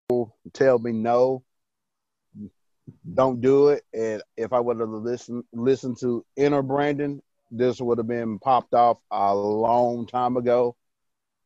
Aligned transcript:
tell 0.54 0.80
me 0.80 0.92
no, 0.92 1.44
don't 3.14 3.42
do 3.42 3.68
it. 3.68 3.84
And 3.94 4.24
if 4.38 4.54
I 4.54 4.60
would 4.60 4.80
have 4.80 4.90
listened 4.90 5.44
listened 5.54 6.00
to 6.00 6.26
inner 6.36 6.64
Brandon, 6.64 7.22
this 7.52 7.80
would 7.80 8.00
have 8.00 8.08
been 8.08 8.40
popped 8.40 8.74
off 8.74 8.98
a 9.12 9.36
long 9.36 10.08
time 10.08 10.36
ago. 10.36 10.76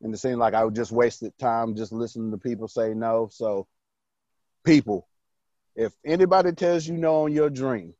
And 0.02 0.14
it 0.14 0.20
seemed 0.20 0.39
like 0.39 0.53
I 0.53 0.66
just 0.70 0.94
wasted 0.94 1.38
time 1.38 1.75
just 1.75 1.91
listening 1.91 2.31
to 2.31 2.38
people 2.38 2.70
say 2.70 2.94
no. 2.94 3.28
So, 3.30 3.67
people, 4.66 5.09
if 5.77 5.94
anybody 6.04 6.52
tells 6.52 6.88
you 6.88 6.98
no 6.98 7.23
on 7.26 7.31
your 7.31 7.52
dream, 7.52 7.94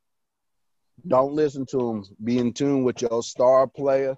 don't 1.08 1.34
listen 1.34 1.66
to 1.68 1.78
them. 1.78 2.04
Be 2.24 2.40
in 2.40 2.52
tune 2.52 2.84
with 2.84 3.02
your 3.04 3.22
star 3.22 3.68
player. 3.68 4.18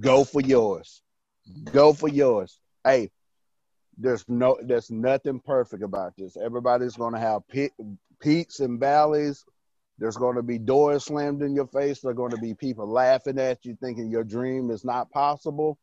Go 0.00 0.24
for 0.24 0.40
yours. 0.40 1.02
Go 1.70 1.92
for 1.92 2.08
yours. 2.08 2.58
Hey, 2.82 3.10
there's 3.98 4.24
no 4.26 4.58
there's 4.62 4.90
nothing 4.90 5.38
perfect 5.38 5.82
about 5.82 6.14
this. 6.16 6.36
Everybody's 6.36 6.96
going 6.96 7.12
to 7.12 7.20
have 7.20 7.46
pe- 7.46 7.68
peaks 8.20 8.60
and 8.60 8.80
valleys. 8.80 9.44
There's 9.98 10.16
going 10.16 10.36
to 10.36 10.42
be 10.42 10.58
doors 10.58 11.04
slammed 11.04 11.42
in 11.42 11.54
your 11.54 11.68
face. 11.68 12.00
There's 12.00 12.16
going 12.16 12.32
to 12.32 12.38
be 12.38 12.54
people 12.54 12.90
laughing 12.90 13.38
at 13.38 13.64
you, 13.64 13.76
thinking 13.80 14.10
your 14.10 14.24
dream 14.24 14.70
is 14.70 14.84
not 14.84 15.10
possible. 15.10 15.78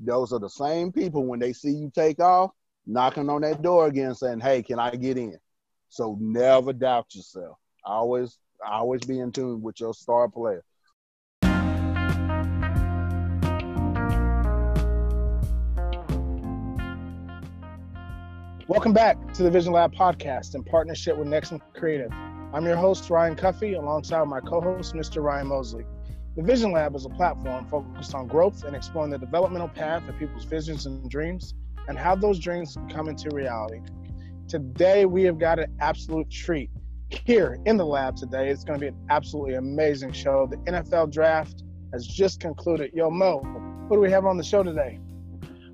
Those 0.00 0.32
are 0.32 0.40
the 0.40 0.48
same 0.48 0.90
people 0.90 1.24
when 1.26 1.38
they 1.38 1.52
see 1.52 1.70
you 1.70 1.92
take 1.94 2.18
off, 2.18 2.50
knocking 2.86 3.28
on 3.28 3.42
that 3.42 3.62
door 3.62 3.86
again, 3.86 4.14
saying, 4.14 4.40
"Hey, 4.40 4.62
can 4.62 4.78
I 4.78 4.90
get 4.96 5.18
in?" 5.18 5.38
So 5.94 6.18
never 6.20 6.72
doubt 6.72 7.14
yourself. 7.14 7.56
Always, 7.84 8.36
always 8.68 9.02
be 9.02 9.20
in 9.20 9.30
tune 9.30 9.62
with 9.62 9.78
your 9.78 9.94
star 9.94 10.28
player. 10.28 10.64
Welcome 18.66 18.92
back 18.92 19.34
to 19.34 19.44
the 19.44 19.50
Vision 19.52 19.72
Lab 19.72 19.94
podcast 19.94 20.56
in 20.56 20.64
partnership 20.64 21.16
with 21.16 21.28
Nexon 21.28 21.60
Creative. 21.74 22.10
I'm 22.52 22.64
your 22.64 22.74
host, 22.74 23.08
Ryan 23.08 23.36
Cuffee, 23.36 23.74
alongside 23.74 24.26
my 24.26 24.40
co 24.40 24.60
host, 24.60 24.94
Mr. 24.94 25.22
Ryan 25.22 25.46
Mosley. 25.46 25.84
The 26.34 26.42
Vision 26.42 26.72
Lab 26.72 26.96
is 26.96 27.04
a 27.06 27.10
platform 27.10 27.68
focused 27.68 28.16
on 28.16 28.26
growth 28.26 28.64
and 28.64 28.74
exploring 28.74 29.12
the 29.12 29.18
developmental 29.18 29.68
path 29.68 30.08
of 30.08 30.18
people's 30.18 30.44
visions 30.44 30.86
and 30.86 31.08
dreams 31.08 31.54
and 31.86 31.96
how 31.96 32.16
those 32.16 32.40
dreams 32.40 32.76
come 32.90 33.08
into 33.08 33.30
reality. 33.30 33.80
Today, 34.48 35.06
we 35.06 35.22
have 35.22 35.38
got 35.38 35.58
an 35.58 35.74
absolute 35.80 36.30
treat 36.30 36.70
here 37.08 37.58
in 37.64 37.78
the 37.78 37.86
lab 37.86 38.14
today. 38.14 38.50
It's 38.50 38.62
going 38.62 38.78
to 38.78 38.80
be 38.80 38.88
an 38.88 39.06
absolutely 39.08 39.54
amazing 39.54 40.12
show. 40.12 40.46
The 40.46 40.58
NFL 40.70 41.12
draft 41.12 41.62
has 41.94 42.06
just 42.06 42.40
concluded. 42.40 42.90
Yo, 42.92 43.10
Mo, 43.10 43.38
what 43.88 43.96
do 43.96 44.00
we 44.02 44.10
have 44.10 44.26
on 44.26 44.36
the 44.36 44.44
show 44.44 44.62
today? 44.62 45.00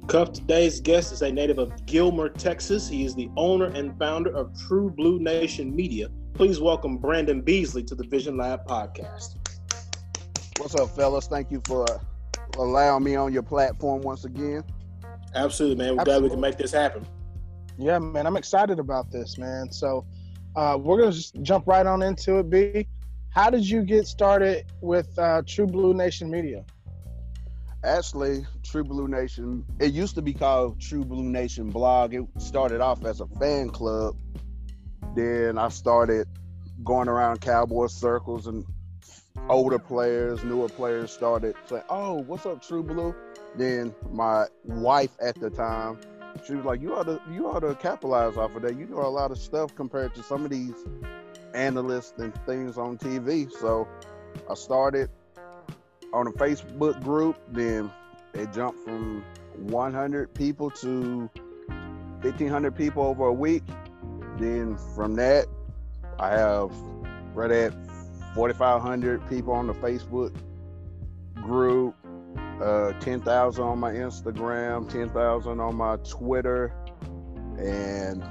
Cuff, 0.06 0.32
today's 0.32 0.80
guest 0.80 1.12
is 1.12 1.22
a 1.22 1.32
native 1.32 1.58
of 1.58 1.84
Gilmer, 1.86 2.28
Texas. 2.28 2.88
He 2.88 3.04
is 3.04 3.14
the 3.16 3.28
owner 3.36 3.66
and 3.66 3.98
founder 3.98 4.34
of 4.36 4.56
True 4.68 4.88
Blue 4.88 5.18
Nation 5.18 5.75
Media. 5.75 6.09
Please 6.34 6.60
welcome 6.60 6.97
Brandon 6.97 7.41
Beasley 7.41 7.82
to 7.84 7.97
the 7.97 8.04
Vision 8.04 8.36
Lab 8.36 8.66
podcast. 8.66 9.36
What's 10.59 10.76
up, 10.76 10.91
fellas? 10.94 11.26
Thank 11.26 11.50
you 11.50 11.60
for 11.66 11.86
allowing 12.56 13.03
me 13.03 13.16
on 13.16 13.32
your 13.32 13.42
platform 13.42 14.03
once 14.03 14.25
again. 14.25 14.62
Absolutely, 15.34 15.84
man. 15.84 15.97
We're 15.97 16.04
glad 16.04 16.22
we 16.22 16.30
can 16.30 16.41
make 16.41 16.56
this 16.56 16.72
happen. 16.72 17.04
Yeah, 17.80 17.98
man, 17.98 18.26
I'm 18.26 18.36
excited 18.36 18.78
about 18.78 19.10
this, 19.10 19.38
man. 19.38 19.72
So, 19.72 20.06
uh, 20.54 20.76
we're 20.80 20.98
gonna 20.98 21.12
just 21.12 21.41
jump 21.42 21.66
right 21.66 21.86
on 21.86 22.02
into 22.02 22.38
it. 22.38 22.50
B, 22.50 22.86
how 23.30 23.48
did 23.48 23.68
you 23.68 23.82
get 23.82 24.06
started 24.06 24.66
with 24.80 25.18
uh, 25.18 25.42
True 25.46 25.66
Blue 25.66 25.94
Nation 25.94 26.30
Media? 26.30 26.64
Actually, 27.82 28.46
True 28.62 28.84
Blue 28.84 29.08
Nation, 29.08 29.64
it 29.78 29.92
used 29.92 30.14
to 30.16 30.22
be 30.22 30.34
called 30.34 30.80
True 30.80 31.04
Blue 31.04 31.22
Nation 31.22 31.70
Blog. 31.70 32.12
It 32.12 32.26
started 32.38 32.80
off 32.82 33.04
as 33.04 33.20
a 33.20 33.26
fan 33.38 33.70
club. 33.70 34.16
Then 35.14 35.56
I 35.56 35.68
started 35.68 36.28
going 36.84 37.08
around 37.08 37.41
cowboy 37.41 37.86
circles 37.86 38.47
and 38.47 38.66
older 39.48 39.78
players, 39.78 40.44
newer 40.44 40.68
players 40.68 41.10
started 41.10 41.54
saying, 41.66 41.82
Oh, 41.88 42.22
what's 42.22 42.44
up, 42.44 42.62
True 42.62 42.82
Blue? 42.82 43.14
Then 43.56 43.94
my 44.12 44.47
wife 44.64 45.16
at 45.20 45.41
the 45.41 45.50
time, 45.50 45.98
she 46.46 46.54
was 46.54 46.64
like, 46.64 46.80
You 46.80 46.94
ought 46.96 47.04
to 47.04 47.20
you 47.32 47.48
ought 47.48 47.60
to 47.60 47.74
capitalize 47.74 48.36
off 48.36 48.54
of 48.54 48.62
that. 48.62 48.76
You 48.76 48.86
know 48.86 49.00
a 49.00 49.08
lot 49.08 49.30
of 49.30 49.38
stuff 49.38 49.74
compared 49.74 50.14
to 50.14 50.22
some 50.22 50.44
of 50.44 50.50
these 50.50 50.74
analysts 51.54 52.18
and 52.18 52.34
things 52.46 52.78
on 52.78 52.98
TV. 52.98 53.50
So 53.50 53.88
I 54.48 54.54
started 54.54 55.10
on 56.12 56.26
a 56.26 56.32
Facebook 56.32 57.02
group, 57.02 57.36
then 57.48 57.91
it 58.34 58.52
jumped 58.52 58.84
from 58.84 59.24
100 59.56 60.34
people 60.34 60.70
to 60.70 61.30
1,500 62.22 62.74
people 62.74 63.04
over 63.04 63.26
a 63.26 63.32
week. 63.32 63.64
Then 64.38 64.76
from 64.94 65.14
that, 65.16 65.47
I 66.18 66.30
have 66.30 66.70
right 67.34 67.50
at 67.50 67.72
4,500 68.34 69.28
people 69.28 69.52
on 69.52 69.66
the 69.66 69.74
Facebook 69.74 70.34
uh, 72.60 72.93
10,000 73.00 73.62
on 73.62 73.78
my 73.78 73.93
Instagram, 73.93 74.88
10,000 74.88 75.60
on 75.60 75.75
my 75.75 75.97
Twitter, 76.09 76.75
and 77.59 78.22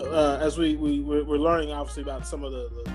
Uh, 0.00 0.38
as 0.40 0.58
we, 0.58 0.76
we 0.76 1.00
we're 1.00 1.24
we're 1.24 1.38
learning 1.38 1.70
obviously 1.70 2.02
about 2.02 2.26
some 2.26 2.42
of 2.42 2.52
the, 2.52 2.68
the, 2.84 2.90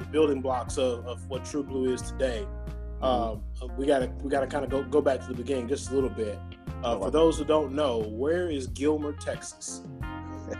the 0.00 0.04
building 0.06 0.42
blocks 0.42 0.76
of, 0.76 1.06
of 1.06 1.26
what 1.28 1.44
True 1.44 1.62
Blue 1.62 1.92
is 1.92 2.02
today. 2.02 2.46
Um, 3.00 3.42
we 3.76 3.86
gotta 3.86 4.12
we 4.22 4.28
gotta 4.30 4.46
kind 4.46 4.64
of 4.64 4.70
go 4.70 4.82
go 4.82 5.00
back 5.00 5.20
to 5.20 5.26
the 5.28 5.34
beginning 5.34 5.68
just 5.68 5.90
a 5.90 5.94
little 5.94 6.10
bit. 6.10 6.38
Uh, 6.82 6.98
for 6.98 7.10
those 7.10 7.38
who 7.38 7.44
don't 7.44 7.72
know, 7.72 8.00
where 8.08 8.50
is 8.50 8.66
Gilmer, 8.66 9.12
Texas? 9.12 9.82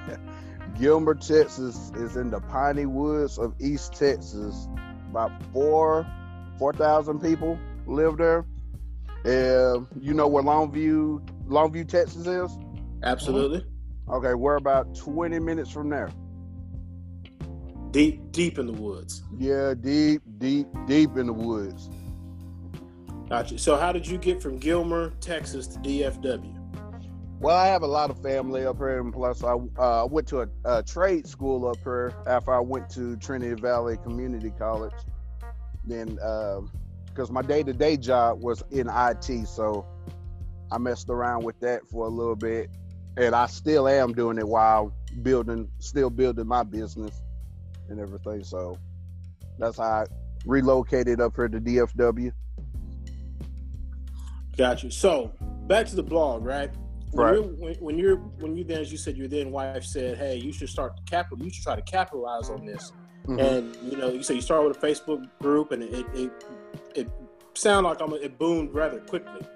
Gilmer, 0.78 1.14
Texas 1.14 1.90
is 1.96 2.16
in 2.16 2.30
the 2.30 2.40
piney 2.40 2.86
woods 2.86 3.38
of 3.38 3.54
East 3.60 3.92
Texas. 3.94 4.68
About 5.10 5.32
four, 5.52 6.06
4,000 6.58 7.20
people 7.20 7.58
live 7.86 8.16
there. 8.16 8.44
And 9.24 9.86
you 10.00 10.14
know 10.14 10.26
where 10.26 10.42
Longview, 10.42 11.46
Longview, 11.46 11.88
Texas 11.88 12.26
is? 12.26 12.58
Absolutely. 13.02 13.64
Okay, 14.08 14.34
we're 14.34 14.56
about 14.56 14.94
20 14.96 15.38
minutes 15.38 15.70
from 15.70 15.88
there. 15.88 16.10
Deep 17.92 18.32
deep 18.32 18.58
in 18.58 18.66
the 18.66 18.72
woods. 18.72 19.22
Yeah, 19.36 19.74
deep, 19.74 20.22
deep, 20.38 20.66
deep 20.86 21.16
in 21.16 21.26
the 21.26 21.32
woods. 21.32 21.90
Gotcha. 23.28 23.58
So 23.58 23.76
how 23.76 23.92
did 23.92 24.06
you 24.06 24.18
get 24.18 24.42
from 24.42 24.58
Gilmer, 24.58 25.10
Texas 25.20 25.66
to 25.68 25.78
DFW? 25.78 26.58
Well, 27.42 27.56
I 27.56 27.66
have 27.66 27.82
a 27.82 27.86
lot 27.88 28.08
of 28.08 28.22
family 28.22 28.64
up 28.64 28.76
here, 28.78 29.00
and 29.00 29.12
plus, 29.12 29.42
I 29.42 29.54
uh, 29.76 30.06
went 30.08 30.28
to 30.28 30.42
a, 30.42 30.48
a 30.64 30.82
trade 30.82 31.26
school 31.26 31.66
up 31.66 31.78
here 31.82 32.14
after 32.26 32.54
I 32.54 32.60
went 32.60 32.88
to 32.90 33.16
Trinity 33.16 33.60
Valley 33.60 33.96
Community 34.04 34.52
College. 34.56 34.94
Then, 35.84 36.18
because 37.12 37.30
my 37.30 37.42
day 37.42 37.62
to 37.62 37.72
day 37.72 37.96
job 37.96 38.42
was 38.42 38.62
in 38.70 38.88
IT, 38.88 39.46
so 39.46 39.86
I 40.70 40.78
messed 40.78 41.10
around 41.10 41.44
with 41.44 41.58
that 41.60 41.86
for 41.86 42.06
a 42.06 42.10
little 42.10 42.36
bit, 42.36 42.70
and 43.16 43.34
I 43.34 43.46
still 43.46 43.86
am 43.86 44.12
doing 44.12 44.38
it 44.38 44.48
while 44.48 44.94
building, 45.22 45.68
still 45.78 46.10
building 46.10 46.46
my 46.46 46.62
business 46.62 47.20
and 47.88 48.00
everything. 48.00 48.42
So 48.44 48.78
that's 49.58 49.76
how 49.76 49.84
I 49.84 50.06
relocated 50.46 51.20
up 51.20 51.36
here 51.36 51.48
to 51.48 51.60
DFW. 51.60 52.32
Got 54.56 54.82
you. 54.82 54.90
So 54.90 55.32
back 55.66 55.86
to 55.86 55.96
the 55.96 56.02
blog, 56.02 56.44
right? 56.44 56.70
When 57.10 57.26
Right. 57.26 57.34
You're, 57.34 57.42
when, 57.42 57.74
when 57.74 57.98
you're 57.98 58.16
when 58.16 58.56
you 58.56 58.64
then, 58.64 58.80
as 58.80 58.90
you 58.90 58.96
said, 58.96 59.18
your 59.18 59.28
then 59.28 59.50
wife 59.50 59.84
said, 59.84 60.16
"Hey, 60.16 60.36
you 60.36 60.50
should 60.50 60.70
start 60.70 60.96
to 60.96 61.02
capital. 61.04 61.44
You 61.44 61.50
should 61.50 61.62
try 61.62 61.76
to 61.76 61.82
capitalize 61.82 62.48
on 62.48 62.64
this." 62.64 62.90
Mhm. 63.26 63.38
And 63.38 63.76
you 63.92 63.98
know, 63.98 64.08
you 64.10 64.22
say 64.22 64.34
you 64.34 64.40
started 64.40 64.68
with 64.68 64.82
a 64.82 64.86
Facebook 64.86 65.28
group, 65.40 65.72
and 65.72 65.82
it 65.82 66.06
it 66.14 66.30
it 66.96 67.08
sounded 67.54 67.88
like 67.88 68.00
almost 68.00 68.22
it 68.22 68.38
boomed 68.38 68.72
rather 68.74 69.00
quickly. 69.00 69.46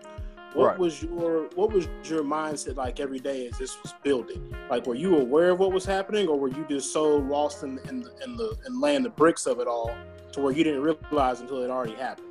What 0.54 0.64
Right. 0.66 0.78
was 0.78 1.02
your 1.02 1.48
what 1.54 1.70
was 1.70 1.86
your 2.04 2.22
mindset 2.24 2.76
like 2.76 2.98
every 2.98 3.18
day 3.18 3.46
as 3.46 3.58
this 3.58 3.82
was 3.82 3.94
building? 4.02 4.54
Like, 4.70 4.86
were 4.86 4.94
you 4.94 5.18
aware 5.18 5.50
of 5.50 5.58
what 5.58 5.72
was 5.72 5.84
happening, 5.84 6.28
or 6.28 6.38
were 6.38 6.48
you 6.48 6.64
just 6.68 6.92
so 6.92 7.16
lost 7.16 7.62
in 7.62 7.78
in 7.88 8.00
the 8.00 8.12
in 8.24 8.36
the 8.36 8.56
in 8.66 8.80
laying 8.80 9.02
the 9.02 9.10
bricks 9.10 9.46
of 9.46 9.60
it 9.60 9.66
all 9.68 9.94
to 10.32 10.40
where 10.40 10.52
you 10.52 10.64
didn't 10.64 10.82
realize 10.82 11.40
until 11.40 11.62
it 11.62 11.70
already 11.70 11.94
happened? 11.94 12.26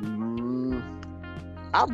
Mm, 0.00 0.82
I 1.74 1.86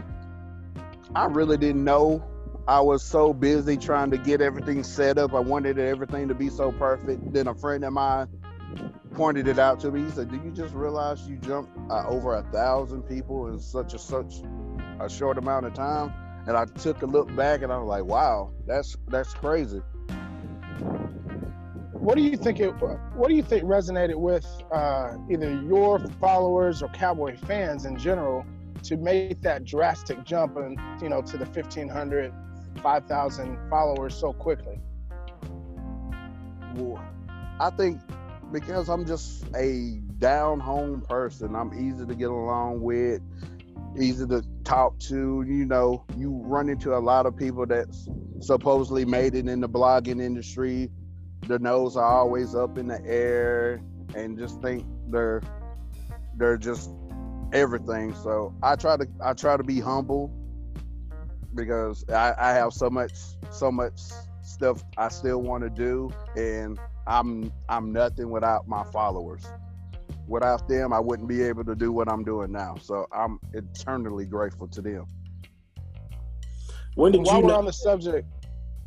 I 1.16 1.24
really 1.26 1.56
didn't 1.56 1.82
know. 1.84 2.22
I 2.66 2.80
was 2.80 3.02
so 3.02 3.32
busy 3.34 3.76
trying 3.76 4.10
to 4.12 4.16
get 4.18 4.40
everything 4.40 4.82
set 4.84 5.18
up. 5.18 5.34
I 5.34 5.40
wanted 5.40 5.78
everything 5.78 6.28
to 6.28 6.34
be 6.34 6.48
so 6.48 6.72
perfect. 6.72 7.32
Then 7.32 7.48
a 7.48 7.54
friend 7.54 7.84
of 7.84 7.92
mine 7.92 8.28
pointed 9.12 9.48
it 9.48 9.58
out 9.58 9.80
to 9.80 9.90
me. 9.90 10.04
He 10.04 10.10
said, 10.10 10.30
"Do 10.30 10.36
you 10.36 10.50
just 10.50 10.74
realize 10.74 11.26
you 11.28 11.36
jumped 11.36 11.76
uh, 11.90 12.06
over 12.06 12.34
a 12.36 12.42
thousand 12.52 13.02
people 13.02 13.48
in 13.48 13.58
such 13.58 13.94
a 13.94 13.98
such 13.98 14.34
a 15.00 15.08
short 15.08 15.38
amount 15.38 15.66
of 15.66 15.74
time?" 15.74 16.12
And 16.46 16.56
I 16.56 16.66
took 16.66 17.02
a 17.02 17.06
look 17.06 17.34
back, 17.34 17.62
and 17.62 17.72
I 17.72 17.78
was 17.78 17.88
like, 17.88 18.04
"Wow, 18.04 18.52
that's 18.66 18.96
that's 19.08 19.34
crazy." 19.34 19.82
What 21.92 22.16
do 22.16 22.22
you 22.22 22.36
think 22.36 22.60
it? 22.60 22.70
What 22.70 23.28
do 23.28 23.34
you 23.34 23.42
think 23.42 23.64
resonated 23.64 24.16
with 24.16 24.46
uh, 24.70 25.16
either 25.30 25.62
your 25.62 25.98
followers 26.20 26.82
or 26.82 26.88
Cowboy 26.88 27.36
fans 27.38 27.86
in 27.86 27.96
general 27.96 28.44
to 28.84 28.98
make 28.98 29.40
that 29.40 29.64
drastic 29.64 30.22
jump 30.24 30.56
and 30.56 30.78
you 31.02 31.08
know 31.08 31.22
to 31.22 31.38
the 31.38 31.46
1500 31.46 32.32
5000 32.82 33.58
followers 33.70 34.14
so 34.14 34.32
quickly 34.32 34.78
well, 36.74 37.02
i 37.60 37.70
think 37.70 38.00
because 38.54 38.88
i'm 38.88 39.04
just 39.04 39.44
a 39.54 40.00
down 40.18 40.58
home 40.58 41.02
person. 41.02 41.54
I'm 41.54 41.74
easy 41.74 42.06
to 42.06 42.14
get 42.14 42.30
along 42.30 42.80
with 42.80 43.20
easy 44.00 44.26
to 44.26 44.42
talk 44.64 44.98
to. 45.00 45.44
You 45.46 45.66
know 45.66 46.04
you 46.16 46.40
run 46.44 46.70
into 46.70 46.96
a 46.96 46.98
lot 46.98 47.26
of 47.26 47.36
people 47.36 47.66
that's 47.66 48.08
supposedly 48.40 49.04
made 49.04 49.34
it 49.34 49.48
in 49.48 49.60
the 49.60 49.68
blogging 49.68 50.22
industry. 50.22 50.90
Their 51.46 51.58
nose 51.58 51.96
are 51.96 52.04
always 52.04 52.54
up 52.54 52.78
in 52.78 52.88
the 52.88 53.04
air 53.04 53.82
and 54.14 54.38
just 54.38 54.62
think 54.62 54.86
they're 55.08 55.42
they're 56.36 56.56
just 56.56 56.90
everything. 57.52 58.14
So 58.14 58.54
I 58.62 58.76
try 58.76 58.96
to 58.96 59.06
I 59.22 59.34
try 59.34 59.58
to 59.58 59.62
be 59.62 59.80
humble 59.80 60.32
because 61.54 62.02
I, 62.08 62.34
I 62.38 62.52
have 62.52 62.72
so 62.72 62.88
much 62.88 63.12
so 63.50 63.70
much 63.70 64.00
stuff 64.42 64.82
I 64.96 65.08
still 65.08 65.42
want 65.42 65.64
to 65.64 65.70
do. 65.70 66.10
And 66.34 66.78
I'm 67.06 67.52
I'm 67.68 67.92
nothing 67.92 68.30
without 68.30 68.68
my 68.68 68.84
followers. 68.84 69.44
Without 70.26 70.66
them, 70.68 70.92
I 70.92 71.00
wouldn't 71.00 71.28
be 71.28 71.42
able 71.42 71.64
to 71.64 71.74
do 71.74 71.92
what 71.92 72.08
I'm 72.08 72.24
doing 72.24 72.50
now. 72.50 72.76
So 72.80 73.06
I'm 73.12 73.38
eternally 73.52 74.24
grateful 74.24 74.68
to 74.68 74.80
them. 74.80 75.06
When 76.94 77.12
did 77.12 77.26
while 77.26 77.36
you? 77.36 77.42
While 77.42 77.52
we're 77.52 77.58
on 77.58 77.66
the 77.66 77.72
subject, 77.72 78.26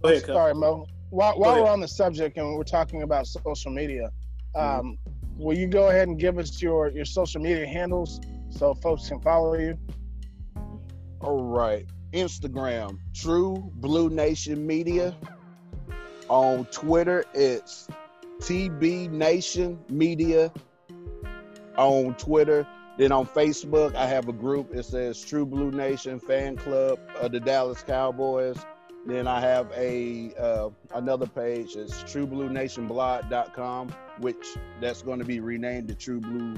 ahead, 0.03 0.25
sorry, 0.25 0.55
Mo. 0.55 0.87
While, 1.09 1.39
while 1.39 1.63
we're 1.63 1.69
on 1.69 1.79
the 1.79 1.87
subject 1.87 2.37
and 2.37 2.55
we're 2.55 2.63
talking 2.63 3.03
about 3.03 3.27
social 3.27 3.71
media, 3.71 4.09
mm-hmm. 4.55 4.79
um, 4.79 4.97
will 5.37 5.57
you 5.57 5.67
go 5.67 5.89
ahead 5.89 6.07
and 6.07 6.19
give 6.19 6.37
us 6.37 6.61
your 6.61 6.89
your 6.89 7.05
social 7.05 7.41
media 7.41 7.67
handles 7.67 8.19
so 8.49 8.73
folks 8.73 9.07
can 9.07 9.19
follow 9.21 9.55
you? 9.57 9.77
All 11.21 11.43
right. 11.43 11.85
Instagram, 12.13 12.99
True 13.13 13.71
Blue 13.75 14.09
Nation 14.09 14.65
Media. 14.65 15.15
On 16.29 16.65
Twitter, 16.65 17.23
it's 17.33 17.87
TB 18.39 19.11
Nation 19.11 19.79
Media 19.89 20.51
on 21.77 22.15
Twitter. 22.15 22.67
Then 22.97 23.11
on 23.11 23.27
Facebook, 23.27 23.95
I 23.95 24.07
have 24.07 24.27
a 24.27 24.33
group. 24.33 24.73
It 24.73 24.83
says 24.85 25.23
True 25.23 25.45
Blue 25.45 25.71
Nation 25.71 26.19
Fan 26.19 26.57
Club 26.57 26.99
of 27.19 27.31
the 27.31 27.39
Dallas 27.39 27.83
Cowboys. 27.83 28.57
Then 29.05 29.27
I 29.27 29.39
have 29.39 29.71
a 29.73 30.33
uh, 30.35 30.69
another 30.95 31.27
page. 31.27 31.75
It's 31.75 32.03
TrueBlueNationBlog.com, 32.03 33.89
which 34.19 34.57
that's 34.81 35.01
going 35.01 35.19
to 35.19 35.25
be 35.25 35.39
renamed 35.39 35.87
to 35.89 35.95
True 35.95 36.19
Blue 36.19 36.55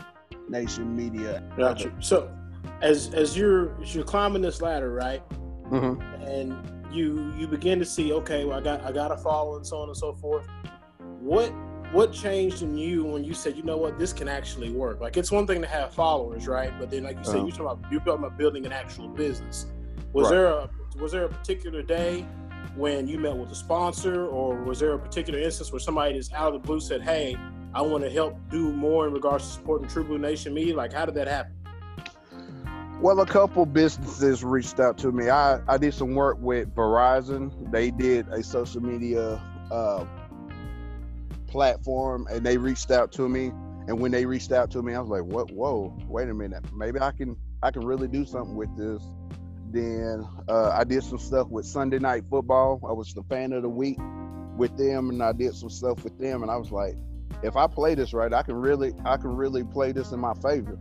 Nation 0.47 0.95
Media. 0.95 1.43
Gotcha. 1.57 1.93
So, 1.99 2.31
as 2.81 3.13
as 3.13 3.37
you're 3.37 3.79
as 3.81 3.93
you're 3.93 4.03
climbing 4.03 4.41
this 4.41 4.61
ladder, 4.61 4.91
right? 4.91 5.21
Mm-hmm. 5.69 6.23
And 6.23 6.57
you 6.91 7.31
you 7.37 7.47
begin 7.47 7.77
to 7.79 7.85
see, 7.85 8.13
okay, 8.13 8.45
well, 8.45 8.57
I 8.57 8.61
got 8.61 8.83
I 8.83 8.91
got 8.91 9.11
a 9.11 9.17
follow 9.17 9.57
and 9.57 9.67
so 9.67 9.77
on 9.77 9.89
and 9.89 9.97
so 9.97 10.13
forth. 10.13 10.47
What 11.19 11.53
what 11.91 12.13
changed 12.13 12.62
in 12.62 12.77
you 12.77 13.03
when 13.03 13.24
you 13.24 13.33
said, 13.33 13.57
you 13.57 13.63
know 13.63 13.77
what, 13.77 13.97
this 13.97 14.13
can 14.13 14.27
actually 14.27 14.69
work? 14.69 15.00
Like 15.00 15.18
it's 15.18 15.31
one 15.31 15.47
thing 15.47 15.62
to 15.62 15.68
have 15.68 15.94
followers, 15.94 16.47
right? 16.47 16.71
But 16.80 16.89
then, 16.89 17.03
like 17.03 17.18
you 17.18 17.24
said, 17.24 17.38
uh-huh. 17.38 17.45
you're 17.45 17.56
talking 17.56 17.65
about 17.65 17.91
you're 17.91 18.01
talking 18.01 18.25
about 18.25 18.38
building 18.38 18.65
an 18.65 18.71
actual 18.71 19.07
business. 19.07 19.65
Was 20.13 20.25
right. 20.25 20.30
there 20.31 20.45
a 20.47 20.69
was 21.00 21.12
there 21.12 21.25
a 21.25 21.30
particular 21.30 21.81
day 21.81 22.25
when 22.75 23.07
you 23.07 23.18
met 23.18 23.36
with 23.36 23.51
a 23.51 23.56
sponsor, 23.56 24.27
or 24.27 24.56
was 24.63 24.80
there 24.80 24.94
a 24.94 25.00
particular 25.00 25.39
instance 25.39 25.71
where 25.71 25.80
somebody 25.80 26.13
just 26.13 26.33
out 26.33 26.53
of 26.53 26.62
the 26.62 26.68
blue 26.68 26.80
said, 26.80 27.01
"Hey, 27.01 27.38
I 27.74 27.81
want 27.81 28.03
to 28.03 28.09
help 28.09 28.36
do 28.50 28.71
more 28.71 29.07
in 29.07 29.13
regards 29.13 29.45
to 29.45 29.51
supporting 29.51 29.88
True 29.88 30.03
Blue 30.03 30.18
Nation 30.18 30.53
media. 30.53 30.75
Like, 30.75 30.91
how 30.91 31.06
did 31.06 31.15
that 31.15 31.27
happen? 31.27 31.53
Well, 33.00 33.21
a 33.21 33.25
couple 33.25 33.65
businesses 33.65 34.44
reached 34.44 34.80
out 34.80 34.97
to 35.00 35.12
me. 35.12 35.30
I, 35.30 35.62
I 35.68 35.77
did 35.77 35.94
some 35.94 36.15
work 36.15 36.38
with 36.41 36.74
Verizon. 36.75 37.71
They 37.71 37.91
did 37.91 38.27
a 38.27 38.44
social 38.44 38.81
media 38.81 39.41
uh, 39.71 40.06
platform 41.50 42.28
and 42.30 42.46
they 42.46 42.57
reached 42.57 42.92
out 42.92 43.12
to 43.13 43.28
me. 43.28 43.51
And 43.88 44.00
when 44.00 44.12
they 44.12 44.25
reached 44.25 44.51
out 44.51 44.69
to 44.72 44.84
me, 44.84 44.94
I 44.94 45.00
was 45.00 45.10
like, 45.10 45.24
"What? 45.24 45.51
Whoa! 45.51 45.98
Wait 46.07 46.30
a 46.30 46.34
minute! 46.34 46.63
Maybe 46.74 47.00
I 47.00 47.12
can 47.12 47.36
I 47.63 47.72
can 47.72 47.86
really 47.86 48.07
do 48.07 48.25
something 48.25 48.56
with 48.56 48.75
this." 48.78 49.01
Then 49.72 50.28
uh, 50.48 50.69
I 50.69 50.84
did 50.84 51.04
some 51.04 51.19
stuff 51.19 51.48
with 51.48 51.66
Sunday 51.66 52.00
Night 52.00 52.24
Football. 52.30 52.81
I 52.88 52.92
was 52.92 53.13
the 53.13 53.24
fan 53.24 53.54
of 53.54 53.63
the 53.63 53.69
week 53.69 53.98
with 54.57 54.75
them, 54.78 55.10
and 55.10 55.24
I 55.24 55.31
did 55.31 55.56
some 55.56 55.69
stuff 55.69 56.04
with 56.04 56.18
them. 56.19 56.42
And 56.44 56.51
I 56.51 56.57
was 56.57 56.72
like, 56.72 56.96
if 57.44 57.56
I 57.56 57.68
play 57.68 57.96
this 57.96 58.13
right, 58.13 58.31
I 58.34 58.44
can 58.44 58.56
really 58.56 58.94
I 59.06 59.18
can 59.18 59.36
really 59.36 59.63
play 59.63 59.92
this 59.92 60.12
in 60.12 60.19
my 60.19 60.34
favor. 60.36 60.78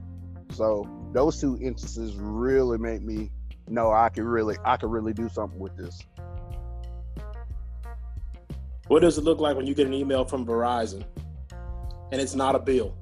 So 0.52 0.88
those 1.12 1.40
two 1.40 1.58
instances 1.60 2.14
really 2.16 2.78
made 2.78 3.02
me 3.02 3.30
know 3.68 3.92
I 3.92 4.08
can 4.08 4.24
really 4.24 4.56
I 4.64 4.76
can 4.76 4.90
really 4.90 5.12
do 5.12 5.28
something 5.28 5.58
with 5.58 5.76
this. 5.76 5.98
What 8.88 9.02
does 9.02 9.18
it 9.18 9.24
look 9.24 9.38
like 9.38 9.56
when 9.56 9.66
you 9.66 9.74
get 9.74 9.86
an 9.86 9.94
email 9.94 10.24
from 10.24 10.46
Verizon 10.46 11.04
and 12.10 12.20
it's 12.20 12.34
not 12.34 12.54
a 12.54 12.58
bill? 12.58 12.96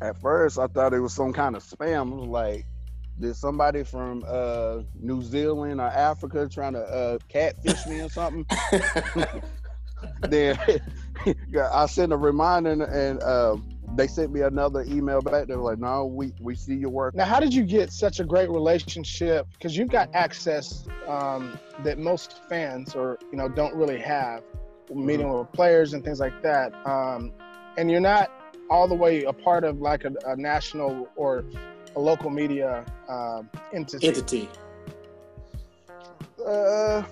At 0.00 0.20
first, 0.20 0.58
I 0.58 0.66
thought 0.66 0.92
it 0.94 1.00
was 1.00 1.12
some 1.12 1.32
kind 1.32 1.54
of 1.54 1.62
spam. 1.62 2.12
I 2.12 2.14
was 2.14 2.28
like, 2.28 2.66
did 3.20 3.36
somebody 3.36 3.84
from 3.84 4.24
uh, 4.26 4.78
New 4.98 5.22
Zealand 5.22 5.80
or 5.80 5.86
Africa 5.86 6.48
trying 6.50 6.72
to 6.72 6.80
uh, 6.80 7.18
catfish 7.28 7.86
me 7.86 8.00
or 8.00 8.08
something? 8.08 8.46
then 10.22 10.58
I 11.72 11.86
sent 11.86 12.12
a 12.12 12.16
reminder 12.16 12.70
and, 12.70 12.82
and 12.82 13.22
uh, 13.22 13.56
they 13.94 14.06
sent 14.06 14.32
me 14.32 14.40
another 14.40 14.82
email 14.82 15.20
back. 15.20 15.46
They 15.46 15.56
were 15.56 15.62
like, 15.62 15.78
"No, 15.78 16.06
we 16.06 16.32
we 16.40 16.54
see 16.54 16.74
your 16.74 16.90
work." 16.90 17.14
Now, 17.14 17.24
how 17.24 17.40
did 17.40 17.52
you 17.52 17.64
get 17.64 17.92
such 17.92 18.20
a 18.20 18.24
great 18.24 18.50
relationship? 18.50 19.46
Because 19.52 19.76
you've 19.76 19.90
got 19.90 20.08
access 20.14 20.86
um, 21.06 21.58
that 21.82 21.98
most 21.98 22.40
fans 22.48 22.94
or 22.94 23.18
you 23.30 23.36
know 23.36 23.48
don't 23.48 23.74
really 23.74 24.00
have, 24.00 24.42
meeting 24.92 25.26
mm-hmm. 25.26 25.38
with 25.40 25.52
players 25.52 25.92
and 25.92 26.04
things 26.04 26.20
like 26.20 26.42
that. 26.42 26.74
Um, 26.86 27.32
and 27.76 27.90
you're 27.90 28.00
not 28.00 28.30
all 28.70 28.88
the 28.88 28.94
way 28.94 29.24
a 29.24 29.32
part 29.32 29.64
of 29.64 29.80
like 29.80 30.04
a, 30.04 30.12
a 30.26 30.36
national 30.36 31.08
or 31.16 31.44
a 31.94 32.00
local 32.00 32.30
media 32.30 32.84
uh, 33.08 33.42
entity. 33.72 34.08
Entity. 34.08 34.48
Uh, 36.44 37.02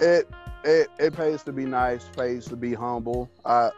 it 0.00 0.28
it, 0.64 0.88
it 0.98 1.16
pays 1.16 1.42
to 1.44 1.52
be 1.52 1.64
nice, 1.64 2.04
pays 2.16 2.46
to 2.46 2.56
be 2.56 2.74
humble. 2.74 3.30
I, 3.44 3.70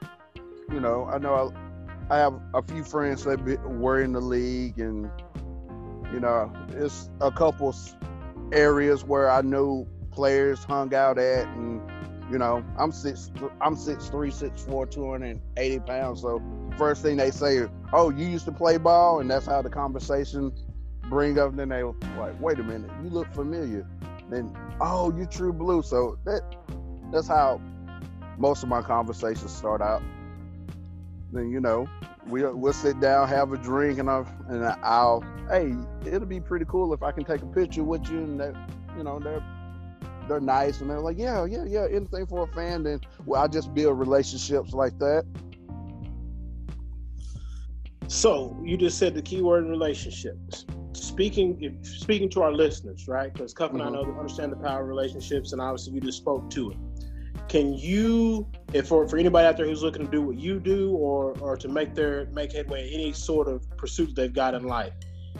you 0.72 0.80
know, 0.80 1.04
I 1.04 1.18
know 1.18 1.34
I, 1.34 1.69
I 2.10 2.18
have 2.18 2.40
a 2.54 2.62
few 2.62 2.82
friends 2.82 3.24
that 3.24 3.44
be, 3.44 3.56
were 3.56 4.02
in 4.02 4.12
the 4.12 4.20
league, 4.20 4.80
and 4.80 5.08
you 6.12 6.18
know, 6.18 6.52
it's 6.70 7.08
a 7.20 7.30
couple 7.30 7.74
areas 8.52 9.04
where 9.04 9.30
I 9.30 9.42
know 9.42 9.86
players 10.10 10.64
hung 10.64 10.92
out 10.92 11.18
at, 11.18 11.46
and 11.46 11.80
you 12.28 12.38
know, 12.38 12.64
I'm 12.76 12.90
six, 12.90 13.30
I'm 13.60 13.76
six 13.76 14.08
three, 14.08 14.32
six 14.32 14.62
four, 14.62 14.86
two 14.86 15.08
hundred 15.08 15.30
and 15.30 15.40
eighty 15.56 15.78
pounds. 15.78 16.22
So 16.22 16.42
first 16.76 17.02
thing 17.02 17.16
they 17.16 17.30
say, 17.30 17.68
"Oh, 17.92 18.10
you 18.10 18.26
used 18.26 18.44
to 18.46 18.52
play 18.52 18.76
ball," 18.76 19.20
and 19.20 19.30
that's 19.30 19.46
how 19.46 19.62
the 19.62 19.70
conversation 19.70 20.52
bring 21.08 21.38
up. 21.38 21.54
Then 21.54 21.68
they 21.68 21.84
like, 21.84 22.40
"Wait 22.40 22.58
a 22.58 22.64
minute, 22.64 22.90
you 23.04 23.10
look 23.10 23.32
familiar." 23.32 23.86
Then, 24.28 24.52
oh, 24.80 25.14
you're 25.16 25.26
true 25.26 25.52
blue. 25.52 25.82
So 25.82 26.18
that 26.24 26.42
that's 27.12 27.28
how 27.28 27.60
most 28.36 28.64
of 28.64 28.68
my 28.68 28.82
conversations 28.82 29.52
start 29.52 29.80
out. 29.80 30.02
Then 31.32 31.50
you 31.50 31.60
know, 31.60 31.88
we 32.26 32.44
we'll 32.44 32.72
sit 32.72 33.00
down, 33.00 33.28
have 33.28 33.52
a 33.52 33.56
drink, 33.56 33.98
and 33.98 34.10
I'll, 34.10 34.26
and 34.48 34.64
I'll 34.82 35.24
hey, 35.48 35.74
it'll 36.04 36.26
be 36.26 36.40
pretty 36.40 36.64
cool 36.66 36.92
if 36.92 37.02
I 37.02 37.12
can 37.12 37.24
take 37.24 37.42
a 37.42 37.46
picture 37.46 37.84
with 37.84 38.08
you, 38.10 38.18
and 38.18 38.40
that 38.40 38.54
you 38.96 39.04
know 39.04 39.18
they're 39.18 39.42
they're 40.28 40.40
nice, 40.40 40.80
and 40.80 40.90
they're 40.90 41.00
like, 41.00 41.18
yeah, 41.18 41.44
yeah, 41.44 41.64
yeah, 41.66 41.86
anything 41.90 42.26
for 42.26 42.44
a 42.44 42.46
fan. 42.48 42.82
Then 42.82 43.00
well, 43.26 43.42
I 43.42 43.46
just 43.46 43.72
build 43.74 43.98
relationships 43.98 44.72
like 44.72 44.98
that. 44.98 45.24
So 48.08 48.60
you 48.64 48.76
just 48.76 48.98
said 48.98 49.14
the 49.14 49.22
keyword 49.22 49.64
in 49.64 49.70
relationships 49.70 50.66
speaking 50.92 51.78
speaking 51.82 52.28
to 52.30 52.42
our 52.42 52.52
listeners, 52.52 53.08
right? 53.08 53.32
Because 53.32 53.52
Cuff 53.52 53.72
and 53.72 53.80
mm-hmm. 53.80 53.96
I 53.96 54.02
know 54.02 54.18
understand 54.18 54.52
the 54.52 54.56
power 54.56 54.82
of 54.82 54.88
relationships, 54.88 55.52
and 55.52 55.60
obviously 55.60 55.94
you 55.94 56.00
just 56.00 56.18
spoke 56.18 56.50
to 56.50 56.72
it. 56.72 56.76
Can 57.48 57.74
you, 57.74 58.48
if 58.72 58.88
for, 58.88 59.08
for 59.08 59.18
anybody 59.18 59.46
out 59.46 59.56
there 59.56 59.66
who's 59.66 59.82
looking 59.82 60.04
to 60.04 60.10
do 60.10 60.22
what 60.22 60.38
you 60.38 60.60
do, 60.60 60.92
or 60.92 61.36
or 61.40 61.56
to 61.56 61.68
make 61.68 61.94
their 61.94 62.26
make 62.32 62.52
headway 62.52 62.88
in 62.88 63.00
any 63.00 63.12
sort 63.12 63.48
of 63.48 63.68
pursuit 63.76 64.14
they've 64.14 64.32
got 64.32 64.54
in 64.54 64.64
life, 64.64 64.92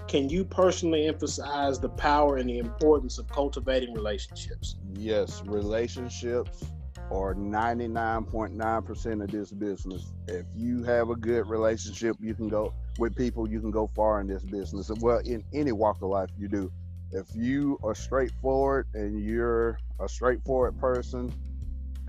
can 0.09 0.29
you 0.29 0.45
personally 0.45 1.07
emphasize 1.07 1.79
the 1.79 1.89
power 1.89 2.37
and 2.37 2.49
the 2.49 2.59
importance 2.59 3.19
of 3.19 3.29
cultivating 3.29 3.95
relationships? 3.95 4.77
Yes, 4.95 5.43
relationships 5.47 6.65
are 7.11 7.35
99.9% 7.35 9.25
of 9.25 9.31
this 9.33 9.51
business. 9.51 10.13
If 10.29 10.47
you 10.55 10.85
have 10.85 11.11
a 11.11 11.17
good 11.17 11.49
relationship, 11.49 12.17
you 12.21 12.35
can 12.35 12.49
go 12.49 12.73
with 12.99 13.17
people, 13.17 13.49
you 13.49 13.61
can 13.61 13.73
go 13.73 13.89
far 13.89 14.21
in 14.21 14.29
this 14.29 14.45
business. 14.45 14.91
Well, 15.01 15.19
in 15.19 15.43
any 15.53 15.73
walk 15.73 15.97
of 16.03 16.11
life, 16.11 16.31
you 16.39 16.47
do. 16.47 16.71
If 17.11 17.27
you 17.35 17.81
are 17.83 17.97
straightforward 17.97 18.87
and 18.95 19.21
you're 19.21 19.81
a 19.99 20.09
straightforward 20.09 20.79
person 20.79 21.33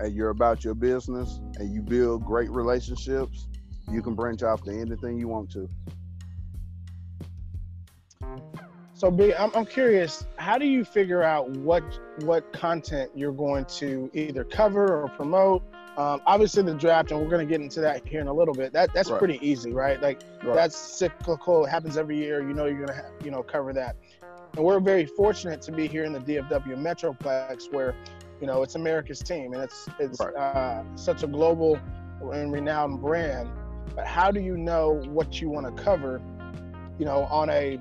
and 0.02 0.14
you're 0.14 0.30
about 0.30 0.64
your 0.64 0.74
business 0.74 1.40
and 1.58 1.72
you 1.72 1.80
build 1.80 2.24
great 2.24 2.50
relationships, 2.50 3.46
you 3.88 4.02
can 4.02 4.14
branch 4.14 4.42
off 4.42 4.62
to 4.64 4.72
anything 4.72 5.16
you 5.16 5.28
want 5.28 5.50
to. 5.52 5.68
So, 8.94 9.10
B, 9.10 9.32
I'm, 9.34 9.50
I'm 9.54 9.66
curious. 9.66 10.26
How 10.36 10.58
do 10.58 10.66
you 10.66 10.84
figure 10.84 11.22
out 11.22 11.50
what 11.50 11.82
what 12.20 12.52
content 12.52 13.10
you're 13.16 13.32
going 13.32 13.64
to 13.66 14.10
either 14.12 14.44
cover 14.44 15.02
or 15.02 15.08
promote? 15.08 15.62
Um, 15.96 16.22
obviously, 16.24 16.62
the 16.62 16.74
draft, 16.74 17.10
and 17.10 17.20
we're 17.20 17.28
going 17.28 17.46
to 17.46 17.50
get 17.50 17.60
into 17.60 17.80
that 17.80 18.06
here 18.06 18.20
in 18.20 18.28
a 18.28 18.32
little 18.32 18.54
bit. 18.54 18.72
That 18.72 18.92
that's 18.94 19.10
Right. 19.10 19.18
pretty 19.18 19.38
easy, 19.46 19.72
right? 19.72 20.00
Like 20.00 20.22
Right. 20.44 20.54
that's 20.54 20.76
cyclical. 20.76 21.64
It 21.64 21.70
happens 21.70 21.96
every 21.96 22.16
year. 22.16 22.46
You 22.46 22.54
know, 22.54 22.66
you're 22.66 22.86
going 22.86 22.98
to 22.98 23.24
you 23.24 23.30
know 23.30 23.42
cover 23.42 23.72
that. 23.72 23.96
And 24.56 24.64
we're 24.64 24.80
very 24.80 25.06
fortunate 25.06 25.62
to 25.62 25.72
be 25.72 25.88
here 25.88 26.04
in 26.04 26.12
the 26.12 26.20
DFW 26.20 26.76
Metroplex, 26.76 27.72
where 27.72 27.94
you 28.42 28.48
know 28.48 28.64
it's 28.64 28.74
America's 28.74 29.20
team, 29.20 29.54
and 29.54 29.62
it's 29.62 29.88
it's 30.00 30.20
Right. 30.20 30.34
uh, 30.34 30.82
such 30.96 31.22
a 31.22 31.28
global 31.28 31.78
and 32.32 32.52
renowned 32.52 33.00
brand. 33.00 33.48
But 33.94 34.04
how 34.06 34.32
do 34.32 34.40
you 34.40 34.56
know 34.56 35.00
what 35.06 35.40
you 35.40 35.48
want 35.48 35.64
to 35.74 35.82
cover? 35.82 36.20
You 36.98 37.06
know, 37.06 37.22
on 37.30 37.48
a 37.50 37.78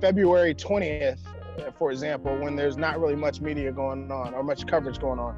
February 0.00 0.52
20th, 0.52 1.20
uh, 1.60 1.70
for 1.70 1.92
example, 1.92 2.36
when 2.36 2.56
there's 2.56 2.76
not 2.76 3.00
really 3.00 3.14
much 3.14 3.40
media 3.40 3.70
going 3.70 4.10
on 4.10 4.34
or 4.34 4.42
much 4.42 4.66
coverage 4.66 4.98
going 4.98 5.20
on. 5.20 5.36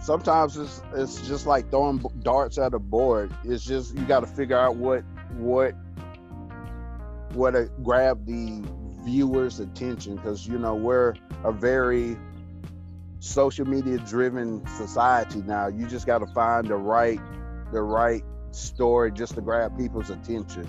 sometimes 0.00 0.56
it's 0.56 0.82
it's 0.94 1.26
just 1.28 1.46
like 1.46 1.70
throwing 1.70 2.04
darts 2.22 2.58
at 2.58 2.74
a 2.74 2.78
board. 2.78 3.32
It's 3.44 3.64
just 3.64 3.94
you 3.94 4.04
got 4.04 4.20
to 4.20 4.26
figure 4.26 4.58
out 4.58 4.74
what 4.76 5.04
what 5.36 5.74
what 7.34 7.52
to 7.52 7.70
grab 7.84 8.26
the 8.26 8.64
viewers' 9.02 9.60
attention 9.60 10.16
because 10.16 10.46
you 10.46 10.58
know 10.58 10.74
we're 10.74 11.14
a 11.44 11.52
very 11.52 12.16
social 13.20 13.66
media 13.66 13.98
driven 13.98 14.66
society 14.66 15.42
now. 15.42 15.68
You 15.68 15.86
just 15.86 16.06
got 16.06 16.18
to 16.18 16.26
find 16.26 16.66
the 16.66 16.76
right 16.76 17.20
the 17.72 17.82
right 17.82 18.24
story 18.50 19.12
just 19.12 19.34
to 19.34 19.40
grab 19.40 19.76
people's 19.78 20.10
attention. 20.10 20.68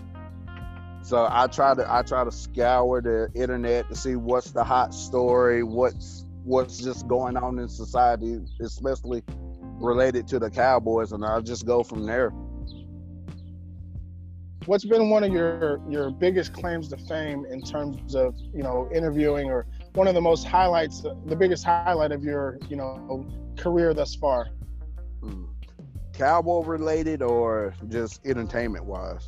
So 1.01 1.27
I 1.29 1.47
try 1.47 1.75
to 1.75 1.85
I 1.91 2.01
try 2.03 2.23
to 2.23 2.31
scour 2.31 3.01
the 3.01 3.29
internet 3.35 3.89
to 3.89 3.95
see 3.95 4.15
what's 4.15 4.51
the 4.51 4.63
hot 4.63 4.93
story, 4.93 5.63
what's 5.63 6.25
what's 6.43 6.77
just 6.77 7.07
going 7.07 7.37
on 7.37 7.59
in 7.59 7.67
society, 7.67 8.39
especially 8.61 9.23
related 9.79 10.27
to 10.29 10.39
the 10.39 10.49
Cowboys, 10.49 11.11
and 11.11 11.25
I'll 11.25 11.41
just 11.41 11.65
go 11.65 11.83
from 11.83 12.05
there. 12.05 12.31
What's 14.65 14.85
been 14.85 15.09
one 15.09 15.23
of 15.23 15.31
your 15.31 15.81
your 15.89 16.09
biggest 16.09 16.53
claims 16.53 16.87
to 16.89 16.97
fame 16.97 17.45
in 17.45 17.61
terms 17.61 18.15
of 18.15 18.35
you 18.53 18.63
know 18.63 18.89
interviewing 18.93 19.49
or 19.49 19.65
one 19.93 20.07
of 20.07 20.13
the 20.13 20.21
most 20.21 20.47
highlights, 20.47 21.01
the 21.01 21.35
biggest 21.35 21.65
highlight 21.65 22.11
of 22.11 22.23
your 22.23 22.59
you 22.69 22.77
know 22.77 23.25
career 23.57 23.93
thus 23.93 24.15
far? 24.15 24.47
Mm. 25.21 25.47
Cowboy 26.13 26.63
related 26.63 27.21
or 27.21 27.73
just 27.89 28.25
entertainment 28.25 28.85
wise? 28.85 29.27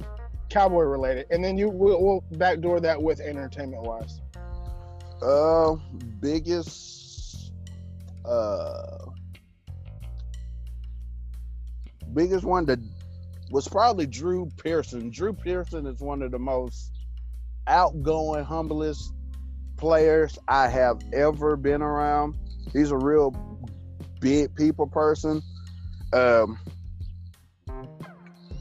Cowboy 0.50 0.84
related, 0.84 1.26
and 1.32 1.44
then 1.44 1.58
you 1.58 1.70
will 1.70 2.02
we'll 2.02 2.24
backdoor 2.38 2.80
that 2.80 3.02
with 3.02 3.20
entertainment 3.20 3.84
wise. 3.84 4.22
Uh, 5.22 5.76
biggest, 6.22 7.52
uh, 8.26 9.06
biggest 12.14 12.46
one 12.46 12.66
that 12.66 12.80
was 13.50 13.68
probably 13.68 14.06
Drew 14.08 14.50
Pearson. 14.58 15.10
Drew 15.10 15.34
Pearson 15.34 15.86
is 15.86 16.00
one 16.00 16.22
of 16.22 16.32
the 16.32 16.40
most 16.40 16.92
outgoing, 17.68 18.44
humblest 18.44 19.14
players 19.78 20.38
I 20.48 20.68
have 20.68 21.02
ever 21.14 21.56
been 21.56 21.82
around. 21.82 22.36
He's 22.74 22.92
a 22.92 22.98
real 22.98 23.32
big 24.20 24.56
people 24.56 24.88
person. 24.88 25.42
Um, 26.14 26.60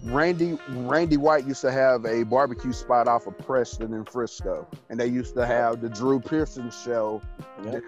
Randy 0.04 0.58
Randy 0.68 1.16
White 1.16 1.46
used 1.46 1.62
to 1.62 1.72
have 1.72 2.04
a 2.04 2.24
barbecue 2.24 2.72
spot 2.72 3.08
off 3.08 3.26
of 3.26 3.38
Preston 3.38 3.94
in 3.94 4.04
Frisco, 4.04 4.68
and 4.90 5.00
they 5.00 5.06
used 5.06 5.34
to 5.34 5.46
have 5.46 5.80
the 5.80 5.88
Drew 5.88 6.20
Pearson 6.20 6.70
show. 6.70 7.22
Yep. 7.64 7.82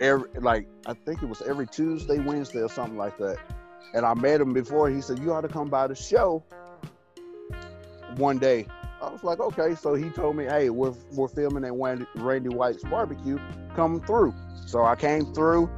Every 0.00 0.28
like 0.40 0.68
I 0.86 0.92
think 0.92 1.22
it 1.22 1.28
was 1.28 1.40
every 1.42 1.66
Tuesday, 1.66 2.18
Wednesday, 2.18 2.60
or 2.60 2.68
something 2.68 2.98
like 2.98 3.16
that. 3.18 3.38
And 3.94 4.04
I 4.04 4.14
met 4.14 4.40
him 4.40 4.52
before. 4.52 4.90
He 4.90 5.00
said, 5.00 5.18
"You 5.18 5.32
ought 5.32 5.42
to 5.42 5.48
come 5.48 5.68
by 5.68 5.86
the 5.86 5.94
show 5.94 6.44
one 8.16 8.38
day." 8.38 8.66
I 9.00 9.10
was 9.10 9.22
like, 9.22 9.40
"Okay." 9.40 9.74
So 9.74 9.94
he 9.94 10.10
told 10.10 10.36
me, 10.36 10.44
"Hey, 10.44 10.70
we're 10.70 10.94
we're 11.12 11.28
filming 11.28 11.64
at 11.64 11.72
Randy, 12.16 12.48
White's 12.48 12.82
barbecue. 12.84 13.38
Come 13.74 14.00
through." 14.00 14.34
So 14.66 14.84
I 14.84 14.96
came 14.96 15.32
through, 15.32 15.70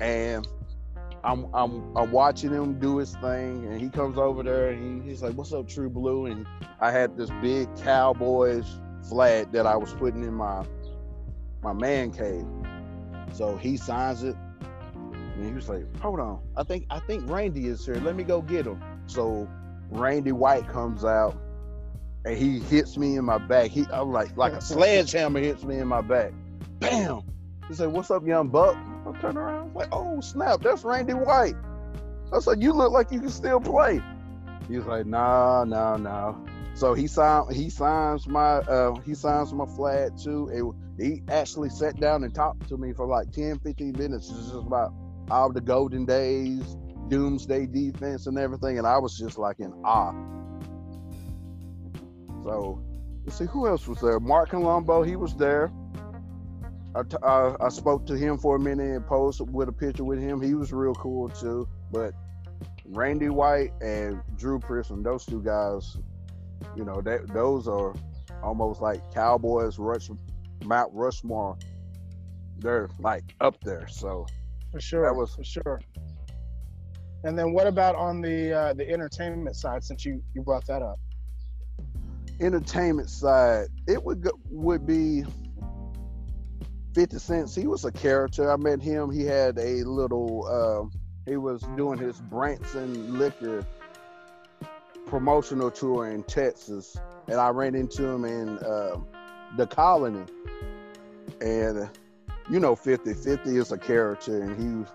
and 0.00 0.46
I'm 1.24 1.46
I'm 1.52 1.96
I'm 1.96 2.12
watching 2.12 2.50
him 2.50 2.78
do 2.78 2.98
his 2.98 3.14
thing, 3.16 3.66
and 3.66 3.80
he 3.80 3.88
comes 3.88 4.16
over 4.16 4.42
there 4.42 4.68
and 4.68 5.02
he, 5.02 5.10
he's 5.10 5.22
like, 5.22 5.34
"What's 5.34 5.52
up, 5.52 5.66
True 5.68 5.90
Blue?" 5.90 6.26
And 6.26 6.46
I 6.80 6.92
had 6.92 7.16
this 7.16 7.30
big 7.42 7.68
Cowboys 7.82 8.66
flag 9.08 9.50
that 9.52 9.66
I 9.66 9.76
was 9.76 9.92
putting 9.94 10.22
in 10.22 10.34
my 10.34 10.64
my 11.62 11.72
man 11.72 12.12
cave. 12.12 12.46
So 13.32 13.56
he 13.56 13.76
signs 13.76 14.22
it, 14.22 14.36
and 15.36 15.46
he 15.46 15.52
was 15.52 15.68
like, 15.68 15.84
"Hold 16.00 16.20
on, 16.20 16.40
I 16.56 16.62
think 16.62 16.86
I 16.90 16.98
think 17.00 17.30
Randy 17.30 17.66
is 17.66 17.84
here. 17.84 17.96
Let 17.96 18.16
me 18.16 18.24
go 18.24 18.40
get 18.40 18.66
him." 18.66 18.82
So 19.06 19.48
Randy 19.90 20.32
White 20.32 20.66
comes 20.68 21.04
out, 21.04 21.36
and 22.24 22.36
he 22.36 22.58
hits 22.58 22.96
me 22.96 23.16
in 23.16 23.24
my 23.24 23.38
back. 23.38 23.70
He 23.70 23.84
I'm 23.92 24.12
like 24.12 24.36
like 24.36 24.54
a 24.54 24.60
sledgehammer 24.72 25.40
hits 25.40 25.62
me 25.62 25.78
in 25.78 25.88
my 25.88 26.00
back. 26.00 26.32
Bam! 26.80 27.22
He 27.68 27.74
said, 27.74 27.92
"What's 27.92 28.10
up, 28.10 28.26
young 28.26 28.48
buck?" 28.48 28.76
I 29.06 29.12
turn 29.20 29.36
around, 29.36 29.58
I 29.58 29.62
was 29.64 29.74
like, 29.74 29.88
"Oh 29.92 30.20
snap, 30.20 30.62
that's 30.62 30.84
Randy 30.84 31.14
White." 31.14 31.54
I 32.32 32.40
said, 32.40 32.62
"You 32.62 32.72
look 32.72 32.92
like 32.92 33.12
you 33.12 33.20
can 33.20 33.30
still 33.30 33.60
play." 33.60 34.00
He 34.68 34.76
was 34.76 34.86
like, 34.86 35.06
"Nah, 35.06 35.64
nah, 35.64 35.96
nah." 35.96 36.34
So 36.74 36.92
he 36.92 37.06
signed. 37.06 37.54
He 37.54 37.70
signs 37.70 38.26
my. 38.26 38.58
Uh, 38.58 38.94
he 39.00 39.14
signs 39.14 39.52
my 39.52 39.64
flag 39.64 40.18
too. 40.18 40.48
And 40.52 40.74
he 41.00 41.22
actually 41.28 41.70
sat 41.70 41.98
down 41.98 42.22
and 42.22 42.34
talked 42.34 42.68
to 42.68 42.76
me 42.76 42.92
for 42.92 43.06
like 43.06 43.30
10, 43.32 43.60
15 43.60 43.92
minutes. 43.92 44.28
It's 44.28 44.50
just 44.50 44.54
about 44.54 44.92
all 45.30 45.52
the 45.52 45.60
golden 45.60 46.04
days, 46.04 46.76
doomsday 47.08 47.66
defense, 47.66 48.26
and 48.26 48.38
everything. 48.38 48.78
And 48.78 48.86
I 48.86 48.98
was 48.98 49.18
just 49.18 49.38
like 49.38 49.60
in 49.60 49.72
awe. 49.84 50.12
So 52.44 52.82
let's 53.24 53.38
see 53.38 53.46
who 53.46 53.66
else 53.66 53.88
was 53.88 54.00
there. 54.00 54.20
Marc 54.20 54.50
Colombo, 54.50 55.02
he 55.02 55.16
was 55.16 55.34
there. 55.36 55.72
I, 56.94 57.02
t- 57.02 57.16
I, 57.22 57.54
I 57.60 57.68
spoke 57.68 58.06
to 58.06 58.14
him 58.16 58.38
for 58.38 58.56
a 58.56 58.58
minute 58.58 58.86
and 58.86 59.06
posed 59.06 59.40
with 59.50 59.68
a 59.68 59.72
picture 59.72 60.04
with 60.04 60.18
him. 60.18 60.40
He 60.40 60.54
was 60.54 60.72
real 60.72 60.94
cool 60.94 61.28
too. 61.28 61.68
But 61.92 62.14
Randy 62.86 63.28
White 63.28 63.72
and 63.82 64.20
Drew 64.36 64.58
Pearson, 64.58 65.02
those 65.02 65.26
two 65.26 65.42
guys, 65.42 65.98
you 66.76 66.84
know, 66.84 67.02
those 67.02 67.68
are 67.68 67.94
almost 68.42 68.80
like 68.80 69.00
Cowboys, 69.12 69.78
Rush, 69.78 70.08
Mount 70.64 70.92
Rushmore. 70.94 71.58
They're 72.58 72.88
like 72.98 73.34
up 73.40 73.60
there. 73.60 73.86
So 73.88 74.26
For 74.76 74.80
sure, 74.80 75.06
That 75.06 75.16
was- 75.16 75.34
for 75.34 75.42
sure. 75.42 75.80
And 77.24 77.38
then 77.38 77.54
what 77.54 77.66
about 77.66 77.96
on 77.96 78.20
the 78.20 78.52
uh, 78.52 78.72
the 78.74 78.86
entertainment 78.86 79.56
side? 79.56 79.82
Since 79.82 80.04
you 80.04 80.22
you 80.34 80.42
brought 80.42 80.66
that 80.66 80.82
up, 80.82 81.00
entertainment 82.40 83.08
side, 83.08 83.68
it 83.86 84.04
would 84.04 84.20
go, 84.20 84.32
would 84.50 84.86
be 84.86 85.24
Fifty 86.94 87.18
Cent. 87.18 87.54
He 87.54 87.66
was 87.66 87.86
a 87.86 87.90
character. 87.90 88.52
I 88.52 88.56
met 88.56 88.82
him. 88.82 89.10
He 89.10 89.24
had 89.24 89.58
a 89.58 89.82
little. 89.84 90.44
Uh, 90.46 90.98
he 91.24 91.38
was 91.38 91.62
doing 91.74 91.98
his 91.98 92.20
Branson 92.20 93.18
Liquor 93.18 93.64
promotional 95.06 95.70
tour 95.70 96.10
in 96.10 96.22
Texas, 96.24 96.98
and 97.28 97.36
I 97.36 97.48
ran 97.48 97.74
into 97.74 98.06
him 98.06 98.26
in 98.26 98.58
uh, 98.58 98.98
the 99.56 99.66
Colony. 99.66 100.26
And 101.40 101.88
you 102.48 102.60
know, 102.60 102.76
50 102.76 103.14
50 103.14 103.56
is 103.56 103.72
a 103.72 103.78
character, 103.78 104.42
and 104.42 104.86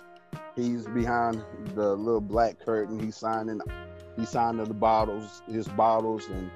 he 0.55 0.61
he's 0.61 0.85
behind 0.87 1.43
the 1.75 1.95
little 1.95 2.21
black 2.21 2.59
curtain. 2.59 2.99
He's 2.99 3.17
signing. 3.17 3.61
He's 4.17 4.29
signing 4.29 4.63
the 4.63 4.73
bottles, 4.73 5.41
his 5.49 5.67
bottles, 5.67 6.27
and 6.27 6.51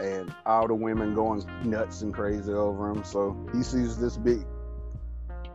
and 0.00 0.34
all 0.44 0.68
the 0.68 0.74
women 0.74 1.14
going 1.14 1.44
nuts 1.64 2.02
and 2.02 2.12
crazy 2.12 2.52
over 2.52 2.90
him. 2.90 3.04
So 3.04 3.36
he 3.52 3.62
sees 3.62 3.98
this 3.98 4.16
big 4.16 4.44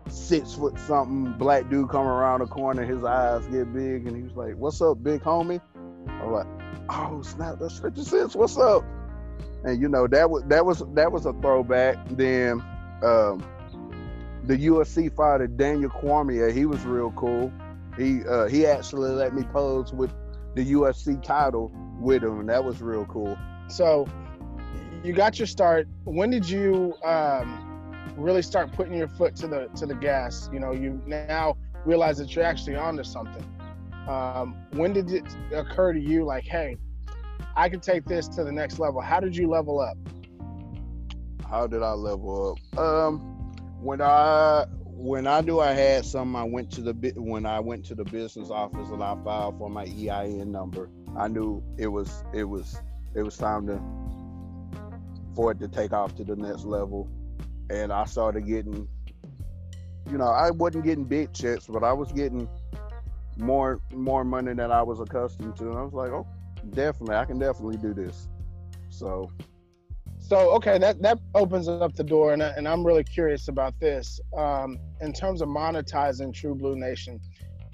six 0.10 0.53
foot 0.53 0.77
something 0.79 1.33
black 1.38 1.69
dude 1.69 1.89
come 1.89 2.07
around 2.07 2.39
the 2.39 2.48
corner, 2.48 2.83
his 2.83 3.03
eyes 3.03 3.45
get 3.48 3.71
big, 3.74 4.07
and 4.07 4.15
he 4.15 4.24
was 4.24 4.36
like, 4.36 4.55
What's 4.55 4.81
up, 4.81 5.03
big 5.03 5.21
homie? 5.21 5.62
I'm 6.07 6.31
like, 6.31 6.48
oh 6.89 7.21
snap, 7.21 7.57
that's 7.60 7.79
50 7.79 8.03
cents. 8.03 8.36
What's 8.36 8.57
up? 8.57 8.83
And 9.63 9.81
you 9.81 9.88
know, 9.88 10.07
that 10.07 10.29
was 10.29 10.43
that 10.45 10.65
was 10.65 10.83
that 10.93 11.12
was 11.12 11.25
a 11.25 11.33
throwback. 11.33 11.98
Then 12.10 12.63
um 13.03 13.43
the 14.45 14.57
UFC 14.57 15.13
fighter 15.15 15.48
Daniel 15.48 15.89
Cormier, 15.89 16.50
he 16.50 16.65
was 16.65 16.83
real 16.83 17.12
cool. 17.12 17.51
He 17.98 18.24
uh, 18.25 18.48
he 18.48 18.65
actually 18.65 19.12
let 19.12 19.33
me 19.33 19.43
pose 19.43 19.93
with 19.93 20.12
the 20.55 20.74
UFC 20.74 21.21
title 21.21 21.71
with 22.00 22.24
him, 22.24 22.39
and 22.39 22.50
that 22.50 22.63
was 22.63 22.81
real 22.81 23.05
cool. 23.05 23.38
So 23.67 24.07
you 25.03 25.13
got 25.13 25.39
your 25.39 25.48
start. 25.48 25.88
When 26.03 26.29
did 26.29 26.50
you 26.50 26.95
um, 27.03 27.93
really 28.17 28.41
start 28.41 28.71
putting 28.71 28.93
your 28.93 29.07
foot 29.07 29.36
to 29.38 29.48
the 29.48 29.69
to 29.75 29.86
the 29.86 29.95
gas? 29.95 30.50
You 30.51 30.60
know, 30.60 30.71
you 30.71 31.01
now 31.05 31.57
realize 31.86 32.17
that 32.17 32.36
you're 32.36 32.45
actually 32.45 32.75
onto 32.75 33.03
something. 33.03 33.45
Um, 34.07 34.55
when 34.71 34.93
did 34.93 35.12
it 35.12 35.24
occur 35.53 35.93
to 35.93 36.00
you, 36.00 36.25
like, 36.25 36.43
hey, 36.43 36.77
I 37.55 37.69
can 37.69 37.79
take 37.79 38.05
this 38.05 38.27
to 38.29 38.43
the 38.43 38.51
next 38.51 38.79
level? 38.79 39.01
How 39.01 39.19
did 39.19 39.36
you 39.36 39.48
level 39.48 39.79
up? 39.79 39.98
How 41.48 41.67
did 41.67 41.83
I 41.83 41.91
level 41.91 42.57
up? 42.74 42.79
Um, 42.79 43.30
when 43.81 44.01
I 44.01 44.65
when 44.85 45.25
I 45.25 45.41
knew 45.41 45.59
I 45.59 45.71
had 45.71 46.05
some, 46.05 46.35
I 46.35 46.43
went 46.43 46.71
to 46.73 46.81
the 46.81 47.13
when 47.17 47.45
I 47.45 47.59
went 47.59 47.85
to 47.85 47.95
the 47.95 48.03
business 48.05 48.51
office 48.51 48.89
and 48.89 49.03
I 49.03 49.17
filed 49.23 49.57
for 49.57 49.69
my 49.69 49.85
EIN 49.85 50.51
number. 50.51 50.89
I 51.17 51.27
knew 51.27 51.63
it 51.77 51.88
was 51.88 52.23
it 52.33 52.43
was 52.43 52.79
it 53.15 53.23
was 53.23 53.38
time 53.38 53.67
to 53.67 53.81
for 55.35 55.51
it 55.51 55.59
to 55.59 55.67
take 55.67 55.93
off 55.93 56.15
to 56.17 56.23
the 56.23 56.35
next 56.35 56.65
level, 56.65 57.09
and 57.69 57.91
I 57.91 58.05
started 58.05 58.45
getting, 58.45 58.88
you 60.09 60.17
know, 60.17 60.27
I 60.27 60.51
wasn't 60.51 60.85
getting 60.85 61.05
big 61.05 61.33
checks, 61.33 61.65
but 61.67 61.83
I 61.83 61.93
was 61.93 62.11
getting 62.11 62.47
more 63.38 63.81
more 63.91 64.23
money 64.23 64.53
than 64.53 64.71
I 64.71 64.83
was 64.83 65.00
accustomed 65.00 65.55
to, 65.57 65.69
and 65.69 65.77
I 65.77 65.81
was 65.81 65.93
like, 65.93 66.11
oh, 66.11 66.27
definitely, 66.69 67.15
I 67.15 67.25
can 67.25 67.39
definitely 67.39 67.77
do 67.77 67.93
this. 67.95 68.27
So 68.89 69.31
so 70.31 70.51
okay, 70.51 70.77
that 70.77 71.01
that 71.01 71.19
opens 71.35 71.67
up 71.67 71.93
the 71.93 72.05
door, 72.05 72.31
and, 72.31 72.41
I, 72.41 72.51
and 72.55 72.65
I'm 72.65 72.88
really 72.88 73.03
curious 73.03 73.50
about 73.50 73.77
this. 73.81 74.17
Um, 74.38 74.79
in 75.01 75.11
terms 75.11 75.41
of 75.41 75.50
monetizing 75.50 76.33
True 76.33 76.55
Blue 76.55 76.77
Nation, 76.77 77.19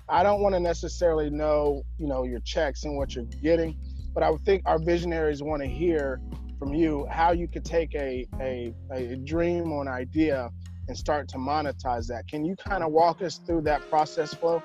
I 0.09 0.23
don't 0.23 0.41
want 0.41 0.55
to 0.55 0.59
necessarily 0.59 1.29
know, 1.29 1.83
you 1.99 2.07
know, 2.07 2.23
your 2.23 2.39
checks 2.39 2.83
and 2.83 2.97
what 2.97 3.13
you're 3.13 3.25
getting, 3.43 3.77
but 4.11 4.23
I 4.23 4.31
would 4.31 4.43
think 4.43 4.63
our 4.65 4.79
visionaries 4.79 5.43
want 5.43 5.61
to 5.61 5.67
hear 5.67 6.19
from 6.57 6.73
you 6.73 7.05
how 7.11 7.31
you 7.31 7.47
could 7.47 7.63
take 7.63 7.93
a 7.93 8.25
a, 8.41 8.73
a 8.89 9.17
dream 9.17 9.71
or 9.71 9.83
an 9.83 9.87
idea 9.87 10.49
and 10.87 10.97
start 10.97 11.27
to 11.29 11.37
monetize 11.37 12.07
that. 12.07 12.27
Can 12.27 12.43
you 12.43 12.55
kind 12.55 12.83
of 12.83 12.91
walk 12.91 13.21
us 13.21 13.37
through 13.37 13.61
that 13.69 13.87
process 13.87 14.33
flow? 14.33 14.63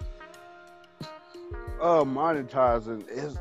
Uh, 1.79 2.05
monetizing 2.05 3.07
is 3.11 3.37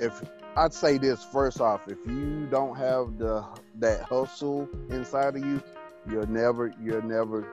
if 0.00 0.20
I'd 0.56 0.72
say 0.72 0.98
this 0.98 1.24
first 1.24 1.60
off: 1.60 1.88
if 1.88 1.98
you 2.06 2.46
don't 2.50 2.76
have 2.76 3.18
the 3.18 3.44
that 3.80 4.02
hustle 4.02 4.68
inside 4.90 5.36
of 5.36 5.44
you, 5.44 5.60
you'll 6.08 6.28
never, 6.28 6.72
you'll 6.80 7.02
never, 7.02 7.46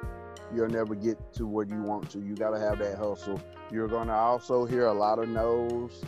you'll 0.53 0.69
never 0.69 0.93
get 0.93 1.33
to 1.33 1.47
where 1.47 1.65
you 1.65 1.81
want 1.81 2.09
to. 2.11 2.19
You 2.19 2.35
gotta 2.35 2.59
have 2.59 2.79
that 2.79 2.97
hustle. 2.97 3.41
You're 3.71 3.87
gonna 3.87 4.13
also 4.13 4.65
hear 4.65 4.85
a 4.85 4.93
lot 4.93 5.17
of 5.17 5.29
no's. 5.29 6.03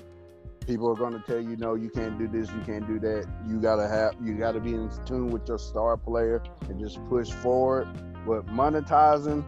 People 0.67 0.89
are 0.89 0.95
gonna 0.95 1.23
tell 1.25 1.39
you, 1.41 1.57
no, 1.57 1.73
you 1.73 1.89
can't 1.89 2.17
do 2.17 2.27
this, 2.27 2.49
you 2.51 2.61
can't 2.61 2.87
do 2.87 2.99
that. 2.99 3.27
You 3.47 3.59
gotta 3.59 3.87
have, 3.87 4.15
you 4.23 4.35
gotta 4.35 4.59
be 4.59 4.75
in 4.75 4.89
tune 5.05 5.29
with 5.29 5.47
your 5.47 5.57
star 5.57 5.97
player 5.97 6.41
and 6.69 6.79
just 6.79 7.03
push 7.09 7.31
forward. 7.31 7.87
But 8.25 8.45
monetizing, 8.47 9.43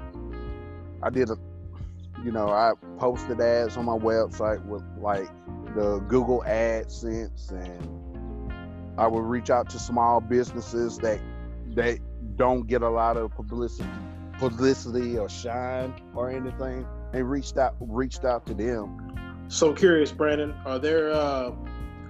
I 1.02 1.10
did 1.10 1.30
a, 1.30 1.38
you 2.24 2.32
know, 2.32 2.50
I 2.50 2.74
posted 2.98 3.40
ads 3.40 3.78
on 3.78 3.86
my 3.86 3.98
website 3.98 4.66
with 4.66 4.84
like 4.98 5.30
the 5.76 6.00
Google 6.08 6.44
AdSense, 6.48 7.52
and 7.52 8.54
I 8.98 9.08
would 9.08 9.24
reach 9.24 9.50
out 9.50 9.70
to 9.72 9.80
small 9.80 10.22
businesses 10.22 10.98
that 11.00 11.20
that 11.76 12.00
don't 12.38 12.66
get 12.66 12.82
a 12.82 12.90
lot 12.90 13.18
of 13.18 13.32
publicity, 13.32 13.90
publicity 14.40 15.18
or 15.18 15.28
shine 15.30 15.94
or 16.16 16.30
anything, 16.30 16.88
and 17.14 17.30
reached 17.30 17.58
out 17.58 17.76
reached 17.80 18.24
out 18.24 18.46
to 18.48 18.54
them. 18.54 19.46
So 19.50 19.74
curious, 19.74 20.12
Brandon, 20.12 20.56
are 20.66 20.80
there 20.80 21.12
uh, 21.12 21.52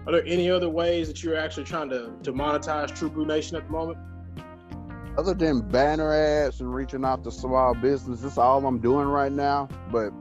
are 0.05 0.11
there 0.11 0.25
any 0.25 0.49
other 0.49 0.69
ways 0.69 1.07
that 1.07 1.23
you're 1.23 1.37
actually 1.37 1.65
trying 1.65 1.89
to 1.89 2.13
to 2.23 2.31
monetize 2.31 2.95
True 2.95 3.09
Blue 3.09 3.25
Nation 3.25 3.57
at 3.57 3.65
the 3.65 3.71
moment? 3.71 3.97
Other 5.17 5.33
than 5.33 5.61
banner 5.61 6.13
ads 6.13 6.59
and 6.59 6.73
reaching 6.73 7.03
out 7.05 7.23
to 7.23 7.31
small 7.31 7.73
business, 7.73 8.19
that's 8.21 8.37
all 8.37 8.65
I'm 8.65 8.79
doing 8.79 9.07
right 9.07 9.31
now. 9.31 9.69
But 9.91 10.11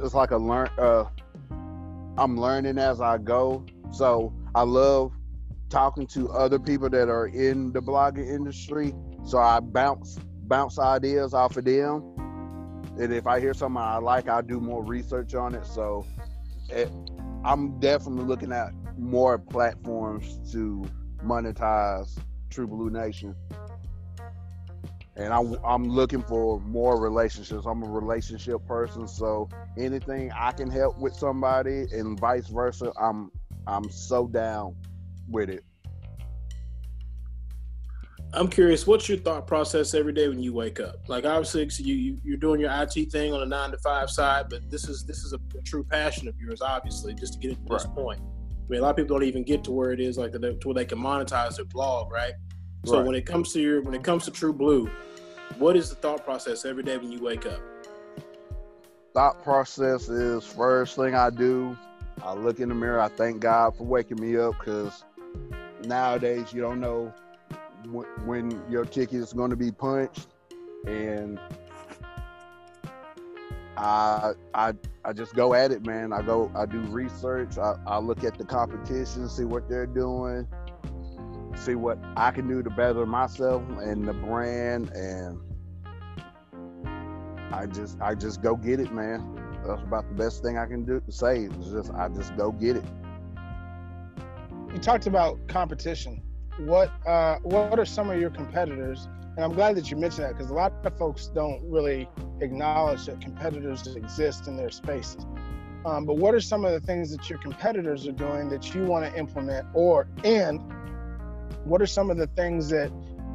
it's 0.00 0.14
like 0.14 0.32
a 0.32 0.36
learn 0.36 0.68
uh, 0.78 1.04
I'm 2.18 2.38
learning 2.38 2.78
as 2.78 3.00
I 3.00 3.18
go. 3.18 3.64
So 3.90 4.34
I 4.54 4.62
love 4.62 5.12
talking 5.70 6.06
to 6.08 6.30
other 6.30 6.58
people 6.58 6.90
that 6.90 7.08
are 7.08 7.28
in 7.28 7.72
the 7.72 7.80
blogging 7.80 8.28
industry. 8.28 8.94
So 9.24 9.38
I 9.38 9.60
bounce 9.60 10.18
bounce 10.42 10.78
ideas 10.78 11.32
off 11.32 11.56
of 11.56 11.64
them. 11.64 12.02
And 12.98 13.12
if 13.12 13.26
I 13.26 13.40
hear 13.40 13.54
something 13.54 13.80
I 13.80 13.96
like, 13.96 14.28
I'll 14.28 14.42
do 14.42 14.60
more 14.60 14.84
research 14.84 15.34
on 15.34 15.54
it. 15.54 15.64
So 15.64 16.06
it, 16.68 16.90
I'm 17.44 17.80
definitely 17.80 18.24
looking 18.24 18.52
at 18.52 18.72
more 18.98 19.38
platforms 19.38 20.38
to 20.52 20.84
monetize 21.24 22.18
True 22.50 22.66
Blue 22.66 22.90
Nation 22.90 23.34
and 25.16 25.32
I'm 25.32 25.56
I'm 25.64 25.88
looking 25.88 26.22
for 26.22 26.60
more 26.60 27.00
relationships. 27.00 27.66
I'm 27.66 27.82
a 27.82 27.88
relationship 27.88 28.66
person, 28.66 29.06
so 29.06 29.48
anything 29.76 30.32
I 30.32 30.52
can 30.52 30.70
help 30.70 30.98
with 30.98 31.14
somebody 31.14 31.86
and 31.92 32.18
vice 32.18 32.48
versa, 32.48 32.92
I'm 33.00 33.30
I'm 33.66 33.90
so 33.90 34.26
down 34.26 34.76
with 35.28 35.50
it. 35.50 35.64
I'm 38.34 38.48
curious, 38.48 38.86
what's 38.86 39.10
your 39.10 39.18
thought 39.18 39.46
process 39.46 39.92
every 39.92 40.14
day 40.14 40.26
when 40.26 40.38
you 40.38 40.54
wake 40.54 40.80
up? 40.80 41.06
Like 41.06 41.26
obviously, 41.26 41.68
you, 41.84 42.18
you 42.24 42.34
are 42.34 42.38
doing 42.38 42.60
your 42.60 42.70
IT 42.72 43.12
thing 43.12 43.34
on 43.34 43.42
a 43.42 43.46
nine 43.46 43.72
to 43.72 43.78
five 43.78 44.08
side, 44.08 44.46
but 44.48 44.70
this 44.70 44.88
is 44.88 45.04
this 45.04 45.18
is 45.18 45.34
a, 45.34 45.58
a 45.58 45.62
true 45.62 45.84
passion 45.84 46.28
of 46.28 46.34
yours, 46.40 46.62
obviously, 46.62 47.14
just 47.14 47.34
to 47.34 47.38
get 47.38 47.52
it 47.52 47.54
to 47.56 47.60
right. 47.72 47.82
this 47.82 47.86
point. 47.94 48.20
I 48.20 48.68
mean, 48.68 48.80
a 48.80 48.82
lot 48.82 48.90
of 48.90 48.96
people 48.96 49.18
don't 49.18 49.28
even 49.28 49.44
get 49.44 49.62
to 49.64 49.72
where 49.72 49.90
it 49.90 50.00
is 50.00 50.16
like 50.16 50.32
the, 50.32 50.38
to 50.38 50.68
where 50.68 50.74
they 50.74 50.86
can 50.86 50.98
monetize 50.98 51.56
their 51.56 51.66
blog, 51.66 52.10
right? 52.10 52.32
So 52.84 52.98
right. 52.98 53.06
when 53.06 53.14
it 53.14 53.26
comes 53.26 53.52
to 53.52 53.60
your 53.60 53.80
when 53.82 53.94
it 53.94 54.02
comes 54.02 54.24
to 54.24 54.30
True 54.30 54.52
Blue, 54.52 54.90
what 55.58 55.76
is 55.76 55.90
the 55.90 55.96
thought 55.96 56.24
process 56.24 56.64
every 56.64 56.82
day 56.82 56.96
when 56.96 57.12
you 57.12 57.22
wake 57.22 57.46
up? 57.46 57.60
Thought 59.14 59.42
process 59.44 60.08
is 60.08 60.44
first 60.44 60.96
thing 60.96 61.14
I 61.14 61.30
do. 61.30 61.76
I 62.24 62.34
look 62.34 62.60
in 62.60 62.68
the 62.68 62.74
mirror. 62.74 63.00
I 63.00 63.08
thank 63.08 63.40
God 63.40 63.76
for 63.76 63.84
waking 63.84 64.20
me 64.20 64.36
up 64.36 64.58
because 64.58 65.04
nowadays 65.84 66.52
you 66.52 66.60
don't 66.60 66.80
know 66.80 67.12
when 68.24 68.62
your 68.70 68.84
ticket 68.84 69.20
is 69.20 69.32
going 69.32 69.50
to 69.50 69.56
be 69.56 69.70
punched, 69.70 70.26
and 70.86 71.38
I 73.76 74.32
I 74.54 74.74
I 75.04 75.12
just 75.12 75.34
go 75.34 75.54
at 75.54 75.70
it, 75.70 75.86
man. 75.86 76.12
I 76.12 76.22
go 76.22 76.50
I 76.54 76.66
do 76.66 76.80
research. 76.80 77.58
I, 77.58 77.76
I 77.86 77.98
look 77.98 78.24
at 78.24 78.38
the 78.38 78.44
competition, 78.44 79.28
see 79.28 79.44
what 79.44 79.68
they're 79.68 79.86
doing, 79.86 80.48
see 81.56 81.74
what 81.74 81.98
I 82.16 82.30
can 82.30 82.48
do 82.48 82.62
to 82.62 82.70
better 82.70 83.06
myself 83.06 83.62
and 83.80 84.06
the 84.06 84.12
brand 84.12 84.90
and 84.90 85.38
I 87.52 87.66
just 87.66 88.00
I 88.00 88.14
just 88.14 88.42
go 88.42 88.56
get 88.56 88.80
it, 88.80 88.92
man. 88.92 89.38
That's 89.66 89.82
about 89.82 90.08
the 90.08 90.14
best 90.14 90.42
thing 90.42 90.58
I 90.58 90.66
can 90.66 90.84
do 90.84 91.00
to 91.00 91.12
say. 91.12 91.44
It's 91.44 91.68
just 91.68 91.92
I 91.92 92.08
just 92.08 92.36
go 92.36 92.50
get 92.50 92.76
it. 92.76 92.84
You 94.72 94.78
talked 94.78 95.06
about 95.06 95.46
competition. 95.48 96.22
What 96.60 96.90
uh, 97.06 97.38
what 97.42 97.78
are 97.78 97.84
some 97.84 98.10
of 98.10 98.18
your 98.18 98.30
competitors? 98.30 99.08
And 99.36 99.44
I'm 99.44 99.52
glad 99.52 99.76
that 99.76 99.90
you 99.90 99.96
mentioned 99.96 100.24
that 100.24 100.36
because 100.36 100.50
a 100.50 100.54
lot 100.54 100.72
of 100.84 100.98
folks 100.98 101.28
don't 101.28 101.62
really 101.70 102.08
acknowledge 102.40 103.06
that 103.06 103.20
competitors 103.20 103.86
exist 103.86 104.46
in 104.46 104.56
their 104.56 104.70
spaces. 104.70 105.24
Um, 105.86 106.04
but 106.04 106.16
what 106.16 106.34
are 106.34 106.40
some 106.40 106.64
of 106.64 106.72
the 106.72 106.80
things 106.80 107.10
that 107.16 107.28
your 107.28 107.38
competitors 107.38 108.06
are 108.06 108.12
doing 108.12 108.48
that 108.50 108.74
you 108.74 108.84
want 108.84 109.04
to 109.04 109.18
implement, 109.18 109.66
or 109.74 110.08
and 110.24 110.60
what 111.64 111.80
are 111.80 111.86
some 111.86 112.10
of 112.10 112.16
the 112.16 112.26
things 112.28 112.68
that 112.70 112.90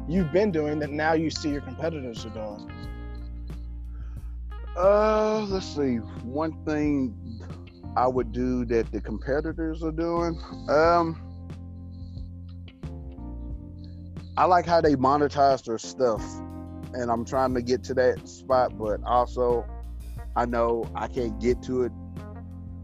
you've 0.08 0.32
been 0.32 0.50
doing 0.50 0.78
that 0.80 0.90
now 0.90 1.12
you 1.12 1.30
see 1.30 1.50
your 1.50 1.60
competitors 1.60 2.24
are 2.26 2.30
doing? 2.30 2.70
Uh, 4.76 5.46
let's 5.48 5.66
see. 5.66 5.96
One 6.22 6.52
thing 6.64 7.16
I 7.96 8.06
would 8.06 8.32
do 8.32 8.64
that 8.66 8.92
the 8.92 9.00
competitors 9.00 9.82
are 9.82 9.92
doing. 9.92 10.40
Um, 10.68 11.20
I 14.36 14.44
like 14.44 14.66
how 14.66 14.80
they 14.80 14.94
monetize 14.94 15.64
their 15.64 15.78
stuff, 15.78 16.22
and 16.94 17.10
I'm 17.10 17.24
trying 17.24 17.54
to 17.54 17.62
get 17.62 17.82
to 17.84 17.94
that 17.94 18.28
spot. 18.28 18.78
But 18.78 19.02
also, 19.04 19.66
I 20.36 20.44
know 20.46 20.88
I 20.94 21.08
can't 21.08 21.40
get 21.40 21.60
to 21.64 21.82
it 21.82 21.92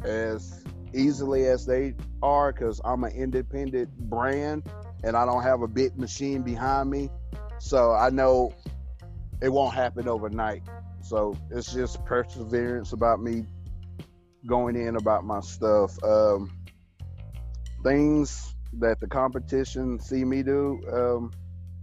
as 0.04 0.64
easily 0.92 1.46
as 1.46 1.64
they 1.64 1.94
are 2.22 2.52
because 2.52 2.80
I'm 2.85 3.04
an 3.04 3.12
independent 3.12 3.96
brand 4.11 4.64
and 5.04 5.16
I 5.16 5.26
don't 5.26 5.42
have 5.42 5.62
a 5.62 5.68
big 5.68 5.98
machine 5.98 6.42
behind 6.42 6.90
me. 6.90 7.10
So 7.58 7.92
I 7.92 8.10
know 8.10 8.52
it 9.40 9.50
won't 9.50 9.74
happen 9.74 10.08
overnight. 10.08 10.62
So 11.02 11.36
it's 11.50 11.72
just 11.72 12.02
perseverance 12.04 12.92
about 12.92 13.22
me 13.22 13.44
going 14.46 14.76
in 14.76 14.96
about 14.96 15.24
my 15.24 15.40
stuff. 15.40 16.02
Um, 16.02 16.50
things 17.82 18.54
that 18.78 19.00
the 19.00 19.06
competition 19.06 20.00
see 20.00 20.24
me 20.24 20.42
do. 20.42 20.80
Um, 20.90 21.32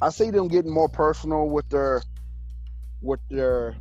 I 0.02 0.10
see 0.10 0.32
them 0.32 0.48
getting 0.48 0.74
more 0.74 0.90
personal 0.90 1.48
with 1.48 1.70
their 1.70 2.02
with 3.02 3.20
their 3.30 3.76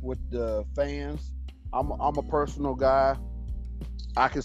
with 0.00 0.18
the 0.30 0.64
fans. 0.76 1.32
I'm 1.72 1.90
I'm 2.00 2.16
a 2.16 2.22
personal 2.22 2.76
guy. 2.76 3.16
I 4.16 4.28
can 4.28 4.42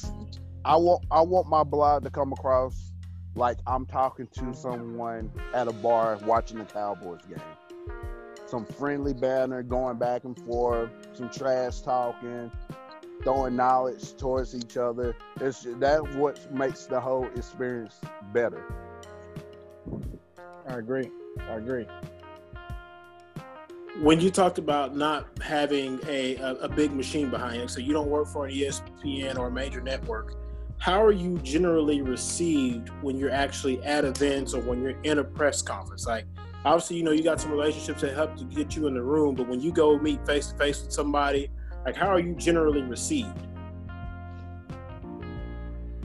I 0.66 0.76
want 0.78 1.06
I 1.12 1.22
want 1.22 1.48
my 1.48 1.64
blog 1.64 2.04
to 2.04 2.10
come 2.10 2.34
across 2.34 2.91
like 3.36 3.58
I'm 3.66 3.86
talking 3.86 4.28
to 4.28 4.54
someone 4.54 5.32
at 5.54 5.68
a 5.68 5.72
bar 5.74 6.18
watching 6.26 6.58
the 6.58 6.66
Cowboys 6.66 7.22
game. 7.28 7.40
Some 8.46 8.66
friendly 8.66 9.14
banner 9.14 9.64
going 9.64 9.98
back 9.98 10.26
and 10.26 10.38
forth, 10.46 10.90
some 11.14 11.30
trash 11.30 11.80
talking, 11.82 12.52
throwing 13.24 13.56
knowledge 13.56 14.16
towards 14.18 14.54
each 14.56 14.76
other. 14.76 15.16
It's 15.40 15.64
that 15.64 16.16
what 16.16 16.54
makes 16.54 16.86
the 16.86 17.00
whole 17.00 17.26
experience 17.36 18.02
better. 18.34 18.64
I 20.68 20.78
agree. 20.78 21.10
I 21.40 21.56
agree. 21.56 21.88
When 24.02 24.20
you 24.20 24.32
talked 24.32 24.58
about 24.58 24.96
not 24.96 25.28
having 25.42 26.00
a, 26.08 26.36
a, 26.38 26.56
a 26.56 26.70
big 26.70 26.92
machine 26.92 27.30
behind 27.30 27.62
you, 27.62 27.68
so 27.68 27.80
you 27.80 27.94
don't 27.94 28.10
work 28.10 28.28
for 28.28 28.46
an 28.46 28.54
ESPN 28.54 29.38
or 29.38 29.48
a 29.48 29.52
major 29.52 29.82
network, 29.82 30.36
how 30.82 31.06
are 31.06 31.12
you 31.12 31.38
generally 31.44 32.02
received 32.02 32.90
when 33.04 33.16
you're 33.16 33.30
actually 33.30 33.80
at 33.84 34.04
events 34.04 34.56
or 34.56 34.62
when 34.62 34.82
you're 34.82 35.00
in 35.04 35.20
a 35.20 35.24
press 35.24 35.62
conference? 35.62 36.08
Like, 36.08 36.26
obviously, 36.66 36.98
you 36.98 37.04
know, 37.04 37.12
you 37.12 37.24
got 37.24 37.40
some 37.40 37.52
relationships 37.52 38.02
that 38.02 38.16
help 38.16 38.36
to 38.38 38.46
get 38.46 38.76
you 38.76 38.88
in 38.88 38.96
the 38.96 39.04
room, 39.04 39.36
but 39.36 39.48
when 39.48 39.62
you 39.62 39.72
go 39.72 40.00
meet 40.00 40.26
face 40.26 40.48
to 40.48 40.58
face 40.58 40.82
with 40.82 40.92
somebody, 40.92 41.52
like, 41.86 41.96
how 41.96 42.08
are 42.08 42.20
you 42.20 42.34
generally 42.34 42.82
received? 42.82 43.46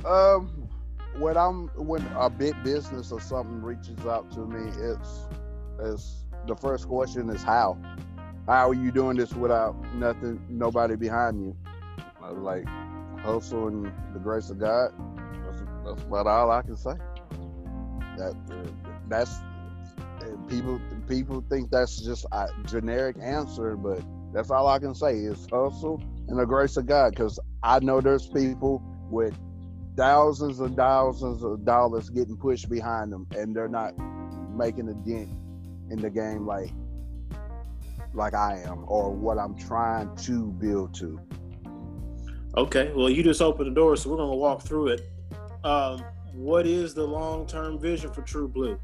Um, 0.05 0.69
when 1.17 1.39
I'm 1.39 1.69
when 1.69 2.07
a 2.15 2.29
big 2.29 2.63
business 2.63 3.13
or 3.13 3.21
something 3.21 3.63
reaches 3.63 4.05
out 4.07 4.31
to 4.33 4.41
me, 4.41 4.71
it's 4.79 5.21
it's 5.81 6.27
the 6.47 6.55
first 6.55 6.87
question 6.87 7.31
is 7.31 7.43
how. 7.43 7.79
How 8.47 8.69
are 8.69 8.75
you 8.75 8.93
doing 8.93 9.17
this 9.17 9.33
without 9.33 9.75
nothing, 9.95 10.39
nobody 10.51 10.97
behind 10.97 11.43
you? 11.43 11.57
Like, 12.21 12.67
hustle 13.27 13.67
and 13.67 13.93
the 14.15 14.21
grace 14.21 14.51
of 14.51 14.59
God. 14.59 14.93
That's, 15.45 15.63
that's 15.85 16.03
about 16.03 16.27
all 16.27 16.51
I 16.51 16.63
can 16.63 16.77
say. 16.77 16.95
That 18.17 18.35
uh, 18.51 18.91
that's 19.09 19.35
people 20.49 20.81
people 21.09 21.45
think 21.51 21.71
that's 21.71 22.01
just 22.01 22.25
a 22.33 22.49
generic 22.67 23.17
answer, 23.21 23.77
but 23.77 24.01
that's 24.33 24.51
all 24.51 24.69
I 24.69 24.79
can 24.79 24.95
say 24.95 25.15
is 25.15 25.47
hustle 25.53 26.03
and 26.29 26.39
the 26.39 26.47
grace 26.47 26.77
of 26.77 26.87
God. 26.87 27.11
Because 27.11 27.39
I 27.63 27.81
know 27.81 28.01
there's 28.01 28.29
people 28.29 28.83
with 29.11 29.35
thousands 29.97 30.61
and 30.61 30.77
thousands 30.77 31.43
of 31.43 31.65
dollars 31.65 32.09
getting 32.11 32.37
pushed 32.37 32.71
behind 32.71 33.13
them, 33.13 33.27
and 33.37 33.55
they're 33.55 33.69
not 33.69 33.93
making 34.55 34.89
a 34.89 34.95
dent 34.95 35.29
in 35.91 36.01
the 36.01 36.11
game 36.11 36.47
like 36.47 36.71
like 38.15 38.35
I 38.35 38.63
am 38.65 38.85
or 38.87 39.11
what 39.11 39.39
I'm 39.39 39.57
trying 39.57 40.15
to 40.17 40.47
build 40.53 40.95
to. 41.01 41.21
Okay, 42.57 42.91
well, 42.95 43.11
you 43.11 43.23
just 43.23 43.43
opened 43.43 43.71
the 43.71 43.75
door, 43.75 43.97
so 43.97 44.09
we're 44.09 44.17
going 44.17 44.31
to 44.31 44.37
walk 44.37 44.63
through 44.63 44.89
it. 44.89 45.11
Um, 45.63 46.03
what 46.33 46.67
is 46.67 46.95
the 46.95 47.05
long-term 47.05 47.79
vision 47.79 48.11
for 48.11 48.23
True 48.23 48.49
Blue? 48.49 48.81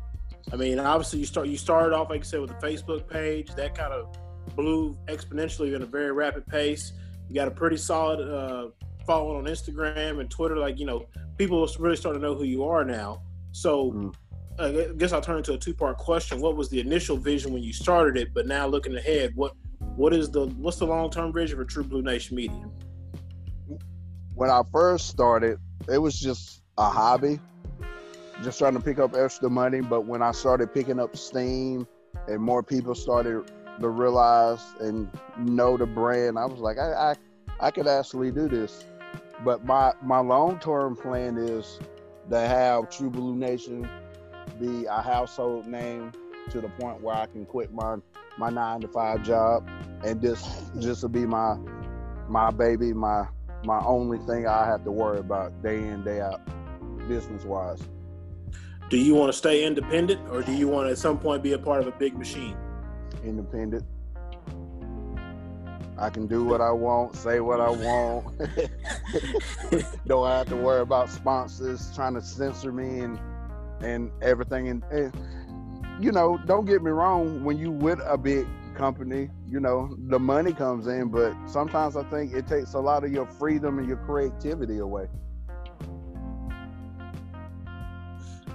I 0.53 0.57
mean, 0.57 0.79
obviously, 0.79 1.21
you 1.21 1.25
start 1.25 1.49
you 1.49 1.57
started 1.57 1.95
off, 1.95 2.11
like 2.11 2.21
I 2.21 2.25
said, 2.25 2.41
with 2.41 2.51
a 2.51 2.55
Facebook 2.55 3.09
page 3.09 3.55
that 3.55 3.75
kind 3.75 3.95
of 3.95 4.15
blew 4.55 4.99
exponentially 5.07 5.75
in 5.75 5.83
a 5.83 5.87
very 5.87 6.13
rapid 6.13 6.47
pace. 6.47 6.93
You 7.29 7.35
got 7.35 7.49
a 7.49 7.53
pretty 7.53 7.79
solid 7.79 8.21
uh, 8.21 8.69
following 9.07 9.39
on 9.39 9.45
Instagram 9.45 10.21
and 10.21 10.31
Twitter. 10.31 10.59
Like, 10.59 10.79
you 10.79 10.85
know, 10.85 11.07
people 11.39 11.67
really 11.79 11.97
starting 11.97 12.21
to 12.21 12.29
know 12.29 12.35
who 12.35 12.45
you 12.45 12.65
are 12.65 12.85
now. 12.85 13.23
So, 13.53 13.93
mm. 13.93 14.15
I 14.59 14.93
guess 14.99 15.13
I'll 15.13 15.23
turn 15.23 15.37
it 15.37 15.39
into 15.39 15.55
a 15.55 15.59
two-part 15.59 15.97
question. 15.97 16.41
What 16.41 16.57
was 16.57 16.69
the 16.69 16.81
initial 16.81 17.17
vision 17.17 17.55
when 17.55 17.63
you 17.63 17.73
started 17.73 18.19
it? 18.19 18.35
But 18.35 18.47
now 18.47 18.67
looking 18.67 18.95
ahead, 18.97 19.35
what 19.35 19.55
what 19.97 20.13
is 20.13 20.31
the 20.31 20.47
what's 20.49 20.77
the 20.77 20.87
long-term 20.87 21.33
vision 21.33 21.57
for 21.57 21.65
True 21.65 21.85
Blue 21.85 22.03
Nation 22.03 22.37
Media? 22.37 22.69
When 24.35 24.51
I 24.51 24.63
first 24.73 25.09
started, 25.09 25.59
it 25.89 25.99
was 25.99 26.19
just 26.19 26.63
a 26.79 26.89
hobby, 26.89 27.41
just 28.43 28.59
trying 28.59 28.75
to 28.75 28.81
pick 28.81 28.99
up 28.99 29.15
extra 29.15 29.51
money. 29.51 29.81
But 29.81 30.07
when 30.07 30.23
I 30.23 30.33
started 30.33 30.73
picking 30.73 30.99
up 30.99 31.17
steam 31.17 31.87
and 32.29 32.41
more 32.41 32.63
people 32.63 32.95
started 32.95 33.51
to 33.81 33.89
realize 33.89 34.61
and 34.81 35.09
know 35.39 35.77
the 35.77 35.87
brand, 35.87 36.39
I 36.39 36.47
was 36.47 36.61
like, 36.61 36.79
I, 36.79 36.93
I, 36.93 37.17
I 37.61 37.71
could 37.71 37.87
actually 37.87 38.31
do 38.31 38.49
this. 38.49 38.85
But 39.45 39.65
my, 39.65 39.93
my 40.03 40.21
long 40.21 40.59
term 40.61 40.97
plan 40.97 41.37
is 41.37 41.79
to 42.31 42.39
have 42.39 42.91
True 42.91 43.11
Blue 43.11 43.35
Nation 43.35 43.89
be 44.61 44.87
a 44.87 45.03
household 45.03 45.67
name 45.67 46.13
to 46.51 46.61
the 46.61 46.69
point 46.69 47.01
where 47.01 47.15
I 47.15 47.27
can 47.27 47.47
quit 47.47 47.73
my 47.73 47.97
my 48.39 48.51
nine 48.51 48.81
to 48.81 48.89
five 48.89 49.23
job 49.23 49.69
and 50.05 50.21
this 50.21 50.63
just 50.79 51.03
to 51.03 51.09
be 51.09 51.27
my 51.27 51.57
my 52.29 52.51
baby, 52.51 52.93
my 52.93 53.27
my 53.65 53.81
only 53.85 54.19
thing 54.19 54.47
I 54.47 54.67
have 54.67 54.85
to 54.85 54.91
worry 54.91 55.19
about 55.19 55.63
day 55.63 55.79
in 55.79 56.05
day 56.05 56.21
out, 56.21 56.41
business 57.09 57.45
wise. 57.45 57.81
Do 58.91 58.99
you 58.99 59.15
want 59.15 59.33
to 59.33 59.39
stay 59.39 59.65
independent, 59.65 60.21
or 60.31 60.43
do 60.43 60.53
you 60.53 60.69
want 60.69 60.87
to 60.89 60.93
at 60.93 60.99
some 60.99 61.19
point 61.19 61.43
be 61.43 61.53
a 61.53 61.59
part 61.59 61.81
of 61.81 61.87
a 61.87 61.93
big 61.93 62.17
machine? 62.17 62.57
Independent. 63.25 63.85
I 65.99 66.11
can 66.11 66.27
do 66.27 66.45
what 66.45 66.61
I 66.61 66.73
want, 66.73 67.15
say 67.17 67.41
what 67.41 67.61
I 67.61 67.71
want. 67.71 68.37
Don't 70.07 70.27
have 70.27 70.49
to 70.49 70.57
worry 70.57 70.81
about 70.81 71.09
sponsors 71.09 71.95
trying 71.95 72.15
to 72.15 72.23
censor 72.23 72.73
me 72.73 73.01
and 73.01 73.19
and 73.83 74.11
everything. 74.21 74.69
And, 74.69 74.83
and 74.91 75.13
you 76.01 76.13
know, 76.13 76.39
don't 76.47 76.65
get 76.65 76.83
me 76.83 76.91
wrong. 76.91 77.45
When 77.45 77.59
you 77.59 77.71
with 77.71 78.01
a 78.05 78.17
big 78.17 78.47
company, 78.75 79.31
you 79.53 79.61
know, 79.61 79.95
the 80.09 80.19
money 80.19 80.55
comes 80.55 80.87
in, 80.87 81.09
but 81.09 81.35
sometimes 81.47 81.95
I 81.95 82.05
think 82.05 82.33
it 82.33 82.47
takes 82.47 82.73
a 82.73 82.81
lot 82.81 83.05
of 83.05 83.13
your 83.13 83.27
freedom 83.27 83.79
and 83.79 83.87
your 83.87 83.99
creativity 83.99 84.79
away. 84.79 85.09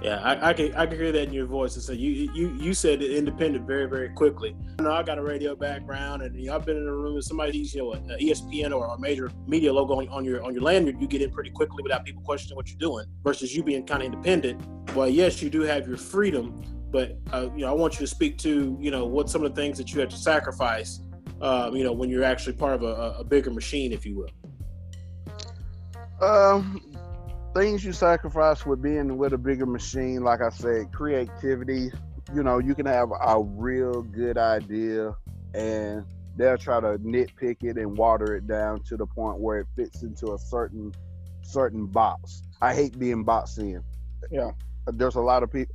Yeah, 0.02 0.20
I, 0.22 0.50
I 0.50 0.52
can 0.52 0.74
I 0.74 0.86
can 0.86 0.96
hear 0.96 1.10
that 1.10 1.24
in 1.24 1.32
your 1.32 1.46
voice. 1.46 1.74
And 1.74 1.82
so 1.82 1.92
you 1.92 2.30
you 2.32 2.52
you 2.60 2.74
said 2.74 3.02
independent 3.02 3.66
very 3.66 3.86
very 3.86 4.08
quickly. 4.10 4.56
You 4.78 4.84
know, 4.84 4.92
I 4.92 5.02
got 5.02 5.18
a 5.18 5.22
radio 5.22 5.56
background, 5.56 6.22
and 6.22 6.36
you 6.36 6.46
know, 6.46 6.54
I've 6.54 6.64
been 6.64 6.76
in 6.76 6.86
a 6.86 6.92
room 6.92 7.14
with 7.14 7.24
somebody's 7.24 7.74
you 7.74 7.82
know 7.82 7.92
a, 7.92 8.18
ESPN 8.18 8.72
or 8.72 8.86
a 8.86 8.98
major 8.98 9.30
media 9.46 9.72
logo 9.72 9.94
on, 9.94 10.08
on 10.08 10.24
your 10.24 10.44
on 10.44 10.52
your 10.52 10.62
lanyard. 10.62 11.00
You 11.00 11.08
get 11.08 11.22
in 11.22 11.30
pretty 11.30 11.50
quickly 11.50 11.82
without 11.82 12.04
people 12.04 12.22
questioning 12.22 12.56
what 12.56 12.68
you're 12.68 12.78
doing. 12.78 13.06
Versus 13.24 13.54
you 13.54 13.62
being 13.62 13.86
kind 13.86 14.02
of 14.02 14.06
independent. 14.06 14.62
Well, 14.94 15.08
yes, 15.08 15.42
you 15.42 15.50
do 15.50 15.62
have 15.62 15.88
your 15.88 15.96
freedom, 15.96 16.62
but 16.90 17.18
uh, 17.32 17.48
you 17.54 17.60
know, 17.60 17.68
I 17.68 17.72
want 17.72 17.94
you 17.94 18.00
to 18.00 18.06
speak 18.06 18.38
to 18.38 18.76
you 18.80 18.90
know 18.90 19.06
what 19.06 19.28
some 19.28 19.44
of 19.44 19.54
the 19.54 19.60
things 19.60 19.78
that 19.78 19.92
you 19.92 20.00
had 20.00 20.10
to 20.10 20.16
sacrifice. 20.16 21.00
Um, 21.40 21.76
you 21.76 21.84
know, 21.84 21.92
when 21.92 22.10
you're 22.10 22.24
actually 22.24 22.54
part 22.54 22.74
of 22.74 22.82
a, 22.82 23.16
a 23.18 23.24
bigger 23.24 23.50
machine, 23.50 23.92
if 23.92 24.04
you 24.04 24.16
will. 24.16 24.30
Um, 26.20 26.82
things 27.54 27.84
you 27.84 27.92
sacrifice 27.92 28.66
with 28.66 28.82
being 28.82 29.16
with 29.16 29.32
a 29.32 29.38
bigger 29.38 29.66
machine, 29.66 30.22
like 30.22 30.40
I 30.40 30.48
said, 30.50 30.92
creativity. 30.92 31.90
You 32.34 32.42
know, 32.42 32.58
you 32.58 32.74
can 32.74 32.86
have 32.86 33.10
a 33.10 33.40
real 33.40 34.02
good 34.02 34.36
idea, 34.36 35.14
and 35.54 36.04
they'll 36.36 36.58
try 36.58 36.80
to 36.80 36.98
nitpick 36.98 37.62
it 37.62 37.76
and 37.76 37.96
water 37.96 38.34
it 38.34 38.46
down 38.46 38.82
to 38.84 38.96
the 38.96 39.06
point 39.06 39.38
where 39.38 39.60
it 39.60 39.66
fits 39.76 40.02
into 40.02 40.32
a 40.34 40.38
certain 40.38 40.92
certain 41.42 41.86
box. 41.86 42.42
I 42.60 42.74
hate 42.74 42.98
being 42.98 43.22
boxed 43.24 43.58
in. 43.58 43.82
Yeah, 44.30 44.50
there's 44.86 45.14
a 45.14 45.20
lot 45.20 45.42
of 45.42 45.52
people 45.52 45.74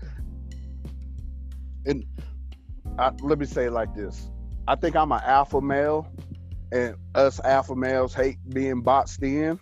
and 1.86 2.06
I, 2.98 3.12
let 3.22 3.40
me 3.40 3.46
say 3.46 3.66
it 3.66 3.72
like 3.72 3.96
this: 3.96 4.30
I 4.68 4.76
think 4.76 4.96
I'm 4.96 5.12
an 5.12 5.22
alpha 5.24 5.62
male, 5.62 6.08
and 6.72 6.96
us 7.16 7.40
alpha 7.40 7.76
males 7.76 8.14
hate 8.14 8.38
being 8.50 8.82
boxed 8.82 9.22
in. 9.24 9.60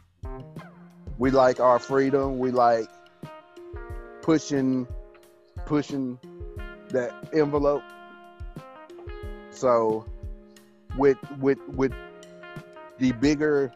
We 1.17 1.31
like 1.31 1.59
our 1.59 1.79
freedom. 1.79 2.39
We 2.39 2.51
like 2.51 2.87
pushing, 4.21 4.87
pushing 5.65 6.19
that 6.89 7.29
envelope. 7.33 7.83
So, 9.51 10.05
with 10.97 11.17
with 11.39 11.59
with 11.67 11.93
the 12.97 13.11
bigger 13.13 13.71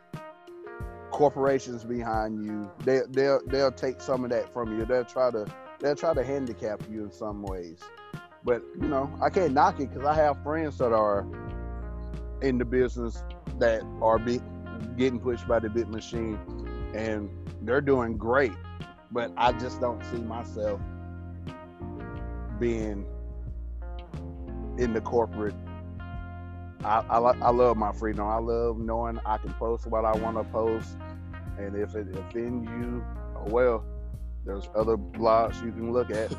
corporations 1.12 1.84
behind 1.84 2.44
you, 2.46 2.70
they 2.84 3.02
they'll 3.10 3.42
they'll 3.48 3.72
take 3.72 4.02
some 4.02 4.24
of 4.24 4.30
that 4.32 4.52
from 4.54 4.78
you. 4.78 4.86
They'll 4.86 5.06
try 5.06 5.32
to 5.32 5.46
they'll 5.80 5.96
try 5.96 6.14
to 6.14 6.24
handicap 6.24 6.82
you 6.90 7.04
in 7.04 7.12
some 7.12 7.44
ways. 7.44 7.80
But 8.46 8.62
you 8.80 8.88
know, 8.88 9.12
I 9.22 9.32
can't 9.32 9.54
knock 9.54 9.80
it 9.80 9.90
because 9.90 10.06
I 10.06 10.14
have 10.14 10.42
friends 10.44 10.78
that 10.78 10.94
are 10.94 11.26
in 12.42 12.60
the 12.60 12.66
business 12.66 13.24
that 13.58 13.82
are 14.04 14.20
big, 14.20 14.42
getting 14.98 15.20
pushed 15.20 15.48
by 15.48 15.60
the 15.60 15.70
big 15.70 15.90
machine, 15.90 16.38
and 16.94 17.28
they're 17.64 17.82
doing 17.82 18.18
great. 18.18 18.54
But 19.12 19.32
I 19.36 19.52
just 19.54 19.82
don't 19.82 20.04
see 20.06 20.18
myself 20.18 20.80
being 22.60 23.06
in 24.78 24.94
the 24.94 25.02
corporate. 25.02 25.56
I, 26.84 27.00
I, 27.10 27.18
I 27.18 27.50
love 27.50 27.78
my 27.78 27.94
freedom. 27.94 28.28
I 28.28 28.38
love 28.38 28.78
knowing 28.78 29.20
I 29.26 29.38
can 29.38 29.54
post 29.54 29.88
what 29.88 30.06
I 30.06 30.16
want 30.18 30.38
to 30.38 30.44
post, 30.44 30.98
and 31.58 31.76
if 31.76 31.96
it 31.96 32.16
offends 32.16 32.70
you, 32.70 33.04
oh 33.36 33.46
well, 33.50 33.84
There's 34.46 34.70
other 34.76 34.96
blogs 34.96 35.64
you 35.66 35.72
can 35.72 35.92
look 35.92 36.12
at. 36.12 36.32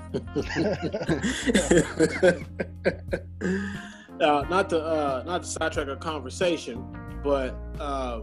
uh, 4.20 4.42
not 4.48 4.70
to 4.70 4.80
uh, 4.80 5.24
not 5.26 5.42
to 5.42 5.48
sidetrack 5.48 5.88
our 5.88 5.96
conversation, 5.96 6.86
but 7.24 7.56
uh, 7.80 8.20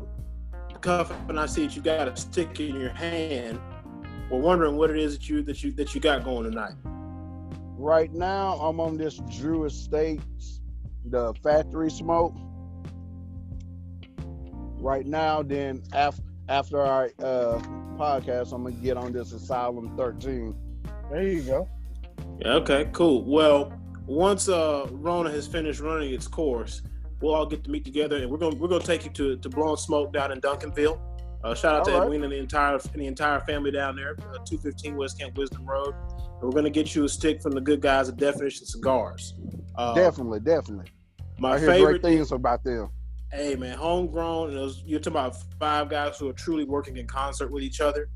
Cuff 0.80 1.13
and 1.28 1.38
I 1.39 1.46
see 1.48 1.65
that 1.65 1.76
you 1.76 1.82
got 1.82 2.08
a 2.08 2.15
stick 2.15 2.62
in 2.62 2.80
your 2.80 2.91
hand. 2.91 3.60
We're 4.30 4.39
wondering 4.39 4.78
what 4.78 4.89
it 4.89 4.98
is 4.98 5.17
that 5.17 5.28
you 5.28 5.41
that 5.43 5.63
you 5.63 5.74
that 5.74 5.93
you 5.93 6.00
got 6.00 6.24
going 6.24 6.43
tonight. 6.50 6.76
Right 7.78 8.13
now, 8.13 8.54
I'm 8.56 8.80
on 8.80 8.98
this 8.98 9.19
Drew 9.38 9.65
Estates, 9.65 10.62
the 11.06 11.34
factory 11.43 11.91
smoke. 11.91 12.36
Right 14.80 15.06
now, 15.06 15.41
then 15.41 15.84
after 15.93 16.24
after 16.48 16.82
I 16.82 17.10
uh, 17.22 17.62
podcast, 17.97 18.53
I'm 18.53 18.63
gonna 18.63 18.75
get 18.75 18.97
on 18.97 19.12
this 19.12 19.32
Asylum 19.32 19.95
13. 19.97 20.56
There 21.12 21.23
you 21.23 21.41
go. 21.41 21.69
Yeah, 22.39 22.53
okay, 22.56 22.89
cool. 22.91 23.23
Well, 23.23 23.73
once 24.06 24.49
uh, 24.49 24.88
Rona 24.91 25.32
has 25.32 25.47
finished 25.47 25.79
running 25.79 26.13
its 26.13 26.27
course, 26.27 26.82
we'll 27.21 27.34
all 27.34 27.45
get 27.45 27.63
to 27.63 27.71
meet 27.71 27.86
together, 27.86 28.17
and 28.17 28.29
we're 28.29 28.38
gonna 28.38 28.56
we're 28.56 28.67
gonna 28.67 28.84
take 28.84 29.06
you 29.06 29.12
to 29.12 29.38
to 29.38 29.49
Blowing 29.49 29.77
Smoke 29.77 30.13
down 30.13 30.32
in 30.32 30.41
Duncanville. 30.41 30.99
Uh, 31.43 31.53
shout 31.53 31.75
out 31.75 31.79
All 31.79 31.86
to 31.86 31.91
right. 31.91 32.03
Edwin 32.03 32.23
and 32.23 32.32
the 32.32 32.38
entire 32.38 32.75
and 32.75 33.01
the 33.01 33.06
entire 33.06 33.41
family 33.41 33.69
down 33.71 33.95
there, 33.95 34.12
uh, 34.12 34.39
215 34.45 34.95
West 34.95 35.19
Camp 35.19 35.38
Wisdom 35.38 35.65
Road. 35.65 35.93
And 36.17 36.43
we're 36.43 36.51
gonna 36.51 36.69
get 36.69 36.95
you 36.95 37.03
a 37.03 37.10
stick 37.10 37.41
from 37.41 37.51
the 37.51 37.62
good 37.62 37.82
guys 37.82 38.10
at 38.10 38.17
Definition 38.17 38.65
Cigars. 38.65 39.34
Uh, 39.75 39.93
definitely, 39.93 40.39
definitely. 40.39 40.86
My 41.39 41.53
I 41.56 41.60
hear 41.60 41.67
favorite 41.69 42.01
great 42.01 42.13
things 42.13 42.32
about 42.32 42.63
them. 42.63 42.89
Hey 43.34 43.56
man, 43.56 43.76
homegrown. 43.76 44.50
And 44.50 44.58
those, 44.58 44.84
you're 44.86 45.00
talking 45.00 45.13
about 45.13 45.36
five 45.60 45.89
guys 45.89 46.19
who 46.19 46.30
are 46.30 46.34
truly 46.34 46.65
working 46.65 46.98
in 46.98 47.08
concert 47.08 47.52
with 47.52 47.63
each 47.63 47.82
other. 47.82 48.08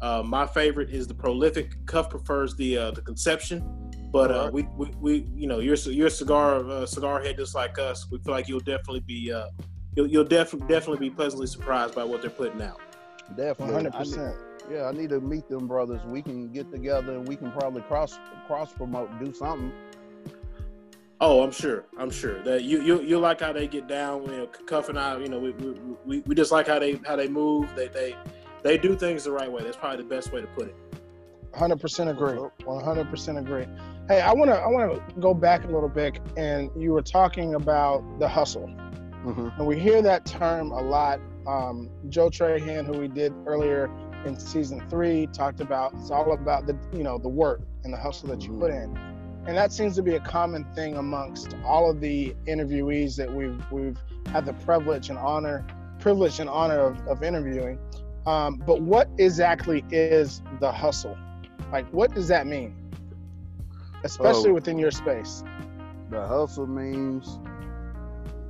Uh, 0.00 0.20
my 0.24 0.46
favorite 0.46 0.90
is 0.90 1.06
the 1.06 1.14
prolific. 1.14 1.86
Cuff 1.86 2.10
prefers 2.10 2.56
the 2.56 2.76
uh, 2.76 2.90
the 2.90 3.00
conception, 3.00 3.62
but 4.10 4.32
uh, 4.32 4.50
we, 4.52 4.64
we 4.76 4.90
we 5.00 5.28
you 5.32 5.46
know 5.46 5.60
you're 5.60 5.76
you're 5.76 6.08
a 6.08 6.10
cigar 6.10 6.68
uh, 6.68 6.84
cigar 6.84 7.22
head 7.22 7.36
just 7.36 7.54
like 7.54 7.78
us. 7.78 8.10
We 8.10 8.18
feel 8.18 8.34
like 8.34 8.48
you'll 8.48 8.58
definitely 8.58 9.00
be 9.00 9.32
uh, 9.32 9.46
you'll 9.94 10.08
you'll 10.08 10.24
definitely 10.24 10.66
definitely 10.66 11.08
be 11.08 11.14
pleasantly 11.14 11.46
surprised 11.46 11.94
by 11.94 12.02
what 12.02 12.20
they're 12.20 12.30
putting 12.30 12.60
out. 12.60 12.80
Definitely. 13.36 13.74
hundred 13.74 13.94
percent. 13.94 14.36
yeah, 14.68 14.86
I 14.86 14.92
need 14.92 15.10
to 15.10 15.20
meet 15.20 15.48
them 15.48 15.68
brothers. 15.68 16.00
We 16.04 16.20
can 16.20 16.52
get 16.52 16.72
together 16.72 17.12
and 17.12 17.28
we 17.28 17.36
can 17.36 17.52
probably 17.52 17.82
cross 17.82 18.18
cross 18.48 18.72
promote, 18.72 19.08
do 19.24 19.32
something. 19.32 19.72
Oh, 21.26 21.42
I'm 21.42 21.52
sure. 21.52 21.86
I'm 21.98 22.10
sure 22.10 22.42
that 22.42 22.64
you 22.64 22.82
you 22.82 23.00
you 23.00 23.18
like 23.18 23.40
how 23.40 23.50
they 23.50 23.66
get 23.66 23.88
down. 23.88 24.24
You 24.24 24.36
know, 24.36 24.46
Cuff 24.66 24.90
and 24.90 24.98
I, 24.98 25.16
you 25.16 25.28
know, 25.28 25.38
we, 25.38 25.52
we, 25.52 25.70
we, 26.04 26.20
we 26.26 26.34
just 26.34 26.52
like 26.52 26.66
how 26.66 26.78
they 26.78 27.00
how 27.06 27.16
they 27.16 27.28
move. 27.28 27.74
They 27.74 27.88
they 27.88 28.14
they 28.62 28.76
do 28.76 28.94
things 28.94 29.24
the 29.24 29.32
right 29.32 29.50
way. 29.50 29.62
That's 29.62 29.78
probably 29.78 30.02
the 30.02 30.08
best 30.10 30.34
way 30.34 30.42
to 30.42 30.46
put 30.48 30.68
it. 30.68 30.76
100% 31.54 32.10
agree. 32.10 32.36
100% 32.66 33.38
agree. 33.38 33.64
Hey, 34.06 34.20
I 34.20 34.34
want 34.34 34.50
to 34.50 34.56
I 34.56 34.66
want 34.66 34.92
to 34.92 35.20
go 35.20 35.32
back 35.32 35.64
a 35.64 35.68
little 35.68 35.88
bit 35.88 36.20
and 36.36 36.68
you 36.76 36.92
were 36.92 37.00
talking 37.00 37.54
about 37.54 38.04
the 38.20 38.28
hustle. 38.28 38.66
hmm 39.22 39.48
And 39.56 39.66
we 39.66 39.80
hear 39.80 40.02
that 40.02 40.26
term 40.26 40.72
a 40.72 40.82
lot. 40.82 41.20
Um, 41.46 41.88
Joe 42.10 42.28
Trahan, 42.28 42.84
who 42.84 43.00
we 43.00 43.08
did 43.08 43.32
earlier 43.46 43.88
in 44.26 44.38
season 44.38 44.86
three, 44.90 45.26
talked 45.28 45.60
about 45.62 45.94
it's 45.94 46.10
all 46.10 46.34
about 46.34 46.66
the 46.66 46.76
you 46.92 47.02
know 47.02 47.16
the 47.16 47.30
work 47.30 47.62
and 47.84 47.94
the 47.94 47.98
hustle 47.98 48.28
that 48.28 48.42
you 48.42 48.50
Mhm. 48.52 48.60
put 48.60 48.70
in, 48.72 49.13
and 49.46 49.56
that 49.56 49.72
seems 49.72 49.94
to 49.96 50.02
be 50.02 50.14
a 50.14 50.20
common 50.20 50.64
thing 50.74 50.96
amongst 50.96 51.54
all 51.64 51.90
of 51.90 52.00
the 52.00 52.34
interviewees 52.46 53.16
that 53.16 53.32
we've 53.32 53.60
we've 53.70 53.98
had 54.32 54.46
the 54.46 54.52
privilege 54.54 55.10
and 55.10 55.18
honor 55.18 55.64
privilege 55.98 56.38
and 56.38 56.50
honor 56.50 56.80
of, 56.80 57.06
of 57.08 57.22
interviewing. 57.22 57.78
Um, 58.26 58.56
but 58.66 58.82
what 58.82 59.08
exactly 59.18 59.84
is 59.90 60.42
the 60.60 60.70
hustle? 60.70 61.16
Like, 61.72 61.86
what 61.92 62.14
does 62.14 62.28
that 62.28 62.46
mean? 62.46 62.74
Especially 64.02 64.50
Oh. 64.50 64.54
within 64.54 64.78
your 64.78 64.90
space. 64.90 65.42
The 66.10 66.26
hustle 66.26 66.66
means 66.66 67.38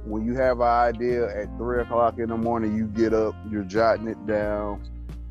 when 0.05 0.27
you 0.27 0.35
have 0.35 0.61
an 0.61 0.67
idea 0.67 1.27
at 1.27 1.57
three 1.57 1.81
o'clock 1.81 2.19
in 2.19 2.29
the 2.29 2.37
morning, 2.37 2.77
you 2.77 2.87
get 2.89 3.15
up, 3.15 3.35
you're 3.49 3.63
jotting 3.63 4.09
it 4.09 4.27
down, 4.27 4.83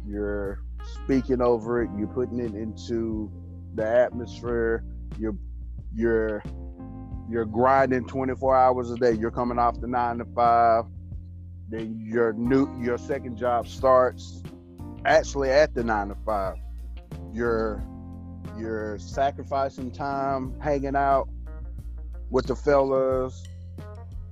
you're 0.07 0.59
speaking 1.03 1.41
over 1.41 1.83
it, 1.83 1.89
you're 1.97 2.07
putting 2.07 2.39
it 2.39 2.53
into 2.55 3.29
the 3.75 3.85
atmosphere, 3.85 4.83
you're 5.19 5.35
you're 5.95 6.43
you're 7.29 7.45
grinding 7.45 8.05
24 8.05 8.55
hours 8.55 8.91
a 8.91 8.95
day. 8.97 9.13
You're 9.13 9.31
coming 9.31 9.57
off 9.57 9.79
the 9.79 9.87
nine 9.87 10.17
to 10.19 10.25
five. 10.35 10.85
Then 11.69 11.99
your 12.05 12.33
new 12.33 12.67
your 12.81 12.97
second 12.97 13.37
job 13.37 13.67
starts 13.67 14.43
actually 15.05 15.49
at 15.49 15.73
the 15.73 15.83
nine 15.83 16.09
to 16.09 16.15
five. 16.25 16.55
You're 17.31 17.83
you're 18.57 18.97
sacrificing 18.99 19.91
time 19.91 20.59
hanging 20.59 20.95
out 20.95 21.27
with 22.29 22.47
the 22.47 22.55
fellas 22.55 23.43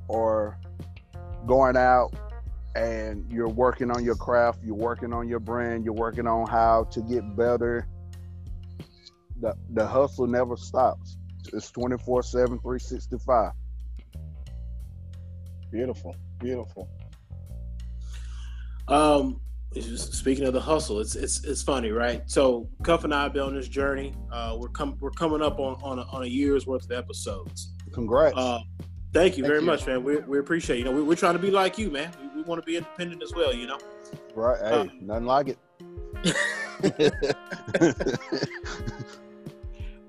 or 0.07 0.59
going 1.47 1.77
out 1.77 2.13
and 2.75 3.25
you're 3.31 3.49
working 3.49 3.91
on 3.91 4.03
your 4.03 4.15
craft, 4.15 4.59
you're 4.63 4.75
working 4.75 5.11
on 5.11 5.27
your 5.27 5.39
brand, 5.39 5.83
you're 5.83 5.93
working 5.93 6.27
on 6.27 6.47
how 6.47 6.85
to 6.91 7.01
get 7.01 7.35
better. 7.35 7.87
The 9.39 9.55
the 9.71 9.87
hustle 9.87 10.27
never 10.27 10.55
stops. 10.55 11.17
It's 11.53 11.71
24/7 11.71 12.61
365. 12.61 13.51
Beautiful, 15.71 16.15
beautiful. 16.39 16.89
Um, 18.87 19.39
speaking 19.79 20.45
of 20.45 20.53
the 20.53 20.59
hustle, 20.59 20.99
it's 20.99 21.15
it's 21.15 21.43
it's 21.45 21.63
funny, 21.63 21.91
right? 21.91 22.29
So 22.29 22.67
Cuff 22.83 23.05
and 23.05 23.13
I 23.13 23.23
have 23.23 23.33
been 23.33 23.43
on 23.43 23.55
this 23.55 23.69
journey. 23.69 24.13
Uh, 24.31 24.57
we're 24.59 24.67
com- 24.69 24.97
we're 24.99 25.11
coming 25.11 25.41
up 25.41 25.59
on 25.59 25.75
on 25.81 25.99
a, 25.99 26.03
on 26.03 26.23
a 26.23 26.27
year's 26.27 26.67
worth 26.67 26.83
of 26.85 26.91
episodes. 26.91 27.73
Congrats. 27.93 28.35
Uh, 28.35 28.59
thank 29.13 29.37
you 29.37 29.43
Thank 29.43 29.51
very 29.51 29.59
you. 29.61 29.65
much, 29.65 29.87
man. 29.87 30.03
We, 30.03 30.17
we 30.17 30.39
appreciate 30.39 30.77
you 30.79 30.83
know 30.83 30.91
we, 30.91 31.03
we're 31.03 31.15
trying 31.15 31.33
to 31.33 31.39
be 31.39 31.51
like 31.51 31.77
you, 31.77 31.89
man. 31.89 32.11
We, 32.21 32.41
we 32.41 32.47
want 32.47 32.61
to 32.61 32.65
be 32.65 32.75
independent 32.75 33.23
as 33.23 33.33
well, 33.33 33.53
you 33.53 33.67
know. 33.67 33.79
right. 34.35 34.59
Hey, 34.59 34.71
uh, 34.71 34.85
nothing 34.99 35.25
like 35.25 35.47
it. 35.47 35.57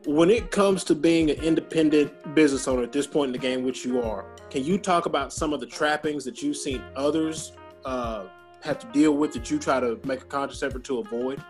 when 0.04 0.30
it 0.30 0.50
comes 0.50 0.84
to 0.84 0.94
being 0.94 1.30
an 1.30 1.36
independent 1.42 2.34
business 2.34 2.66
owner 2.66 2.82
at 2.82 2.92
this 2.92 3.06
point 3.06 3.28
in 3.28 3.32
the 3.32 3.38
game, 3.38 3.62
which 3.62 3.84
you 3.84 4.02
are, 4.02 4.24
can 4.50 4.64
you 4.64 4.78
talk 4.78 5.06
about 5.06 5.32
some 5.32 5.52
of 5.52 5.60
the 5.60 5.66
trappings 5.66 6.24
that 6.24 6.42
you've 6.42 6.56
seen 6.56 6.82
others 6.96 7.52
uh, 7.84 8.24
have 8.60 8.78
to 8.78 8.86
deal 8.88 9.12
with 9.16 9.32
that 9.32 9.50
you 9.50 9.58
try 9.58 9.80
to 9.80 9.98
make 10.04 10.22
a 10.22 10.24
conscious 10.26 10.62
effort 10.62 10.84
to 10.84 10.98
avoid? 10.98 11.42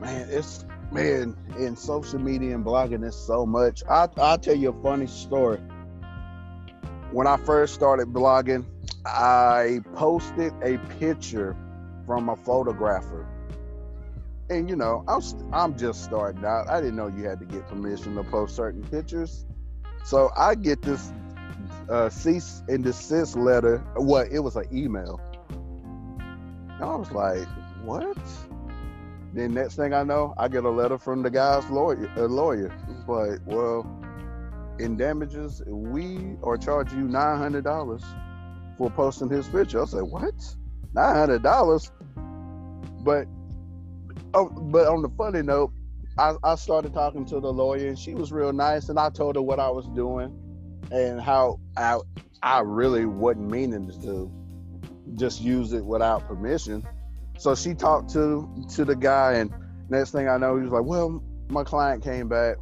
man, 0.00 0.28
it's 0.30 0.64
man 0.92 1.36
in 1.58 1.76
social 1.76 2.18
media 2.18 2.54
and 2.54 2.64
blogging 2.64 3.06
it's 3.06 3.16
so 3.16 3.44
much. 3.44 3.82
I 3.88 4.08
I'll 4.16 4.38
tell 4.38 4.54
you 4.54 4.70
a 4.70 4.82
funny 4.82 5.06
story. 5.06 5.58
When 7.10 7.26
I 7.26 7.36
first 7.38 7.74
started 7.74 8.08
blogging, 8.08 8.64
I 9.06 9.80
posted 9.94 10.52
a 10.62 10.78
picture 10.98 11.56
from 12.06 12.28
a 12.28 12.36
photographer. 12.36 13.26
And 14.50 14.68
you 14.68 14.76
know, 14.76 15.04
I'm 15.06 15.20
I'm 15.52 15.76
just 15.76 16.04
starting 16.04 16.44
out. 16.44 16.68
I 16.68 16.80
didn't 16.80 16.96
know 16.96 17.08
you 17.08 17.24
had 17.24 17.38
to 17.40 17.46
get 17.46 17.66
permission 17.68 18.14
to 18.14 18.24
post 18.24 18.56
certain 18.56 18.82
pictures. 18.84 19.44
So 20.04 20.30
I 20.36 20.54
get 20.54 20.80
this 20.80 21.12
uh, 21.90 22.08
cease 22.08 22.62
and 22.68 22.82
desist 22.82 23.36
letter. 23.36 23.84
Well, 23.96 24.26
it 24.30 24.38
was 24.38 24.56
an 24.56 24.64
email. 24.72 25.20
And 25.50 26.82
I 26.82 26.96
was 26.96 27.10
like, 27.12 27.46
what? 27.82 28.16
Then 29.34 29.52
next 29.52 29.76
thing 29.76 29.92
I 29.92 30.02
know, 30.02 30.32
I 30.38 30.48
get 30.48 30.64
a 30.64 30.70
letter 30.70 30.96
from 30.96 31.22
the 31.22 31.30
guy's 31.30 31.68
lawyer. 31.68 32.10
A 32.16 32.22
lawyer, 32.22 32.74
It's 32.88 33.08
like, 33.08 33.40
well, 33.44 33.86
in 34.78 34.96
damages, 34.96 35.62
we 35.66 36.36
are 36.42 36.56
charging 36.56 36.98
you 37.00 37.08
nine 37.08 37.36
hundred 37.36 37.64
dollars 37.64 38.02
for 38.78 38.90
posting 38.90 39.28
his 39.28 39.46
picture. 39.48 39.82
I 39.82 39.84
said, 39.84 40.02
what? 40.02 40.34
Nine 40.94 41.14
hundred 41.14 41.42
dollars? 41.42 41.90
But, 43.04 43.26
oh, 44.34 44.48
but 44.48 44.86
on 44.86 45.02
the 45.02 45.08
funny 45.10 45.42
note, 45.42 45.72
I, 46.18 46.34
I 46.42 46.56
started 46.56 46.94
talking 46.94 47.24
to 47.26 47.40
the 47.40 47.52
lawyer, 47.52 47.88
and 47.88 47.98
she 47.98 48.14
was 48.14 48.32
real 48.32 48.52
nice, 48.52 48.88
and 48.88 48.98
I 48.98 49.10
told 49.10 49.36
her 49.36 49.42
what 49.42 49.60
I 49.60 49.70
was 49.70 49.86
doing 49.88 50.36
and 50.90 51.20
how 51.20 51.60
I 51.76 51.98
I 52.42 52.60
really 52.60 53.04
wasn't 53.04 53.50
meaning 53.50 53.90
to 54.02 54.32
just 55.16 55.40
use 55.40 55.72
it 55.72 55.84
without 55.84 56.26
permission. 56.26 56.86
So 57.38 57.54
she 57.54 57.74
talked 57.74 58.12
to 58.12 58.48
to 58.74 58.84
the 58.84 58.96
guy, 58.96 59.34
and 59.34 59.52
next 59.88 60.10
thing 60.10 60.28
I 60.28 60.38
know, 60.38 60.56
he 60.56 60.62
was 60.62 60.72
like, 60.72 60.84
"Well, 60.84 61.22
my 61.48 61.64
client 61.64 62.02
came 62.02 62.28
back. 62.28 62.56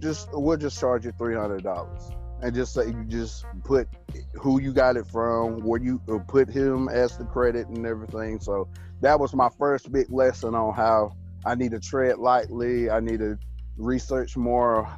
Just 0.00 0.28
we'll 0.32 0.56
just 0.56 0.80
charge 0.80 1.04
you 1.04 1.12
three 1.12 1.34
hundred 1.34 1.62
dollars, 1.62 2.10
and 2.42 2.54
just 2.54 2.72
say 2.72 2.86
you 2.86 3.04
just 3.04 3.44
put 3.64 3.88
who 4.34 4.60
you 4.60 4.72
got 4.72 4.96
it 4.96 5.06
from, 5.06 5.62
where 5.64 5.80
you 5.80 6.00
or 6.06 6.20
put 6.20 6.48
him 6.48 6.88
as 6.88 7.16
the 7.16 7.24
credit 7.24 7.68
and 7.68 7.86
everything." 7.86 8.40
So 8.40 8.68
that 9.00 9.18
was 9.18 9.34
my 9.34 9.48
first 9.58 9.90
big 9.92 10.10
lesson 10.10 10.54
on 10.54 10.74
how 10.74 11.16
I 11.44 11.54
need 11.54 11.70
to 11.72 11.80
tread 11.80 12.18
lightly. 12.18 12.90
I 12.90 13.00
need 13.00 13.20
to 13.20 13.38
research 13.76 14.36
more 14.36 14.88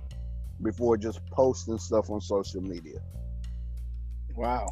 before 0.63 0.97
just 0.97 1.25
posting 1.31 1.79
stuff 1.79 2.11
on 2.11 2.21
social 2.21 2.61
media. 2.61 3.01
Wow. 4.37 4.67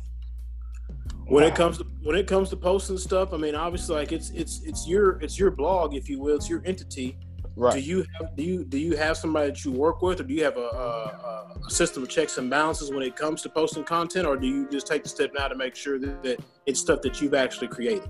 when 1.26 1.44
it 1.44 1.54
comes 1.54 1.78
to 1.78 1.84
when 2.02 2.16
it 2.16 2.26
comes 2.26 2.50
to 2.50 2.56
posting 2.56 2.98
stuff, 2.98 3.32
I 3.32 3.36
mean, 3.36 3.54
obviously, 3.54 3.94
like 3.96 4.12
it's 4.12 4.30
it's 4.30 4.62
it's 4.64 4.88
your 4.88 5.20
it's 5.20 5.38
your 5.38 5.50
blog, 5.50 5.94
if 5.94 6.08
you 6.08 6.20
will, 6.20 6.36
it's 6.36 6.48
your 6.48 6.62
entity. 6.64 7.18
Right. 7.56 7.74
Do 7.74 7.80
you 7.80 8.06
have 8.18 8.36
do 8.36 8.42
you 8.42 8.64
do 8.64 8.78
you 8.78 8.96
have 8.96 9.16
somebody 9.16 9.50
that 9.50 9.64
you 9.64 9.72
work 9.72 10.02
with, 10.02 10.20
or 10.20 10.24
do 10.24 10.32
you 10.32 10.44
have 10.44 10.56
a, 10.56 10.60
a, 10.60 11.60
a 11.66 11.70
system 11.70 12.02
of 12.02 12.08
checks 12.08 12.38
and 12.38 12.48
balances 12.48 12.90
when 12.90 13.02
it 13.02 13.16
comes 13.16 13.42
to 13.42 13.48
posting 13.48 13.84
content, 13.84 14.26
or 14.26 14.36
do 14.36 14.46
you 14.46 14.68
just 14.70 14.86
take 14.86 15.02
the 15.02 15.08
step 15.08 15.32
now 15.34 15.48
to 15.48 15.54
make 15.54 15.74
sure 15.74 15.98
that, 15.98 16.22
that 16.22 16.40
it's 16.66 16.80
stuff 16.80 17.02
that 17.02 17.20
you've 17.20 17.34
actually 17.34 17.68
created? 17.68 18.08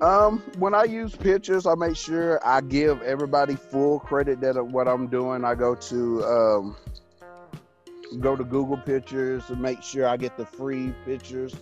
Um, 0.00 0.44
when 0.58 0.74
I 0.74 0.84
use 0.84 1.14
pictures, 1.16 1.66
I 1.66 1.74
make 1.74 1.96
sure 1.96 2.40
I 2.46 2.60
give 2.60 3.02
everybody 3.02 3.56
full 3.56 3.98
credit 3.98 4.40
that 4.42 4.64
what 4.64 4.86
I'm 4.86 5.08
doing. 5.08 5.44
I 5.44 5.56
go 5.56 5.74
to 5.74 6.24
um, 6.24 6.76
go 8.20 8.36
to 8.36 8.44
Google 8.44 8.76
Pictures 8.76 9.44
to 9.46 9.56
make 9.56 9.82
sure 9.82 10.06
I 10.06 10.16
get 10.16 10.36
the 10.36 10.46
free 10.46 10.94
pictures 11.04 11.54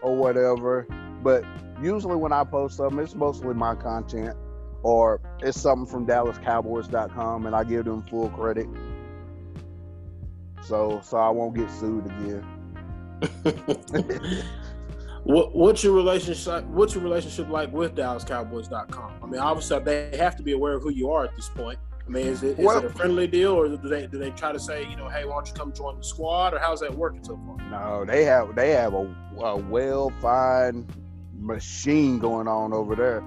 or 0.00 0.14
whatever. 0.14 0.86
But 1.24 1.44
usually 1.82 2.16
when 2.16 2.32
I 2.32 2.44
post 2.44 2.76
something, 2.76 3.00
it's 3.00 3.16
mostly 3.16 3.52
my 3.52 3.74
content 3.74 4.36
or 4.84 5.20
it's 5.40 5.60
something 5.60 5.86
from 5.86 6.06
DallasCowboys.com, 6.06 7.46
and 7.46 7.56
I 7.56 7.64
give 7.64 7.86
them 7.86 8.02
full 8.02 8.28
credit. 8.30 8.68
So 10.62 11.00
so 11.02 11.16
I 11.16 11.30
won't 11.30 11.56
get 11.56 11.68
sued 11.70 12.06
again. 12.06 12.46
What, 15.24 15.54
what's 15.56 15.82
your 15.82 15.94
relationship? 15.94 16.64
What's 16.66 16.94
your 16.94 17.02
relationship 17.02 17.48
like 17.48 17.72
with 17.72 17.94
DallasCowboys.com? 17.94 19.14
I 19.22 19.26
mean, 19.26 19.40
obviously 19.40 19.78
they 19.78 20.14
have 20.18 20.36
to 20.36 20.42
be 20.42 20.52
aware 20.52 20.74
of 20.74 20.82
who 20.82 20.90
you 20.90 21.10
are 21.10 21.24
at 21.24 21.34
this 21.34 21.48
point. 21.48 21.78
I 22.06 22.10
mean, 22.10 22.26
is 22.26 22.42
it 22.42 22.58
is 22.58 22.64
Well- 22.66 22.80
it 22.80 22.84
a 22.84 22.90
friendly 22.90 23.26
deal, 23.26 23.52
or 23.52 23.68
do 23.68 23.78
they 23.88 24.06
do 24.06 24.18
they 24.18 24.32
try 24.32 24.52
to 24.52 24.60
say, 24.60 24.86
you 24.86 24.96
know, 24.96 25.08
hey, 25.08 25.24
why 25.24 25.36
don't 25.36 25.48
you 25.48 25.54
come 25.54 25.72
join 25.72 25.96
the 25.96 26.04
squad, 26.04 26.52
or 26.52 26.58
how's 26.58 26.80
that 26.80 26.94
working 26.94 27.24
so 27.24 27.40
far? 27.46 27.56
No, 27.70 28.04
they 28.04 28.24
have 28.24 28.54
they 28.54 28.72
have 28.72 28.92
a, 28.92 29.16
a 29.38 29.56
well 29.56 30.12
fine 30.20 30.86
machine 31.38 32.18
going 32.18 32.46
on 32.46 32.74
over 32.74 32.94
there. 32.94 33.22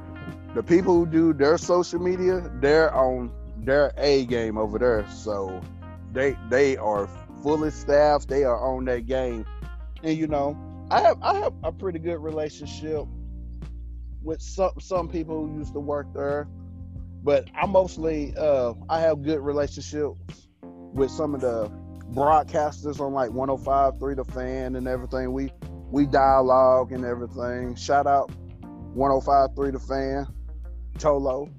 The 0.57 0.63
people 0.63 0.95
who 0.95 1.05
do 1.05 1.33
their 1.33 1.59
social 1.59 1.99
media, 1.99 2.49
they're 2.55 2.91
on 2.91 3.31
their 3.57 3.93
A 3.95 4.25
game 4.25 4.57
over 4.57 4.79
there. 4.79 5.05
So 5.11 5.61
they 6.13 6.35
they 6.49 6.77
are 6.77 7.07
fully 7.43 7.69
staffed. 7.69 8.27
They 8.27 8.43
are 8.43 8.57
on 8.57 8.85
that 8.85 9.05
game, 9.05 9.45
and 10.01 10.17
you 10.17 10.25
know, 10.25 10.57
I 10.89 11.01
have 11.01 11.21
I 11.21 11.35
have 11.35 11.53
a 11.61 11.71
pretty 11.71 11.99
good 11.99 12.17
relationship 12.17 13.05
with 14.23 14.41
some 14.41 14.71
some 14.79 15.07
people 15.07 15.45
who 15.45 15.59
used 15.59 15.73
to 15.73 15.79
work 15.79 16.07
there, 16.15 16.47
but 17.21 17.47
I 17.53 17.67
mostly 17.67 18.33
uh, 18.35 18.73
I 18.89 18.99
have 19.01 19.21
good 19.21 19.41
relationships 19.41 20.47
with 20.63 21.11
some 21.11 21.35
of 21.35 21.41
the 21.41 21.69
broadcasters 22.15 22.99
on 22.99 23.13
like 23.13 23.29
105.3 23.29 24.15
The 24.15 24.25
Fan 24.25 24.75
and 24.75 24.87
everything. 24.87 25.33
We 25.33 25.51
we 25.91 26.07
dialogue 26.07 26.93
and 26.93 27.05
everything. 27.05 27.75
Shout 27.75 28.07
out 28.07 28.31
105.3 28.95 29.71
The 29.71 29.79
Fan, 29.79 30.27
Tolo. 30.97 31.49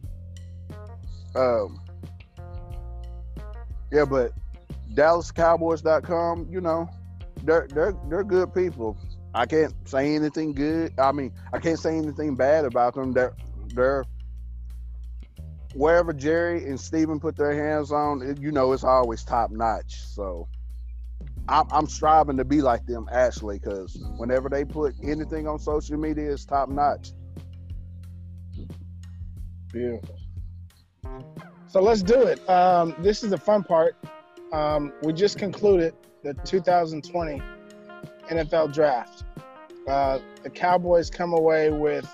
Um, 1.34 1.80
yeah, 3.92 4.04
but 4.04 4.32
DallasCowboys.com, 4.94 6.48
you 6.50 6.60
know, 6.60 6.88
they're 7.44 7.68
they're 7.70 7.94
they're 8.08 8.24
good 8.24 8.52
people. 8.54 8.96
I 9.34 9.46
can't 9.46 9.72
say 9.88 10.14
anything 10.14 10.52
good. 10.52 10.92
I 10.98 11.12
mean, 11.12 11.32
I 11.52 11.58
can't 11.58 11.78
say 11.78 11.96
anything 11.96 12.34
bad 12.34 12.64
about 12.64 12.94
them. 12.94 13.12
They're 13.12 13.34
they're 13.74 14.04
wherever 15.74 16.12
Jerry 16.12 16.64
and 16.66 16.80
Stephen 16.80 17.20
put 17.20 17.36
their 17.36 17.52
hands 17.54 17.92
on, 17.92 18.22
it- 18.22 18.40
you 18.40 18.50
know, 18.50 18.72
it's 18.72 18.84
always 18.84 19.22
top 19.22 19.50
notch. 19.50 20.02
So 20.02 20.48
I'm, 21.48 21.66
I'm 21.70 21.86
striving 21.86 22.36
to 22.38 22.44
be 22.44 22.60
like 22.62 22.86
them, 22.86 23.08
actually, 23.12 23.58
because 23.58 23.98
whenever 24.16 24.48
they 24.48 24.64
put 24.64 24.94
anything 25.02 25.46
on 25.46 25.58
social 25.58 25.96
media, 25.96 26.32
it's 26.32 26.44
top 26.44 26.68
notch. 26.68 27.12
Beautiful. 29.78 30.16
So 31.68 31.80
let's 31.80 32.02
do 32.02 32.22
it. 32.22 32.48
Um, 32.50 32.96
this 32.98 33.22
is 33.22 33.30
the 33.30 33.38
fun 33.38 33.62
part. 33.62 33.94
Um, 34.52 34.92
we 35.02 35.12
just 35.12 35.38
concluded 35.38 35.94
the 36.24 36.34
2020 36.34 37.40
NFL 38.28 38.72
Draft. 38.72 39.24
Uh, 39.86 40.18
the 40.42 40.50
Cowboys 40.50 41.10
come 41.10 41.32
away 41.32 41.70
with 41.70 42.10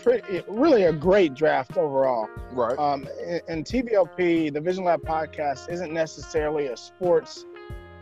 pretty, 0.00 0.42
really 0.46 0.84
a 0.84 0.92
great 0.92 1.34
draft 1.34 1.76
overall. 1.76 2.28
Right. 2.52 2.78
Um, 2.78 3.08
and, 3.48 3.64
TVLP, 3.64 4.52
the 4.52 4.60
Vision 4.60 4.84
Lab 4.84 5.02
podcast, 5.02 5.68
isn't 5.70 5.92
necessarily 5.92 6.66
a 6.66 6.76
sports 6.76 7.44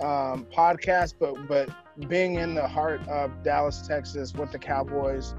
um, 0.03 0.47
podcast, 0.55 1.15
but 1.19 1.49
but 1.49 1.71
being 2.09 2.35
in 2.35 2.55
the 2.55 2.69
heart 2.69 3.01
of 3.09 3.43
Dallas, 3.43 3.87
Texas, 3.89 4.35
with 4.35 4.53
the 4.53 4.59
Cowboys, 4.59 5.35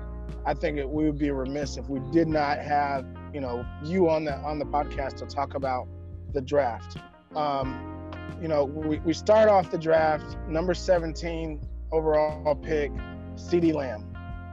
I 0.45 0.55
think 0.55 0.77
it, 0.77 0.89
we 0.89 1.05
would 1.05 1.19
be 1.19 1.29
remiss 1.29 1.77
if 1.77 1.87
we 1.87 1.99
did 2.11 2.27
not 2.27 2.57
have 2.57 3.05
you 3.33 3.41
know 3.41 3.65
you 3.83 4.09
on 4.09 4.25
the 4.25 4.35
on 4.39 4.59
the 4.59 4.65
podcast 4.65 5.17
to 5.17 5.25
talk 5.25 5.55
about 5.55 5.87
the 6.33 6.41
draft. 6.41 6.97
Um, 7.35 8.11
you 8.41 8.47
know, 8.47 8.65
we, 8.65 8.99
we 8.99 9.13
start 9.13 9.49
off 9.49 9.71
the 9.71 9.77
draft 9.77 10.37
number 10.47 10.73
17 10.73 11.59
overall 11.91 12.55
pick, 12.55 12.91
CeeDee 13.35 13.73
Lamb. 13.73 14.03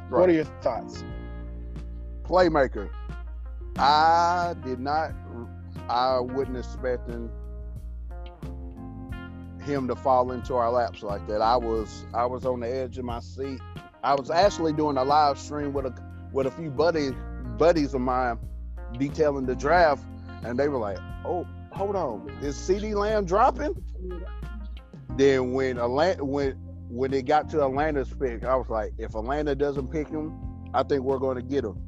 What 0.09 0.29
are 0.29 0.33
your 0.33 0.45
thoughts? 0.63 1.05
Playmaker. 2.23 2.91
I 3.77 4.55
did 4.65 4.81
not. 4.81 5.13
I 5.89 6.21
wasn't 6.21 6.59
expecting 6.59 7.31
him 9.63 9.89
to 9.89 9.97
fall 9.97 10.31
into 10.33 10.55
our 10.55 10.71
laps 10.71 11.03
like 11.03 11.27
that. 11.27 11.41
I 11.41 11.57
was. 11.57 12.07
I 12.15 12.27
was 12.27 12.45
on 12.45 12.61
the 12.61 12.69
edge 12.69 12.99
of 12.99 13.05
my 13.05 13.21
seat. 13.21 13.61
I 14.03 14.15
was 14.15 14.31
actually 14.31 14.73
doing 14.73 14.97
a 14.97 15.05
live 15.05 15.39
stream 15.39 15.73
with 15.73 15.87
a 15.87 15.95
with 16.33 16.47
a 16.47 16.51
few 16.51 16.71
buddies 16.71 17.13
buddies 17.57 17.95
of 17.95 18.01
mine 18.01 18.39
detailing 18.99 19.47
the 19.47 19.55
draft, 19.55 20.05
and 20.43 20.59
they 20.59 20.69
were 20.69 20.79
like, 20.79 20.99
"Oh, 21.25 21.47
hold 21.73 21.97
on, 21.97 22.29
is 22.43 22.57
CeeDee 22.57 22.95
Lamb 22.95 23.25
dropping?" 23.25 23.75
Then 25.17 25.53
when 25.53 25.79
Atlanta 25.79 26.25
when 26.25 26.53
when 26.89 27.13
it 27.13 27.27
got 27.27 27.49
to 27.51 27.65
Atlanta's 27.65 28.13
pick, 28.13 28.45
I 28.45 28.57
was 28.57 28.69
like, 28.69 28.93
"If 28.99 29.15
Atlanta 29.15 29.55
doesn't 29.55 29.89
pick 29.89 30.09
him, 30.09 30.33
I 30.75 30.83
think 30.83 31.03
we're 31.03 31.19
going 31.19 31.37
to 31.37 31.43
get 31.43 31.65
him." 31.65 31.79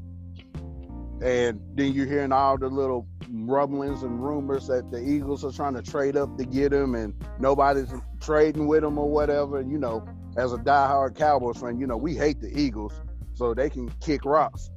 And 1.22 1.60
then 1.74 1.92
you're 1.92 2.06
hearing 2.06 2.32
all 2.32 2.58
the 2.58 2.68
little 2.68 3.06
rumblings 3.32 4.02
and 4.02 4.22
rumors 4.22 4.66
that 4.68 4.90
the 4.90 5.00
Eagles 5.00 5.44
are 5.44 5.52
trying 5.52 5.74
to 5.74 5.82
trade 5.82 6.16
up 6.16 6.36
to 6.38 6.44
get 6.44 6.72
him, 6.72 6.94
and 6.94 7.14
nobody's 7.38 7.92
trading 8.20 8.66
with 8.66 8.84
him 8.84 8.98
or 8.98 9.08
whatever. 9.08 9.58
And 9.58 9.70
you 9.70 9.78
know, 9.78 10.06
as 10.36 10.52
a 10.52 10.58
diehard 10.58 11.16
Cowboys 11.16 11.58
fan, 11.58 11.78
you 11.80 11.86
know 11.86 11.96
we 11.96 12.14
hate 12.14 12.40
the 12.40 12.58
Eagles, 12.58 12.92
so 13.34 13.54
they 13.54 13.70
can 13.70 13.88
kick 14.00 14.24
rocks. 14.24 14.70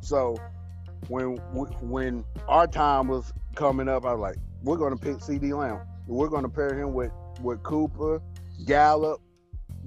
So 0.00 0.36
when 1.08 1.36
when 1.80 2.24
our 2.48 2.66
time 2.66 3.08
was 3.08 3.32
coming 3.54 3.88
up, 3.88 4.04
I 4.04 4.12
was 4.12 4.20
like, 4.20 4.36
we're 4.62 4.76
going 4.76 4.96
to 4.96 5.00
pick 5.02 5.16
CeeDee 5.18 5.56
Lamb. 5.56 5.80
We're 6.06 6.28
going 6.28 6.42
to 6.42 6.48
pair 6.48 6.74
him 6.74 6.92
with 6.92 7.12
with 7.40 7.62
Cooper, 7.62 8.20
Gallup, 8.66 9.20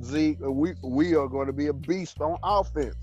Zeke. 0.03 0.39
We 0.41 0.73
we 0.83 1.15
are 1.15 1.27
going 1.27 1.47
to 1.47 1.53
be 1.53 1.67
a 1.67 1.73
beast 1.73 2.21
on 2.21 2.37
offense. 2.43 2.95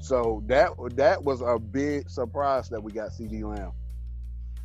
So 0.00 0.42
that 0.46 0.70
that 0.96 1.22
was 1.22 1.40
a 1.40 1.58
big 1.58 2.08
surprise 2.08 2.68
that 2.70 2.82
we 2.82 2.92
got 2.92 3.10
CeeDee 3.10 3.42
Lamb. 3.42 3.72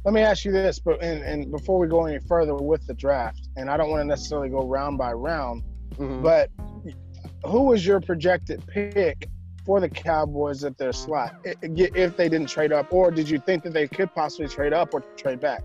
Let 0.06 0.14
me 0.14 0.22
ask 0.22 0.44
you 0.44 0.52
this, 0.52 0.80
but 0.80 1.02
and, 1.02 1.24
and 1.24 1.52
before 1.52 1.80
we 1.80 1.88
go 1.88 2.06
any 2.06 2.20
further 2.20 2.56
with 2.56 2.86
the 2.86 2.94
draft, 2.94 3.48
and 3.56 3.70
I 3.70 3.78
don't 3.78 3.90
want 3.90 4.02
to 4.02 4.06
necessarily 4.06 4.50
go 4.50 4.68
round 4.68 4.98
by 4.98 5.14
round, 5.14 5.64
Mhm. 5.96 6.22
but 6.22 6.50
who 7.46 7.64
was 7.64 7.86
your 7.86 8.02
projected 8.02 8.66
pick 8.68 9.30
for 9.66 9.80
the 9.80 9.90
Cowboys 9.90 10.64
at 10.64 10.78
their 10.78 10.94
slot 10.94 11.36
if 11.44 12.18
they 12.18 12.30
didn't 12.30 12.50
trade 12.50 12.72
up, 12.72 12.92
or 12.92 13.12
did 13.12 13.30
you 13.30 13.40
think 13.40 13.64
that 13.64 13.74
they 13.74 13.88
could 13.88 14.14
possibly 14.14 14.48
trade 14.48 14.74
up 14.74 14.94
or 14.94 15.02
trade 15.16 15.40
back? 15.40 15.64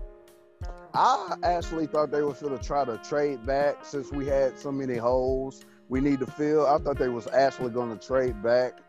I 0.93 1.35
actually 1.43 1.85
thought 1.85 2.11
they 2.11 2.21
were 2.21 2.33
going 2.33 2.57
to 2.57 2.63
try 2.63 2.83
to 2.85 2.97
trade 2.97 3.45
back 3.45 3.85
since 3.85 4.11
we 4.11 4.25
had 4.25 4.57
so 4.57 4.71
many 4.71 4.95
holes 4.95 5.61
we 5.87 6.01
need 6.01 6.19
to 6.21 6.27
fill. 6.27 6.65
I 6.65 6.77
thought 6.77 6.97
they 6.97 7.09
was 7.09 7.27
actually 7.27 7.71
going 7.71 7.95
to 7.97 8.07
trade 8.07 8.41
back 8.41 8.79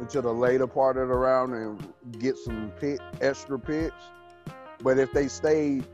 into 0.00 0.20
the 0.20 0.32
later 0.32 0.66
part 0.66 0.96
of 0.96 1.08
the 1.08 1.14
round 1.14 1.54
and 1.54 1.94
get 2.18 2.36
some 2.36 2.72
extra 3.20 3.58
picks. 3.58 3.94
But 4.82 4.98
if 4.98 5.12
they 5.12 5.28
stayed 5.28 5.86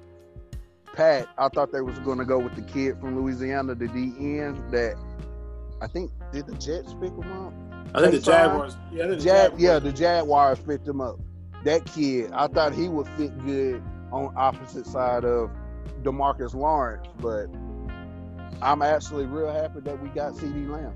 pat, 0.95 1.29
I 1.39 1.49
thought 1.49 1.73
they 1.73 1.81
was 1.81 1.99
going 2.01 2.19
to 2.19 2.25
go 2.25 2.39
with 2.39 2.55
the 2.55 2.63
kid 2.63 2.99
from 3.01 3.21
Louisiana, 3.21 3.75
the 3.75 3.87
DN 3.87 4.71
that 4.71 4.97
I 5.81 5.87
think 5.87 6.11
did 6.33 6.47
the 6.47 6.55
Jets 6.55 6.95
pick 6.95 7.11
him 7.11 7.47
up. 7.47 7.53
I 7.95 8.01
think 8.01 8.13
the 8.13 8.21
Jaguars. 8.21 8.77
Yeah, 8.93 9.07
the 9.07 9.17
Jag, 9.17 9.25
Jaguars. 9.25 9.63
yeah, 9.63 9.79
the 9.79 9.93
Jaguars 9.93 10.59
picked 10.59 10.87
him 10.87 11.01
up. 11.01 11.19
That 11.65 11.85
kid, 11.87 12.31
I 12.33 12.49
thought 12.49 12.75
he 12.75 12.89
would 12.89 13.07
fit 13.17 13.39
good 13.45 13.83
on 14.13 14.35
opposite 14.37 14.87
side 14.87 15.25
of 15.25 15.51
DeMarcus 16.03 16.55
Lawrence, 16.55 17.07
but 17.21 17.47
I'm 18.61 18.83
actually 18.83 19.27
real 19.27 19.53
happy 19.53 19.81
that 19.81 20.03
we 20.03 20.09
got 20.11 20.35
CeeDee 20.35 20.69
Lamb. 20.69 20.95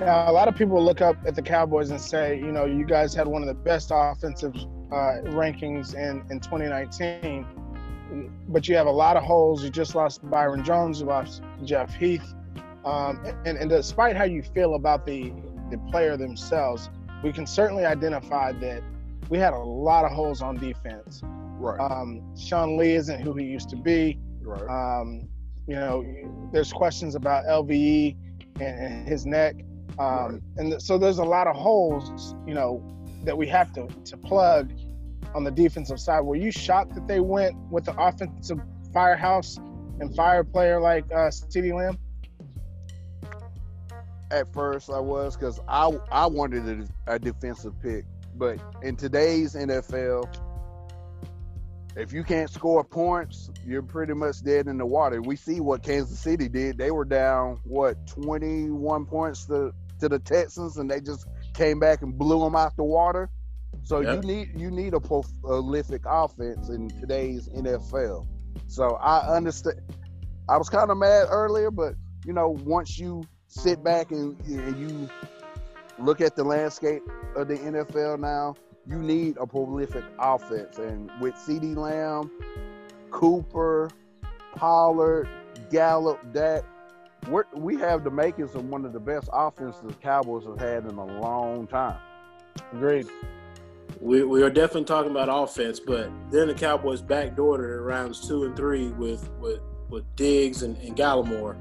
Now, 0.00 0.28
a 0.28 0.32
lot 0.32 0.48
of 0.48 0.56
people 0.56 0.82
look 0.82 1.00
up 1.00 1.16
at 1.24 1.36
the 1.36 1.42
Cowboys 1.42 1.90
and 1.90 2.00
say, 2.00 2.36
you 2.38 2.50
know, 2.50 2.64
you 2.64 2.84
guys 2.84 3.14
had 3.14 3.28
one 3.28 3.42
of 3.42 3.48
the 3.48 3.54
best 3.54 3.92
offensive 3.94 4.54
uh, 4.90 5.20
rankings 5.30 5.94
in, 5.94 6.24
in 6.30 6.40
2019. 6.40 7.46
but 8.48 8.66
you 8.66 8.74
have 8.74 8.86
a 8.86 8.90
lot 8.90 9.16
of 9.16 9.22
holes. 9.22 9.62
You 9.62 9.70
just 9.70 9.94
lost 9.94 10.28
Byron 10.28 10.64
Jones. 10.64 11.00
You 11.00 11.06
lost 11.06 11.42
Jeff 11.64 11.94
Heath. 11.94 12.34
Um, 12.84 13.24
and, 13.46 13.56
and 13.58 13.70
despite 13.70 14.16
how 14.16 14.24
you 14.24 14.42
feel 14.42 14.74
about 14.74 15.06
the 15.06 15.32
the 15.70 15.78
player 15.90 16.16
themselves, 16.16 16.90
we 17.22 17.32
can 17.32 17.46
certainly 17.46 17.84
identify 17.86 18.52
that 18.52 18.82
we 19.30 19.38
had 19.38 19.54
a 19.54 19.58
lot 19.58 20.04
of 20.04 20.12
holes 20.12 20.42
on 20.42 20.56
defense. 20.56 21.22
Right. 21.24 21.80
Um, 21.80 22.22
Sean 22.36 22.76
Lee 22.76 22.94
isn't 22.94 23.20
who 23.20 23.32
he 23.34 23.44
used 23.46 23.70
to 23.70 23.76
be. 23.76 24.18
right. 24.42 25.00
Um, 25.00 25.28
you 25.66 25.76
know, 25.76 26.04
there's 26.52 26.72
questions 26.72 27.14
about 27.14 27.46
LVE 27.46 28.16
and, 28.60 28.62
and 28.62 29.08
his 29.08 29.24
neck. 29.24 29.56
Um, 29.98 30.06
Right. 30.06 30.40
And 30.58 30.70
th- 30.72 30.82
so 30.82 30.98
there's 30.98 31.18
a 31.18 31.24
lot 31.24 31.46
of 31.46 31.56
holes, 31.56 32.34
you 32.46 32.52
know, 32.52 32.82
that 33.24 33.36
we 33.36 33.46
have 33.48 33.72
to, 33.72 33.88
to 34.04 34.16
plug 34.18 34.70
on 35.34 35.44
the 35.44 35.50
defensive 35.50 35.98
side. 35.98 36.20
Were 36.20 36.36
you 36.36 36.50
shocked 36.50 36.94
that 36.96 37.08
they 37.08 37.20
went 37.20 37.56
with 37.70 37.86
the 37.86 37.96
offensive 37.98 38.60
firehouse 38.92 39.56
and 40.00 40.14
fire 40.14 40.44
player 40.44 40.80
like 40.80 41.04
uh, 41.06 41.30
CeeDee 41.30 41.72
Lamb? 41.72 41.96
At 44.30 44.52
first, 44.52 44.90
I 44.90 44.98
was 45.00 45.36
because 45.36 45.60
I 45.68 45.90
I 46.10 46.26
wanted 46.26 46.88
a, 47.06 47.14
a 47.14 47.18
defensive 47.18 47.74
pick, 47.80 48.04
but 48.34 48.58
in 48.82 48.96
today's 48.96 49.54
NFL, 49.54 50.28
if 51.96 52.12
you 52.12 52.24
can't 52.24 52.50
score 52.50 52.82
points, 52.82 53.50
you're 53.64 53.82
pretty 53.82 54.14
much 54.14 54.42
dead 54.42 54.66
in 54.66 54.78
the 54.78 54.86
water. 54.86 55.22
We 55.22 55.36
see 55.36 55.60
what 55.60 55.82
Kansas 55.82 56.18
City 56.18 56.48
did. 56.48 56.78
They 56.78 56.90
were 56.90 57.04
down 57.04 57.60
what 57.64 58.06
21 58.08 59.06
points 59.06 59.46
to 59.46 59.72
to 60.00 60.08
the 60.08 60.18
Texans, 60.18 60.76
and 60.78 60.90
they 60.90 61.00
just 61.00 61.26
came 61.54 61.78
back 61.78 62.02
and 62.02 62.16
blew 62.18 62.40
them 62.40 62.56
out 62.56 62.76
the 62.76 62.84
water. 62.84 63.30
So 63.84 64.00
Yep. 64.00 64.22
you 64.22 64.28
need 64.28 64.48
you 64.58 64.70
need 64.70 64.94
a 64.94 65.00
prolific 65.00 66.02
offense 66.06 66.68
in 66.70 66.88
today's 66.88 67.48
NFL. 67.48 68.26
So 68.66 68.96
I 68.96 69.36
understand. 69.36 69.80
I 70.48 70.56
was 70.56 70.68
kind 70.68 70.90
of 70.90 70.98
mad 70.98 71.26
earlier, 71.30 71.70
but 71.70 71.94
you 72.24 72.32
know, 72.32 72.48
once 72.64 72.98
you 72.98 73.22
sit 73.54 73.82
back 73.84 74.10
and, 74.10 74.38
and 74.46 74.78
you 74.78 75.08
look 75.98 76.20
at 76.20 76.36
the 76.36 76.44
landscape 76.44 77.02
of 77.36 77.48
the 77.48 77.56
NFL 77.56 78.18
now, 78.18 78.56
you 78.86 78.98
need 78.98 79.36
a 79.38 79.46
prolific 79.46 80.04
offense. 80.18 80.78
And 80.78 81.10
with 81.20 81.34
CeeDee 81.34 81.76
Lamb, 81.76 82.30
Cooper, 83.10 83.90
Pollard, 84.54 85.28
Gallup, 85.70 86.20
that 86.32 86.64
we're, 87.28 87.44
we 87.54 87.76
have 87.76 88.04
the 88.04 88.10
makings 88.10 88.54
of 88.54 88.68
one 88.68 88.84
of 88.84 88.92
the 88.92 89.00
best 89.00 89.28
offenses 89.32 89.80
the 89.82 89.94
Cowboys 89.94 90.44
have 90.44 90.58
had 90.58 90.84
in 90.84 90.98
a 90.98 91.04
long 91.20 91.66
time. 91.66 91.98
Agreed. 92.72 93.06
We, 94.00 94.24
we 94.24 94.42
are 94.42 94.50
definitely 94.50 94.84
talking 94.84 95.12
about 95.12 95.28
offense, 95.30 95.80
but 95.80 96.10
then 96.30 96.48
the 96.48 96.54
Cowboys 96.54 97.00
backdoored 97.00 97.60
it 97.60 97.72
in 97.76 97.80
rounds 97.80 98.26
two 98.26 98.44
and 98.44 98.56
three 98.56 98.88
with 98.88 99.30
with, 99.38 99.60
with 99.88 100.04
Diggs 100.16 100.62
and, 100.62 100.76
and 100.78 100.96
Gallimore. 100.96 101.56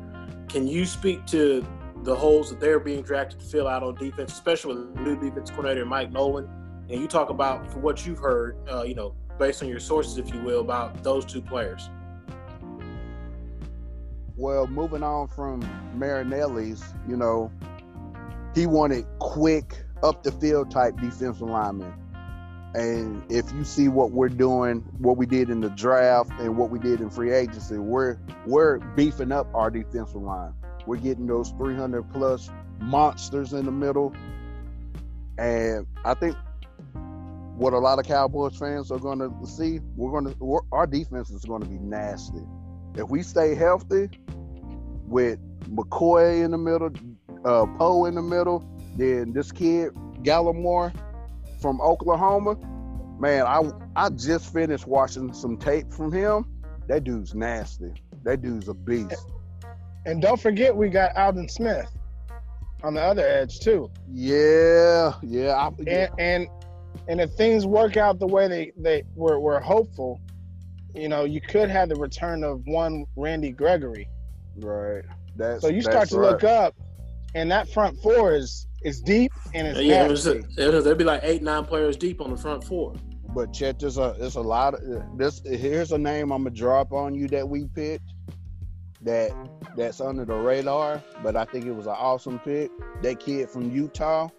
Can 0.49 0.67
you 0.67 0.85
speak 0.85 1.25
to 1.27 1.65
the 2.03 2.15
holes 2.15 2.49
that 2.49 2.59
they're 2.59 2.79
being 2.79 3.01
drafted 3.01 3.39
to 3.39 3.45
fill 3.45 3.67
out 3.67 3.83
on 3.83 3.95
defense, 3.95 4.33
especially 4.33 4.75
with 4.75 4.95
new 4.99 5.19
defense 5.19 5.49
coordinator 5.49 5.85
Mike 5.85 6.11
Nolan? 6.11 6.47
And 6.89 7.01
you 7.01 7.07
talk 7.07 7.29
about 7.29 7.71
from 7.71 7.81
what 7.81 8.05
you've 8.05 8.19
heard, 8.19 8.57
uh, 8.69 8.83
you 8.83 8.93
know, 8.93 9.15
based 9.39 9.63
on 9.63 9.69
your 9.69 9.79
sources, 9.79 10.17
if 10.17 10.33
you 10.33 10.41
will, 10.41 10.59
about 10.59 11.03
those 11.03 11.25
two 11.25 11.41
players. 11.41 11.89
Well, 14.35 14.67
moving 14.67 15.03
on 15.03 15.27
from 15.27 15.61
Marinelli's, 15.95 16.83
you 17.07 17.15
know, 17.15 17.51
he 18.53 18.65
wanted 18.65 19.05
quick, 19.19 19.83
up 20.01 20.23
the 20.23 20.31
field 20.31 20.69
type 20.69 20.95
defensive 20.97 21.41
linemen. 21.41 21.93
And 22.73 23.23
if 23.31 23.51
you 23.53 23.63
see 23.63 23.87
what 23.87 24.11
we're 24.11 24.29
doing, 24.29 24.79
what 24.97 25.17
we 25.17 25.25
did 25.25 25.49
in 25.49 25.61
the 25.61 25.69
draft 25.69 26.31
and 26.39 26.57
what 26.57 26.71
we 26.71 26.79
did 26.79 27.01
in 27.01 27.09
free 27.09 27.31
agency, 27.31 27.77
we're 27.77 28.17
we're 28.47 28.79
beefing 28.95 29.31
up 29.31 29.47
our 29.53 29.69
defensive 29.69 30.15
line. 30.15 30.53
We're 30.85 30.97
getting 30.97 31.27
those 31.27 31.49
300 31.51 32.11
plus 32.11 32.49
monsters 32.79 33.53
in 33.53 33.65
the 33.65 33.71
middle. 33.71 34.13
And 35.37 35.87
I 36.05 36.13
think 36.13 36.35
what 37.55 37.73
a 37.73 37.77
lot 37.77 37.99
of 37.99 38.05
Cowboys 38.05 38.57
fans 38.57 38.91
are 38.91 38.99
going 38.99 39.19
to 39.19 39.47
see, 39.47 39.79
we're 39.95 40.11
going 40.11 40.33
to 40.33 40.59
our 40.71 40.87
defense 40.87 41.29
is 41.29 41.45
going 41.45 41.61
to 41.61 41.67
be 41.67 41.77
nasty. 41.77 42.41
If 42.95 43.09
we 43.09 43.23
stay 43.23 43.55
healthy 43.55 44.09
with 45.07 45.39
McCoy 45.69 46.43
in 46.43 46.51
the 46.51 46.57
middle, 46.57 46.91
uh, 47.45 47.65
Poe 47.77 48.05
in 48.05 48.15
the 48.15 48.21
middle, 48.21 48.67
then 48.97 49.33
this 49.33 49.51
kid 49.51 49.93
Gallimore 50.23 50.93
from 51.61 51.81
Oklahoma, 51.81 52.55
man, 53.19 53.45
I 53.45 53.61
I 53.95 54.09
just 54.09 54.51
finished 54.51 54.87
watching 54.87 55.33
some 55.33 55.57
tape 55.57 55.91
from 55.91 56.11
him. 56.11 56.45
That 56.87 57.03
dude's 57.03 57.33
nasty. 57.33 57.93
That 58.23 58.41
dude's 58.41 58.67
a 58.67 58.73
beast. 58.73 59.25
And 60.05 60.21
don't 60.21 60.39
forget, 60.39 60.75
we 60.75 60.89
got 60.89 61.15
Aldon 61.15 61.49
Smith 61.49 61.87
on 62.83 62.93
the 62.93 63.01
other 63.01 63.25
edge 63.25 63.59
too. 63.59 63.89
Yeah, 64.11 65.13
yeah. 65.21 65.53
I, 65.55 65.67
And 65.87 66.09
and 66.19 66.47
and 67.07 67.21
if 67.21 67.31
things 67.31 67.65
work 67.65 67.97
out 67.97 68.19
the 68.19 68.27
way 68.27 68.47
they 68.47 68.71
they 68.77 69.03
were, 69.15 69.39
were 69.39 69.59
hopeful, 69.59 70.19
you 70.93 71.07
know, 71.07 71.23
you 71.23 71.41
could 71.41 71.69
have 71.69 71.89
the 71.89 71.95
return 71.95 72.43
of 72.43 72.61
one 72.65 73.05
Randy 73.15 73.51
Gregory. 73.51 74.09
right. 74.57 75.03
That's 75.35 75.61
So 75.61 75.69
you 75.69 75.81
start 75.81 76.09
to 76.09 76.19
right. 76.19 76.31
look 76.31 76.43
up, 76.43 76.75
and 77.33 77.49
that 77.51 77.67
front 77.69 77.97
four 78.01 78.33
is 78.33 78.67
is 78.83 79.01
deep 79.01 79.31
and 79.53 79.65
it's 79.65 79.79
yeah, 79.79 80.05
it 80.05 80.11
was, 80.11 80.25
nasty. 80.25 80.61
it 80.61 80.73
was, 80.73 80.83
there'd 80.83 80.97
be 80.97 81.05
like 81.05 81.21
eight, 81.23 81.41
nine 81.41 81.63
players 81.63 81.95
deep 81.95 82.19
on 82.21 82.29
the 82.29 82.37
front 82.37 82.63
four. 82.65 82.93
But 83.33 83.51
Chet, 83.53 83.79
there's 83.79 83.97
a 83.97 84.15
there's 84.19 84.35
a 84.35 84.41
lot 84.41 84.75
of 84.75 85.17
this. 85.17 85.41
Here's 85.43 85.91
a 85.91 85.97
name 85.97 86.31
I'm 86.31 86.43
gonna 86.43 86.55
drop 86.55 86.91
on 86.91 87.15
you 87.15 87.27
that 87.29 87.47
we 87.47 87.65
picked. 87.73 88.12
That 89.03 89.31
that's 89.75 89.99
under 89.99 90.25
the 90.25 90.35
radar, 90.35 91.01
but 91.21 91.35
I 91.35 91.45
think 91.45 91.65
it 91.65 91.73
was 91.73 91.87
an 91.87 91.95
awesome 91.97 92.39
pick. 92.39 92.71
That 93.01 93.19
kid 93.19 93.49
from 93.49 93.71
Utah, 93.71 94.29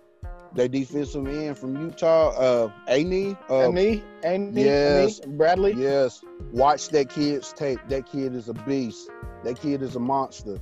that 0.55 0.71
defensive 0.71 1.27
end 1.27 1.59
from 1.59 1.77
Utah, 1.77 2.31
uh, 2.31 2.73
Anae. 2.89 3.37
Uh, 3.51 3.69
Andy, 3.69 4.03
Andy, 4.23 4.62
yes. 4.62 5.21
Andy, 5.21 5.37
Bradlee. 5.37 5.77
yes, 5.77 6.23
watch 6.53 6.89
that 6.91 7.11
kid's 7.11 7.53
tape. 7.53 7.81
That 7.89 8.07
kid 8.07 8.35
is 8.35 8.49
a 8.49 8.55
beast. 8.55 9.11
That 9.43 9.61
kid 9.61 9.83
is 9.83 9.97
a 9.97 10.01
monster. 10.01 10.59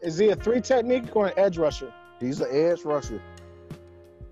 Is 0.00 0.18
he 0.18 0.30
a 0.30 0.36
three 0.36 0.60
technique 0.60 1.14
or 1.14 1.28
an 1.28 1.34
edge 1.36 1.58
rusher? 1.58 1.92
He's 2.18 2.40
an 2.40 2.48
edge 2.50 2.82
rusher. 2.84 3.20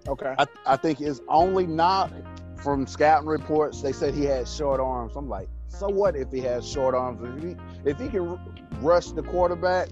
Okay. 0.09 0.35
I, 0.39 0.47
I 0.67 0.77
think 0.77 1.01
it's 1.01 1.21
only 1.29 1.67
not 1.67 2.13
from 2.57 2.87
scouting 2.87 3.29
reports. 3.29 3.83
They 3.83 3.93
said 3.93 4.15
he 4.15 4.25
had 4.25 4.49
short 4.49 4.81
arms. 4.81 5.13
I'm 5.17 5.29
like, 5.29 5.49
so 5.69 5.89
what 5.89 6.17
if 6.17 6.31
he 6.33 6.41
has 6.41 6.69
short 6.69 6.95
arms? 6.95 7.21
If 7.23 7.43
he 7.43 7.57
if 7.91 7.99
he 7.99 8.09
can 8.09 8.39
rush 8.81 9.09
the 9.13 9.23
quarterback, 9.23 9.89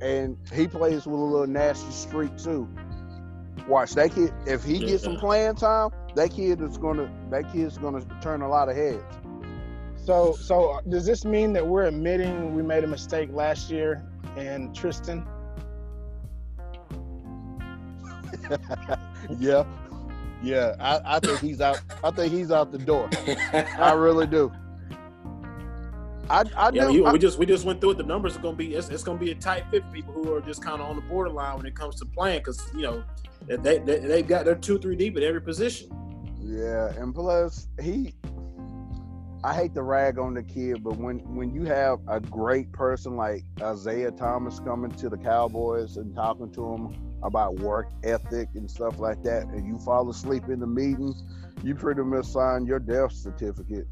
and 0.00 0.36
he 0.52 0.66
plays 0.66 1.06
with 1.06 1.20
a 1.20 1.22
little 1.22 1.46
nasty 1.46 1.90
streak 1.92 2.36
too. 2.36 2.68
Watch 3.68 3.94
that 3.94 4.14
kid. 4.14 4.32
If 4.46 4.64
he 4.64 4.78
gets 4.78 5.04
some 5.04 5.16
playing 5.16 5.56
time, 5.56 5.90
that 6.16 6.32
kid 6.32 6.60
is 6.60 6.78
gonna 6.78 7.12
that 7.30 7.52
kid's 7.52 7.78
gonna 7.78 8.04
turn 8.20 8.42
a 8.42 8.48
lot 8.48 8.68
of 8.68 8.76
heads. 8.76 9.02
So 10.04 10.34
so 10.34 10.70
uh, 10.70 10.80
does 10.82 11.06
this 11.06 11.24
mean 11.24 11.52
that 11.52 11.66
we're 11.66 11.84
admitting 11.84 12.54
we 12.56 12.62
made 12.62 12.82
a 12.82 12.88
mistake 12.88 13.30
last 13.32 13.70
year 13.70 14.04
and 14.36 14.70
Trysten? 14.70 15.24
yeah, 19.38 19.64
yeah. 20.42 20.74
I, 20.80 21.16
I 21.16 21.20
think 21.20 21.38
he's 21.38 21.60
out. 21.60 21.80
I 22.02 22.10
think 22.10 22.32
he's 22.32 22.50
out 22.50 22.72
the 22.72 22.78
door. 22.78 23.08
I 23.78 23.92
really 23.92 24.26
do. 24.26 24.50
I 26.32 26.44
I 26.56 26.70
Yeah, 26.72 26.90
do. 26.90 27.04
I- 27.04 27.12
we 27.12 27.18
just 27.18 27.38
we 27.38 27.44
just 27.46 27.64
went 27.66 27.80
through 27.80 27.90
it. 27.90 27.98
The 27.98 28.04
numbers 28.04 28.36
are 28.36 28.40
gonna 28.40 28.56
be 28.56 28.74
it's, 28.74 28.88
it's 28.88 29.02
gonna 29.04 29.18
be 29.18 29.30
a 29.30 29.34
tight 29.34 29.64
fit 29.70 29.84
for 29.84 29.90
people 29.90 30.14
who 30.14 30.32
are 30.32 30.40
just 30.40 30.62
kind 30.64 30.80
of 30.80 30.88
on 30.88 30.96
the 30.96 31.02
borderline 31.02 31.58
when 31.58 31.66
it 31.66 31.74
comes 31.76 31.96
to 31.96 32.06
playing 32.06 32.38
because 32.40 32.60
you 32.74 32.82
know 32.82 33.04
they, 33.46 33.78
they 33.78 33.98
they've 33.98 34.26
got 34.26 34.44
their 34.46 34.54
two 34.54 34.78
three 34.78 34.96
deep 34.96 35.16
at 35.16 35.22
every 35.22 35.42
position. 35.42 35.90
Yeah, 36.40 36.88
and 36.98 37.14
plus 37.14 37.68
he 37.80 38.14
I 39.44 39.54
hate 39.54 39.74
to 39.74 39.82
rag 39.82 40.18
on 40.18 40.34
the 40.34 40.42
kid, 40.42 40.82
but 40.82 40.96
when 40.96 41.18
when 41.34 41.52
you 41.54 41.64
have 41.64 41.98
a 42.08 42.18
great 42.20 42.72
person 42.72 43.16
like 43.16 43.44
Isaiah 43.60 44.10
Thomas 44.12 44.58
coming 44.60 44.90
to 44.92 45.08
the 45.10 45.18
Cowboys 45.18 45.96
and 45.98 46.14
talking 46.14 46.50
to 46.52 46.74
him 46.74 46.94
about 47.22 47.56
work 47.56 47.88
ethic 48.04 48.48
and 48.54 48.70
stuff 48.70 48.98
like 48.98 49.22
that, 49.24 49.44
and 49.48 49.66
you 49.66 49.78
fall 49.78 50.08
asleep 50.08 50.44
in 50.48 50.60
the 50.60 50.66
meetings, 50.66 51.24
you 51.62 51.74
pretty 51.74 52.02
much 52.02 52.24
sign 52.26 52.64
your 52.66 52.78
death 52.78 53.12
certificate. 53.12 53.86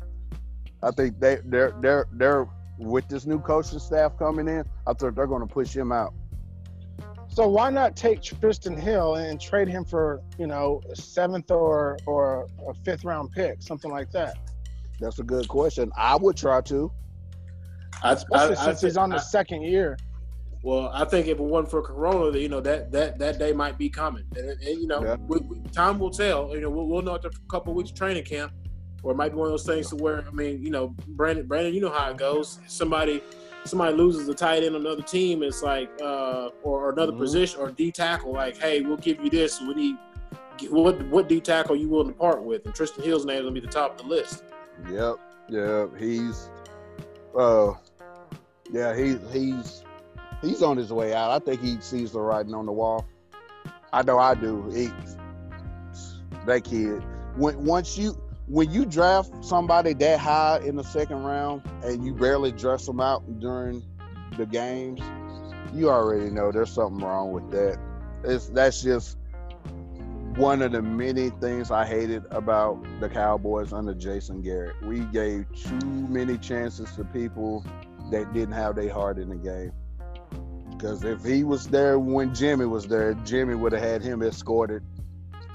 I 0.83 0.91
think 0.91 1.21
they 1.21 1.39
they're 1.45 1.75
they're 1.81 2.07
they're 2.13 2.47
with 2.79 3.07
this 3.09 3.27
new 3.27 3.39
coaching 3.41 3.79
staff 3.79 4.17
coming 4.19 4.49
in, 4.49 4.65
I 4.87 4.95
think 4.95 5.15
they're 5.15 5.27
gonna 5.27 5.47
push 5.47 5.75
him 5.77 5.93
out. 5.93 6.15
So 7.29 7.47
why 7.47 7.71
not 7.71 7.95
take 7.95 8.23
Trysten 8.23 8.79
Hill 8.79 9.15
and 9.17 9.41
trade 9.41 9.69
him 9.69 9.85
for, 9.85 10.21
you 10.39 10.47
know, 10.49 10.81
a 10.91 10.97
seventh 10.97 11.51
or 11.51 11.99
or 12.07 12.49
a 12.69 12.75
fifth 12.85 13.05
round 13.05 13.31
pick, 13.33 13.63
something 13.63 13.91
like 13.91 14.11
that? 14.13 14.37
That's 14.99 15.19
a 15.19 15.23
good 15.23 15.47
question. 15.49 15.93
I 15.97 16.17
would 16.17 16.37
try 16.37 16.61
to. 16.63 16.91
I, 18.03 18.13
Especially 18.15 18.57
since 18.57 18.81
he's 18.81 18.97
on 18.97 19.11
the 19.11 19.17
I- 19.17 19.21
second 19.21 19.63
year. 19.63 19.97
well, 20.63 20.91
I 20.93 21.05
think 21.05 21.27
if 21.27 21.39
it 21.39 21.43
wasn't 21.43 21.71
for 21.71 21.83
Corona, 21.83 22.37
you 22.39 22.49
know 22.49 22.61
that 22.63 22.91
that 22.93 23.19
that 23.19 23.39
day 23.39 23.53
might 23.53 23.77
be 23.79 23.89
coming, 23.91 24.25
and, 24.37 24.49
and, 24.51 24.63
you 24.63 24.87
know 24.87 25.03
Yeah. 25.05 25.17
we, 25.29 25.39
we, 25.41 25.61
time 25.71 25.99
will 25.99 26.11
tell. 26.11 26.51
You 26.55 26.63
know 26.63 26.71
we'll, 26.71 26.87
we'll 26.89 27.03
know 27.03 27.15
after 27.15 27.29
a 27.29 27.51
couple 27.51 27.73
of 27.73 27.77
weeks 27.77 27.91
of 27.91 27.97
training 27.97 28.25
camp 28.25 28.53
or 29.03 29.13
it 29.13 29.17
might 29.17 29.31
be 29.31 29.37
one 29.37 29.47
of 29.47 29.53
those 29.53 29.65
things 29.67 29.89
to 29.91 29.97
where 29.97 30.25
I 30.27 30.31
mean, 30.31 30.63
you 30.63 30.71
know, 30.71 30.95
Brandon, 31.09 31.47
Brandon, 31.47 31.73
you 31.75 31.81
know 31.81 31.91
how 31.91 32.11
it 32.11 32.17
goes. 32.17 32.59
Somebody, 32.67 33.23
somebody 33.65 33.95
loses 33.97 34.29
a 34.29 34.35
tight 34.35 34.63
end 34.63 34.75
on 34.75 34.83
another 34.83 35.03
team. 35.03 35.43
It's 35.43 35.63
like, 35.63 35.91
uh, 36.03 36.49
or, 36.63 36.87
or 36.87 36.91
another 36.93 37.13
Mhm. 37.13 37.19
position 37.19 37.61
or 37.61 37.71
D 37.71 37.91
tackle. 37.91 38.33
Like, 38.33 38.57
hey, 38.59 38.81
we'll 38.83 38.97
give 38.99 39.23
you 39.23 39.31
this. 39.31 39.61
We 39.61 39.75
need 39.75 39.97
what 40.69 41.01
what 41.09 41.29
D 41.29 41.41
tackle 41.41 41.77
you 41.77 41.89
willing 41.89 42.09
to 42.09 42.13
part 42.13 42.43
with? 42.43 42.67
And 42.67 42.75
Trysten 42.75 43.03
Hill's 43.03 43.25
name 43.25 43.37
is 43.39 43.43
gonna 43.43 43.53
be 43.53 43.61
the 43.61 43.67
top 43.67 43.93
of 43.93 44.07
the 44.07 44.15
list. 44.15 44.45
Yep, 44.91 45.17
yep. 45.49 45.91
He's, 45.99 46.51
uh, 47.39 47.73
yeah, 48.71 48.95
he's 48.95 49.19
he's 49.33 49.83
he's 50.43 50.63
on 50.63 50.77
his 50.77 50.93
way 50.93 51.15
out. 51.15 51.31
I 51.31 51.39
think 51.39 51.63
he 51.63 51.81
sees 51.81 52.13
the 52.13 52.21
writing 52.21 52.55
on 52.55 52.67
the 52.67 52.73
wall. 52.73 53.07
I 53.93 54.03
know 54.03 54.19
I 54.19 54.35
do. 54.35 54.69
He, 54.71 54.91
that 56.47 56.65
kid. 56.65 57.03
When 57.37 57.65
once 57.65 57.97
you 57.97 58.17
when 58.51 58.69
you 58.73 58.85
draft 58.85 59.31
somebody 59.45 59.93
that 59.93 60.19
high 60.19 60.59
in 60.65 60.75
the 60.75 60.83
second 60.83 61.23
round 61.23 61.63
and 61.85 62.05
you 62.05 62.13
barely 62.13 62.51
dress 62.51 62.85
them 62.85 63.01
out 63.01 63.23
during 63.39 63.81
the 64.37 64.45
games, 64.45 65.01
you 65.73 65.89
already 65.89 66.31
know 66.31 66.51
there's 66.51 66.73
something 66.73 67.05
wrong 67.05 67.31
with 67.31 67.49
that. 67.53 67.79
It's 68.25 68.49
that's 68.49 68.83
just 68.83 69.17
one 70.35 70.63
of 70.63 70.73
the 70.73 70.83
many 70.83 71.31
things 71.31 71.71
I 71.71 71.87
hated 71.87 72.25
about 72.33 72.85
the 72.99 73.09
Cowboys 73.09 73.73
under 73.73 73.95
Jason 73.95 74.43
Garrett. 74.43 74.75
We 74.83 74.99
gave 74.99 75.47
too 75.55 75.87
many 75.87 76.37
chances 76.37 76.91
to 76.97 77.05
people 77.05 77.65
that 78.11 78.33
didn't 78.33 78.55
have 78.55 78.75
their 78.75 78.93
heart 78.93 79.19
in 79.19 79.29
the 79.29 79.37
game. 79.37 79.73
Because 80.73 81.05
if 81.05 81.23
he 81.23 81.45
was 81.45 81.69
there 81.69 82.01
when 82.01 82.35
Jimmy 82.35 82.67
was 82.67 82.89
there, 82.89 83.15
Jimmy 83.15 83.55
would 83.55 83.71
have 83.73 83.83
had 83.83 84.03
him 84.03 84.23
escorted. 84.23 84.83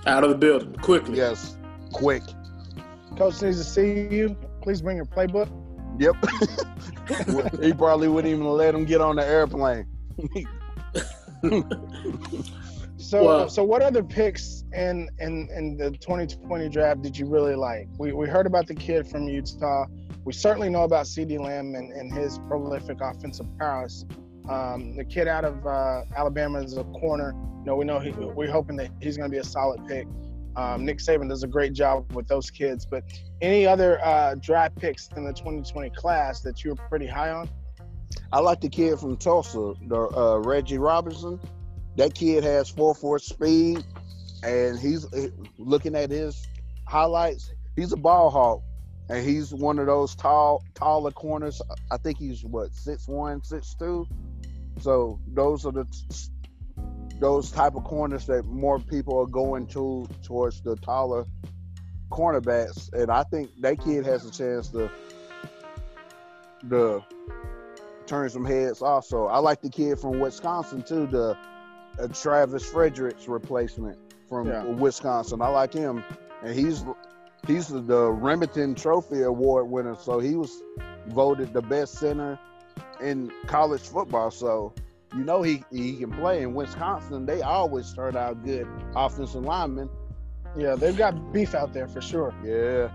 Out 0.05 0.23
of 0.23 0.29
the 0.29 0.37
building 0.37 0.73
quickly. 0.75 1.17
Yes, 1.17 1.57
quick. 1.91 2.23
Coach 3.17 3.41
needs 3.41 3.57
to 3.57 3.63
see 3.63 4.07
you. 4.13 4.35
Please 4.61 4.81
bring 4.81 4.97
your 4.97 5.05
playbook. 5.05 5.49
Yep. 5.97 6.15
he 7.61 7.73
probably 7.73 8.07
wouldn't 8.07 8.31
even 8.33 8.45
let 8.45 8.75
him 8.75 8.85
get 8.85 9.01
on 9.01 9.15
the 9.15 9.25
airplane. 9.25 9.87
So, 12.97 13.23
Well- 13.23 13.49
so 13.49 13.63
what 13.63 13.83
other 13.83 14.01
picks 14.03 14.63
in 14.73 15.07
in 15.19 15.47
in 15.55 15.77
the 15.77 15.91
2020 15.91 16.69
draft 16.69 17.03
did 17.03 17.15
you 17.17 17.27
really 17.27 17.53
like? 17.55 17.87
We 17.99 18.13
we 18.13 18.27
heard 18.27 18.47
about 18.47 18.65
the 18.65 18.73
kid 18.73 19.07
from 19.07 19.27
Utah. 19.27 19.85
We 20.23 20.33
certainly 20.33 20.69
know 20.69 20.85
about 20.85 21.05
CeeDee 21.05 21.39
Lamb 21.39 21.75
and, 21.75 21.91
and 21.91 22.11
his 22.11 22.39
prolific 22.47 23.01
offensive 23.01 23.45
prowess. 23.59 24.05
Um, 24.49 24.95
the 24.95 25.05
kid 25.05 25.27
out 25.27 25.45
of 25.45 25.67
uh, 25.67 26.01
Alabama 26.15 26.63
is 26.63 26.77
a 26.77 26.83
corner. 26.83 27.35
You 27.59 27.65
know, 27.65 27.75
we 27.75 27.85
know 27.85 27.99
he, 27.99 28.09
we're 28.09 28.51
hoping 28.51 28.75
that 28.77 28.89
he's 29.01 29.17
going 29.17 29.29
to 29.29 29.31
be 29.31 29.39
a 29.39 29.43
solid 29.43 29.85
pick. 29.87 30.07
Um, 30.55 30.85
Nick 30.85 30.99
Saban 30.99 31.29
does 31.29 31.43
a 31.43 31.47
great 31.47 31.73
job 31.73 32.11
with 32.13 32.27
those 32.27 32.49
kids. 32.49 32.85
But 32.85 33.03
any 33.41 33.65
other 33.65 34.03
uh, 34.03 34.35
draft 34.35 34.75
picks 34.77 35.09
in 35.15 35.25
the 35.25 35.33
2020 35.33 35.89
class 35.91 36.41
that 36.41 36.63
you 36.63 36.71
were 36.71 36.75
pretty 36.89 37.07
high 37.07 37.31
on? 37.31 37.49
I 38.31 38.39
like 38.39 38.61
the 38.61 38.69
kid 38.69 38.99
from 38.99 39.17
Tulsa, 39.17 39.73
the 39.87 40.09
uh, 40.15 40.37
Reggie 40.39 40.77
Robinson. 40.77 41.39
That 41.97 42.13
kid 42.13 42.43
has 42.43 42.69
four 42.69 42.93
four 42.93 43.19
speed, 43.19 43.83
and 44.43 44.77
he's 44.77 45.05
looking 45.57 45.95
at 45.95 46.09
his 46.09 46.45
highlights. 46.85 47.53
He's 47.75 47.91
a 47.91 47.97
ball 47.97 48.29
hawk, 48.29 48.61
and 49.09 49.25
he's 49.25 49.53
one 49.53 49.79
of 49.79 49.85
those 49.85 50.15
tall, 50.15 50.63
taller 50.73 51.11
corners. 51.11 51.61
I 51.91 51.97
think 51.97 52.17
he's 52.17 52.43
what 52.43 52.73
six 52.73 53.07
one, 53.07 53.43
six 53.43 53.75
two. 53.75 54.07
So 54.81 55.19
those 55.27 55.65
are 55.65 55.71
the 55.71 55.85
those 57.19 57.51
type 57.51 57.75
of 57.75 57.83
corners 57.83 58.25
that 58.27 58.45
more 58.45 58.79
people 58.79 59.17
are 59.19 59.27
going 59.27 59.67
to 59.67 60.07
towards 60.23 60.61
the 60.61 60.75
taller 60.77 61.25
cornerbacks, 62.11 62.91
and 62.93 63.09
I 63.09 63.23
think 63.23 63.49
that 63.61 63.79
kid 63.83 64.05
has 64.05 64.25
a 64.25 64.31
chance 64.31 64.69
to 64.69 64.89
the 66.63 67.03
turn 68.05 68.29
some 68.29 68.45
heads 68.45 68.81
also. 68.81 69.25
I 69.25 69.39
like 69.39 69.61
the 69.61 69.69
kid 69.69 69.99
from 69.99 70.19
Wisconsin 70.19 70.83
too, 70.83 71.07
the 71.07 71.37
uh, 71.99 72.07
Travis 72.09 72.63
Fredericks 72.69 73.27
replacement 73.27 73.97
from 74.29 74.47
Yeah. 74.47 74.63
Wisconsin. 74.63 75.41
I 75.41 75.47
like 75.47 75.73
him, 75.73 76.03
and 76.43 76.53
he's 76.53 76.83
he's 77.47 77.67
the, 77.67 77.81
the 77.81 78.11
Rimington 78.11 78.75
Trophy 78.75 79.23
Award 79.23 79.69
winner, 79.69 79.95
so 79.95 80.19
he 80.19 80.35
was 80.35 80.61
voted 81.07 81.53
the 81.53 81.61
best 81.61 81.93
center 81.95 82.39
in 83.01 83.31
college 83.47 83.81
football. 83.81 84.31
So 84.31 84.73
you 85.15 85.23
know 85.23 85.41
he 85.41 85.63
he 85.71 85.95
can 85.97 86.11
play 86.11 86.43
in 86.43 86.53
Wisconsin. 86.53 87.25
They 87.25 87.41
always 87.41 87.93
turn 87.93 88.15
out 88.15 88.43
good 88.43 88.67
offensive 88.95 89.43
linemen. 89.43 89.89
Yeah, 90.57 90.75
they've 90.75 90.97
got 90.97 91.33
beef 91.33 91.53
out 91.55 91.73
there 91.73 91.87
for 91.87 92.01
sure. 92.01 92.33
Yeah, 92.43 92.89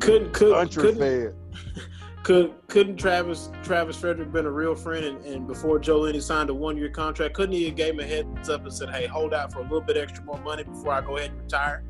Couldn't 0.00 0.32
could 0.32 0.54
country 0.54 0.82
couldn't 0.82 1.00
fed. 1.00 1.34
could 2.22 2.54
couldn't 2.68 2.96
Travis 2.96 3.50
Travis 3.62 3.96
Frederick 3.96 4.32
been 4.32 4.46
a 4.46 4.50
real 4.50 4.74
friend 4.74 5.04
and, 5.04 5.24
and 5.24 5.46
before 5.46 5.78
Joe 5.78 6.00
Looney 6.00 6.20
signed 6.20 6.50
a 6.50 6.54
one 6.54 6.76
year 6.76 6.90
contract, 6.90 7.34
couldn't 7.34 7.54
he 7.54 7.66
have 7.66 7.76
gave 7.76 7.94
him 7.94 8.00
a 8.00 8.04
heads 8.04 8.48
up 8.48 8.62
and 8.62 8.72
said, 8.72 8.90
Hey, 8.90 9.06
hold 9.06 9.34
out 9.34 9.52
for 9.52 9.60
a 9.60 9.62
little 9.62 9.80
bit 9.80 9.96
extra 9.96 10.24
more 10.24 10.38
money 10.38 10.64
before 10.64 10.92
I 10.92 11.00
go 11.00 11.16
ahead 11.16 11.30
and 11.30 11.42
retire? 11.42 11.84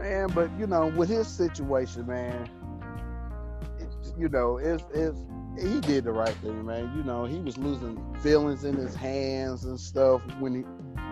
man. 0.00 0.28
But 0.34 0.50
you 0.58 0.66
know, 0.66 0.86
with 0.96 1.08
his 1.08 1.28
situation, 1.28 2.06
man, 2.06 2.48
it, 3.78 3.88
you 4.18 4.28
know, 4.28 4.58
it's 4.58 4.84
it's 4.94 5.18
he 5.58 5.80
did 5.80 6.04
the 6.04 6.12
right 6.12 6.34
thing, 6.36 6.64
man. 6.64 6.92
You 6.96 7.02
know, 7.02 7.24
he 7.24 7.38
was 7.38 7.58
losing 7.58 7.98
feelings 8.22 8.64
in 8.64 8.76
his 8.76 8.94
hands 8.94 9.64
and 9.64 9.78
stuff 9.78 10.22
when 10.38 10.54
he, 10.54 10.60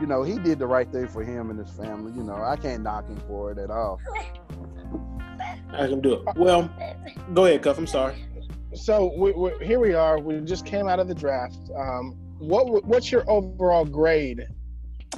you 0.01 0.07
know, 0.07 0.23
he 0.23 0.39
did 0.39 0.59
the 0.59 0.67
right 0.67 0.91
thing 0.91 1.09
for 1.09 1.23
him 1.23 1.51
and 1.51 1.59
his 1.59 1.71
family. 1.71 2.13
You 2.13 2.23
know, 2.23 2.37
I 2.37 2.57
can't 2.57 2.83
knock 2.83 3.09
him 3.09 3.21
for 3.27 3.51
it 3.53 3.59
at 3.59 3.71
all. 3.71 4.01
I 5.71 5.87
can 5.87 6.01
do 6.01 6.15
it. 6.15 6.37
Well, 6.37 6.71
go 7.35 7.47
ahead, 7.47 7.63
Cuff. 7.63 7.79
I'm 7.79 7.87
sorry. 7.87 8.15
So 8.75 9.13
we, 9.17 9.33
we, 9.33 9.53
here 9.65 9.81
we 9.81 9.95
are. 9.95 10.19
We 10.19 10.41
just 10.41 10.67
came 10.67 10.89
out 10.89 11.01
of 11.01 11.09
the 11.09 11.15
draft. 11.15 11.59
Um, 11.77 12.17
what 12.39 12.85
what's 12.85 13.11
your 13.11 13.29
overall 13.29 13.85
grade? 13.85 14.47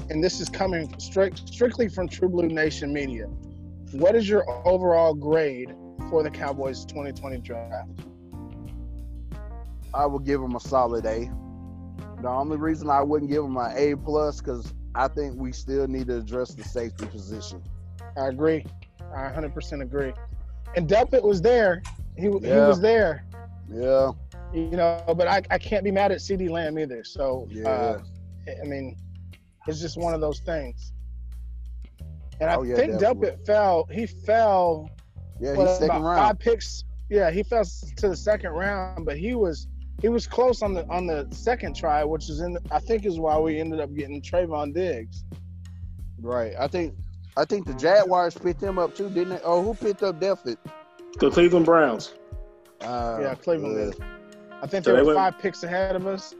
And 0.08 0.22
this 0.22 0.40
is 0.40 0.48
coming 0.48 0.98
strict, 0.98 1.48
strictly 1.48 1.88
from 1.88 2.08
True 2.08 2.28
Blue 2.28 2.48
Nation 2.48 2.92
Media. 2.92 3.26
What 3.92 4.14
is 4.14 4.28
your 4.28 4.48
overall 4.66 5.14
grade 5.14 5.74
for 6.08 6.22
the 6.22 6.30
Cowboys 6.30 6.84
2020 6.84 7.38
draft? 7.38 7.90
I 9.94 10.06
would 10.06 10.24
give 10.24 10.40
him 10.40 10.54
a 10.56 10.60
solid 10.60 11.04
A. 11.06 11.30
The 12.22 12.28
only 12.28 12.56
reason 12.56 12.90
I 12.90 13.02
wouldn't 13.02 13.30
give 13.30 13.44
him 13.44 13.56
an 13.56 13.72
A 13.76 13.96
plus 13.96 14.40
because 14.40 14.72
I 14.94 15.08
think 15.08 15.36
we 15.36 15.52
still 15.52 15.86
need 15.86 16.08
to 16.08 16.18
address 16.18 16.54
the 16.54 16.64
safety 16.64 17.06
position. 17.06 17.62
I 18.16 18.28
agree. 18.28 18.64
I 19.00 19.30
100% 19.30 19.82
agree. 19.82 20.12
And 20.76 20.88
Delpit 20.88 21.22
was 21.22 21.40
there. 21.40 21.82
He, 22.16 22.24
he 22.24 22.30
was 22.30 22.80
there. 22.80 23.24
Yeah, 23.72 24.12
You 24.52 24.70
know, 24.72 25.02
but 25.16 25.26
I, 25.28 25.42
I 25.50 25.58
can't 25.58 25.84
be 25.84 25.90
mad 25.92 26.10
at 26.12 26.18
CeeDee 26.18 26.50
Lamb 26.50 26.78
either. 26.78 27.04
So 27.04 27.46
yeah. 27.50 27.68
uh, 27.68 27.98
I 28.62 28.66
mean, 28.66 28.96
it's 29.66 29.80
just 29.80 29.96
one 29.96 30.12
of 30.12 30.20
those 30.20 30.40
things. 30.40 30.92
And 32.40 32.50
I 32.50 32.56
Oh, 32.56 32.62
yeah, 32.62 32.76
think. 32.76 32.94
Delpit 32.94 33.46
fell. 33.46 33.86
He 33.92 34.06
fell 34.06 34.90
yeah, 35.40 35.54
what, 35.54 35.68
he's 35.68 35.78
second 35.78 36.02
round. 36.02 36.18
five 36.18 36.38
picks. 36.38 36.84
Yeah, 37.08 37.30
he 37.30 37.42
fell 37.42 37.64
to 37.96 38.08
the 38.08 38.16
second 38.16 38.50
round, 38.52 39.04
but 39.06 39.16
he 39.16 39.34
was 39.34 39.68
he 40.00 40.08
was 40.08 40.26
close 40.26 40.62
on 40.62 40.74
the 40.74 40.86
on 40.88 41.06
the 41.06 41.26
second 41.30 41.76
try, 41.76 42.04
which 42.04 42.28
is 42.30 42.40
in. 42.40 42.56
I 42.70 42.78
think 42.78 43.04
is 43.04 43.18
why 43.18 43.38
we 43.38 43.60
ended 43.60 43.80
up 43.80 43.94
getting 43.94 44.20
Trevon 44.22 44.72
Diggs. 44.74 45.24
Right. 46.20 46.52
I 46.58 46.66
think 46.68 46.94
I 47.36 47.44
think 47.44 47.66
the 47.66 47.74
Jaguars 47.74 48.36
picked 48.36 48.62
him 48.62 48.78
up 48.78 48.94
too, 48.94 49.08
didn't 49.10 49.30
they? 49.30 49.40
Oh, 49.44 49.62
who 49.62 49.74
picked 49.74 50.02
up 50.02 50.20
Delpit? 50.20 50.56
The 51.18 51.30
Cleveland 51.30 51.66
Browns. 51.66 52.14
Uh, 52.80 53.18
yeah, 53.20 53.34
Cleveland 53.34 53.94
uh. 54.00 54.04
I 54.62 54.66
think 54.66 54.84
So 54.84 54.90
they 54.92 54.96
they 54.96 55.02
were 55.02 55.14
went- 55.14 55.18
five 55.34 55.38
picks 55.38 55.62
ahead 55.62 55.96
of 55.96 56.06
us. 56.06 56.34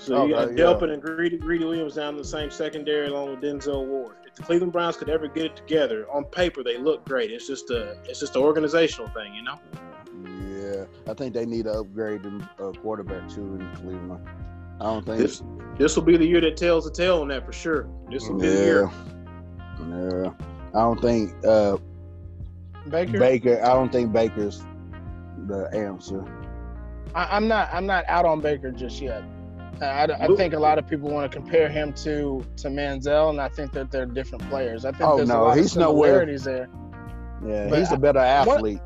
So 0.00 0.26
you 0.26 0.34
got 0.34 0.44
Okay, 0.48 0.54
yeah. 0.56 0.64
Delpit 0.64 0.92
and 0.92 1.02
Greedy, 1.02 1.36
Greedy 1.38 1.64
Williams 1.64 1.96
down 1.96 2.10
in 2.14 2.18
the 2.18 2.24
same 2.24 2.50
secondary 2.50 3.08
along 3.08 3.30
with 3.30 3.40
Denzel 3.40 3.84
Ward. 3.86 4.14
If 4.26 4.36
the 4.36 4.42
Cleveland 4.44 4.72
Browns 4.72 4.96
could 4.96 5.08
ever 5.10 5.26
get 5.26 5.46
it 5.46 5.56
together, 5.56 6.06
on 6.10 6.24
paper 6.24 6.62
they 6.62 6.78
look 6.78 7.04
great. 7.04 7.30
It's 7.32 7.46
just 7.48 7.70
a 7.70 7.96
it's 8.04 8.20
just 8.20 8.36
an 8.36 8.42
organizational 8.42 9.08
thing, 9.10 9.34
you 9.34 9.42
know. 9.42 9.58
Yeah, 10.78 11.10
I 11.10 11.14
think 11.14 11.34
they 11.34 11.46
need 11.46 11.64
to 11.64 11.72
upgrade 11.80 12.22
the 12.22 12.48
uh, 12.62 12.72
quarterback 12.80 13.28
too 13.28 13.56
in 13.60 13.70
Cleveland. 13.76 14.26
I 14.80 14.84
don't 14.84 15.04
think. 15.04 15.18
This 15.18 15.42
this 15.78 15.96
will 15.96 16.04
be 16.04 16.16
the 16.16 16.26
year 16.26 16.40
that 16.40 16.56
tells 16.56 16.84
the 16.84 16.90
tale 16.90 17.20
on 17.22 17.28
that 17.28 17.44
for 17.46 17.52
sure. 17.52 17.88
This 18.10 18.28
will 18.28 18.38
be 18.38 18.48
the 18.48 18.54
year. 18.64 18.90
yeah. 19.80 20.30
I 20.74 20.80
don't 20.80 21.00
think 21.00 21.32
uh, 21.46 21.78
Baker. 22.88 23.18
Baker. 23.18 23.60
I 23.64 23.68
don't 23.74 23.90
think 23.90 24.12
Baker's 24.12 24.62
the 25.46 25.68
answer. 25.72 26.24
I, 27.14 27.24
I'm 27.36 27.48
not. 27.48 27.70
I'm 27.72 27.86
not 27.86 28.04
out 28.08 28.24
on 28.24 28.40
Baker 28.40 28.70
just 28.70 29.00
yet. 29.00 29.22
I, 29.80 29.84
I- 30.06 30.24
I 30.24 30.26
think 30.36 30.54
a 30.54 30.58
lot 30.58 30.78
of 30.78 30.86
people 30.88 31.08
want 31.10 31.30
to 31.30 31.38
compare 31.38 31.68
him 31.68 31.92
to 31.94 32.44
to 32.58 32.68
Manziel, 32.68 33.30
and 33.30 33.40
I 33.40 33.48
think 33.48 33.72
that 33.72 33.90
they're 33.90 34.06
different 34.06 34.48
players. 34.50 34.84
I 34.84 34.90
think 34.92 35.02
Oh, 35.08 35.16
there's 35.16 35.28
no, 35.28 35.42
a 35.42 35.44
lot 35.44 35.56
he's 35.56 35.74
of 35.76 35.80
nowhere- 35.80 36.08
similarities 36.10 36.44
there. 36.44 36.68
Yeah, 37.46 37.68
But 37.70 37.78
he's 37.78 37.90
I- 37.92 37.94
a 37.94 37.98
better 37.98 38.18
athlete. 38.18 38.80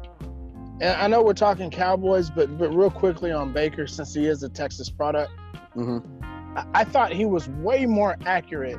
And 0.82 1.00
I 1.00 1.06
know 1.06 1.22
we're 1.22 1.32
talking 1.32 1.70
Cowboys, 1.70 2.28
but 2.28 2.58
but 2.58 2.70
real 2.70 2.90
quickly 2.90 3.30
on 3.30 3.52
Baker, 3.52 3.86
since 3.86 4.12
he 4.12 4.26
is 4.26 4.42
a 4.42 4.48
Texas 4.48 4.90
product, 4.90 5.30
hmm 5.74 5.98
I, 6.56 6.64
I 6.74 6.84
thought 6.84 7.12
he 7.12 7.24
was 7.24 7.48
way 7.48 7.86
more 7.86 8.16
accurate 8.26 8.78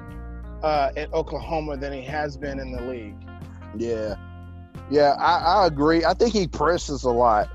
uh, 0.61 0.91
at 0.97 1.11
Oklahoma 1.13 1.77
than 1.77 1.93
he 1.93 2.01
has 2.01 2.35
been 2.35 2.59
in 2.59 2.73
the 2.73 2.81
league. 2.81 3.15
Yeah, 3.77 4.15
Yeah, 4.91 5.15
I, 5.17 5.61
I 5.63 5.67
agree. 5.67 6.03
I 6.03 6.13
think 6.13 6.33
he 6.33 6.45
presses 6.45 7.05
a 7.05 7.09
lot. 7.09 7.49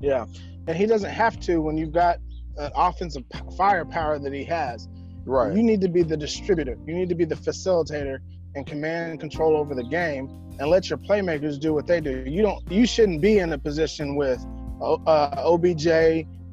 Yeah, 0.00 0.26
and 0.68 0.76
he 0.76 0.86
doesn't 0.86 1.10
have 1.10 1.40
to 1.40 1.60
when 1.60 1.76
you've 1.76 1.92
got 1.92 2.18
an 2.58 2.70
offensive 2.76 3.24
firepower 3.56 4.20
that 4.20 4.32
he 4.32 4.44
has. 4.44 4.88
Right. 5.24 5.52
You 5.54 5.64
need 5.64 5.80
to 5.80 5.88
be 5.88 6.04
the 6.04 6.16
distributor. 6.16 6.78
You 6.86 6.94
need 6.94 7.08
to 7.08 7.16
be 7.16 7.24
the 7.24 7.34
facilitator 7.34 8.18
and 8.54 8.66
command 8.66 9.10
and 9.12 9.20
control 9.20 9.56
over 9.56 9.74
the 9.74 9.84
game, 9.84 10.28
and 10.58 10.68
let 10.68 10.90
your 10.90 10.98
playmakers 10.98 11.58
do 11.58 11.72
what 11.72 11.86
they 11.86 12.00
do. 12.00 12.24
You 12.26 12.42
don't. 12.42 12.70
You 12.70 12.86
shouldn't 12.86 13.20
be 13.22 13.38
in 13.38 13.52
a 13.52 13.58
position 13.58 14.14
with 14.16 14.44
uh, 14.80 15.34
OBJ, 15.38 15.86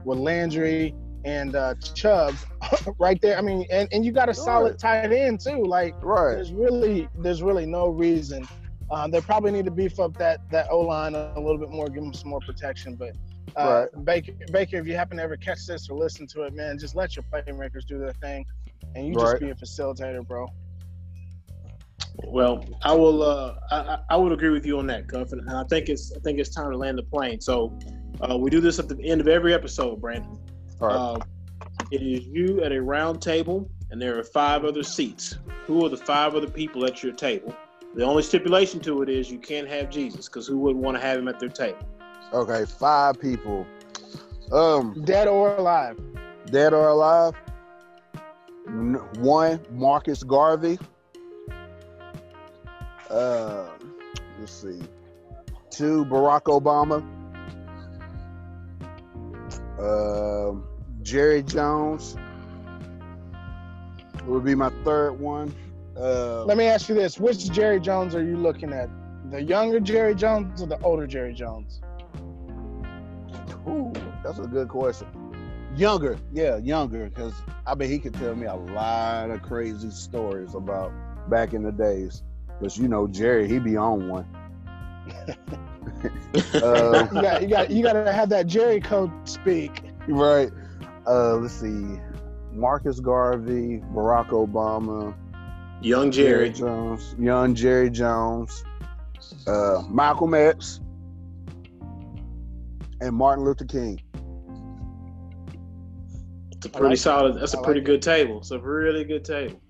with 0.06 0.18
Landry, 0.18 0.94
and 1.26 1.56
uh, 1.56 1.76
Chubb 1.96 2.36
right 3.00 3.20
there. 3.22 3.38
I 3.38 3.42
mean, 3.42 3.66
and, 3.72 3.90
and 3.92 4.06
you 4.06 4.12
got 4.12 4.30
a 4.30 4.34
solid 4.34 4.80
tight 4.80 5.12
end 5.12 5.42
too. 5.42 5.64
Like 5.64 5.94
Right. 6.02 6.36
there's 6.36 6.54
really 6.54 7.08
there's 7.20 7.42
really 7.44 7.66
no 7.66 7.90
reason. 7.90 8.48
Uh, 8.92 9.08
they 9.08 9.22
probably 9.22 9.52
need 9.52 9.66
to 9.66 9.72
beef 9.72 10.00
up 10.00 10.18
that 10.18 10.40
that 10.52 10.68
O 10.72 10.80
line 10.80 11.16
a, 11.16 11.40
little 11.40 11.58
bit 11.58 11.70
more, 11.70 11.88
give 11.88 12.02
them 12.04 12.14
some 12.14 12.30
more 12.30 12.40
protection. 12.40 12.96
But 12.96 13.16
uh, 13.56 13.86
Baker, 14.04 14.32
Baker, 14.52 14.78
if 14.78 14.88
you 14.88 14.96
happen 14.96 15.18
to 15.18 15.24
ever 15.24 15.36
catch 15.38 15.66
this 15.68 15.90
or 15.90 15.98
listen 15.98 16.26
to 16.28 16.44
it, 16.44 16.54
man, 16.56 16.78
just 16.80 16.96
let 16.96 17.16
your 17.16 17.24
playmakers 17.32 17.86
do 17.86 18.00
their 18.00 18.14
thing, 18.14 18.46
and 18.96 19.06
you 19.06 19.14
Right. 19.14 19.40
just 19.40 19.40
be 19.42 19.50
a 19.50 19.56
facilitator, 19.56 20.26
bro. 20.26 20.48
Well, 22.28 22.64
I 22.84 22.94
will. 22.94 23.24
Uh, 23.24 23.56
I, 23.72 23.78
I- 23.78 24.00
I 24.12 24.16
would 24.16 24.32
agree 24.32 24.50
with 24.50 24.66
you 24.66 24.78
on 24.80 24.88
that, 24.88 25.08
Cuff, 25.08 25.32
and 25.32 25.50
I 25.50 25.64
think 25.66 25.90
it's. 25.90 26.12
I 26.16 26.20
think 26.20 26.40
it's 26.40 26.50
time 26.50 26.70
to 26.72 26.78
land 26.78 26.98
the 26.98 27.04
plane. 27.04 27.40
So, 27.42 27.78
uh, 28.22 28.38
we 28.38 28.50
do 28.50 28.60
this 28.60 28.80
at 28.80 28.88
the 28.90 29.02
end 29.04 29.22
of 29.22 29.28
every 29.28 29.54
episode, 29.54 30.02
Brandon. 30.02 30.38
All 30.82 30.88
right. 30.88 30.96
Uh, 30.96 31.20
it 31.92 32.02
is 32.02 32.26
you 32.28 32.62
at 32.64 32.72
a 32.72 32.82
round 32.82 33.22
table, 33.22 33.70
and 33.92 34.02
there 34.02 34.18
are 34.20 34.24
five 34.24 34.66
other 34.66 34.84
seats. 34.84 35.38
Who 35.66 35.86
are 35.86 35.90
the 35.90 35.98
five 35.98 36.36
other 36.36 36.50
people 36.50 36.86
at 36.86 37.02
your 37.04 37.14
table? 37.14 37.56
The 37.96 38.04
only 38.04 38.22
stipulation 38.24 38.80
to 38.82 39.02
it 39.02 39.10
is 39.10 39.32
you 39.32 39.40
can't 39.40 39.68
have 39.68 39.90
Jesus, 39.90 40.28
because 40.28 40.46
who 40.46 40.58
would 40.60 40.76
want 40.76 40.98
to 40.98 41.02
have 41.02 41.18
him 41.20 41.28
at 41.28 41.40
their 41.40 41.50
table? 41.50 41.80
okay, 42.34 42.66
five 42.66 43.20
people. 43.20 43.66
Um, 44.52 45.02
Dead 45.06 45.28
or 45.28 45.56
alive. 45.56 46.00
dead 46.52 46.74
or 46.74 46.90
alive. 46.90 47.34
One, 49.20 49.60
Marcus 49.72 50.24
Garvey. 50.24 50.78
Uh, 53.10 53.66
let's 54.40 54.54
see. 54.54 54.82
Two, 55.70 56.06
Barack 56.06 56.44
Obama. 56.44 57.04
Um, 59.80 60.68
Jerry 61.02 61.42
Jones 61.42 62.18
would 64.26 64.44
be 64.44 64.56
my 64.56 64.70
third 64.84 65.14
one. 65.14 65.54
Uh, 65.98 66.46
Let 66.46 66.58
me 66.58 66.66
ask 66.66 66.90
you 66.90 66.96
this: 66.96 67.20
Which 67.20 67.52
Jerry 67.52 67.80
Jones 67.80 68.14
are 68.16 68.24
you 68.24 68.38
looking 68.38 68.74
at? 68.74 68.90
The 69.32 69.42
younger 69.42 69.80
Jerry 69.80 70.16
Jones 70.16 70.62
or 70.62 70.68
the 70.68 70.80
older 70.82 71.08
Jerry 71.08 71.34
Jones? 71.34 71.82
Ooh, 73.68 73.92
that's 74.24 74.40
a 74.40 74.48
good 74.48 74.70
question. 74.70 75.08
Younger, 75.76 76.18
yeah, 76.34 76.58
younger, 76.58 77.10
because 77.10 77.34
I 77.66 77.76
bet 77.76 77.90
he 77.90 78.00
could 78.00 78.14
tell 78.16 78.36
me 78.36 78.48
a 78.48 78.56
lot 78.56 79.30
of 79.30 79.42
crazy 79.44 79.92
stories 79.92 80.56
about 80.56 80.92
back 81.30 81.54
in 81.54 81.64
the 81.64 81.72
days. 81.72 82.24
Because 82.60 82.78
you 82.78 82.88
know 82.88 83.08
Jerry, 83.08 83.48
he 83.48 83.60
be 83.60 83.78
on 83.78 84.10
one. 84.10 84.26
uh, 86.62 87.08
You 87.12 87.22
got, 87.22 87.42
you 87.42 87.48
got, 87.48 87.72
you 87.72 87.84
got 87.84 87.94
to 87.94 88.12
have 88.12 88.30
that 88.30 88.48
Jerry 88.48 88.80
code 88.82 89.12
speak. 89.24 89.84
right. 90.08 90.52
Uh, 91.08 91.36
let's 91.36 91.54
see. 91.54 92.00
Marcus 92.52 93.00
Garvey, 93.00 93.82
Barack 93.94 94.30
Obama, 94.30 95.16
Young 95.82 96.12
Jerry. 96.12 96.50
Jones, 96.50 97.16
young 97.18 97.56
Jerry 97.56 97.90
Jones, 97.90 98.64
uh, 99.48 99.82
Malcolm 99.90 100.34
X, 100.34 100.82
and 103.00 103.16
Martin 103.16 103.46
Luther 103.46 103.66
King. 103.66 104.02
It's 106.52 106.66
a 106.66 106.70
pretty 106.70 106.88
like 106.88 106.98
it. 106.98 107.02
solid. 107.02 107.40
That's 107.40 107.54
a 107.54 107.60
I 107.60 107.64
pretty 107.64 107.80
like 107.80 107.86
good 107.86 108.02
table. 108.02 108.40
It's 108.40 108.52
a 108.52 108.60
really 108.60 109.06
good 109.06 109.24
table. 109.24 109.62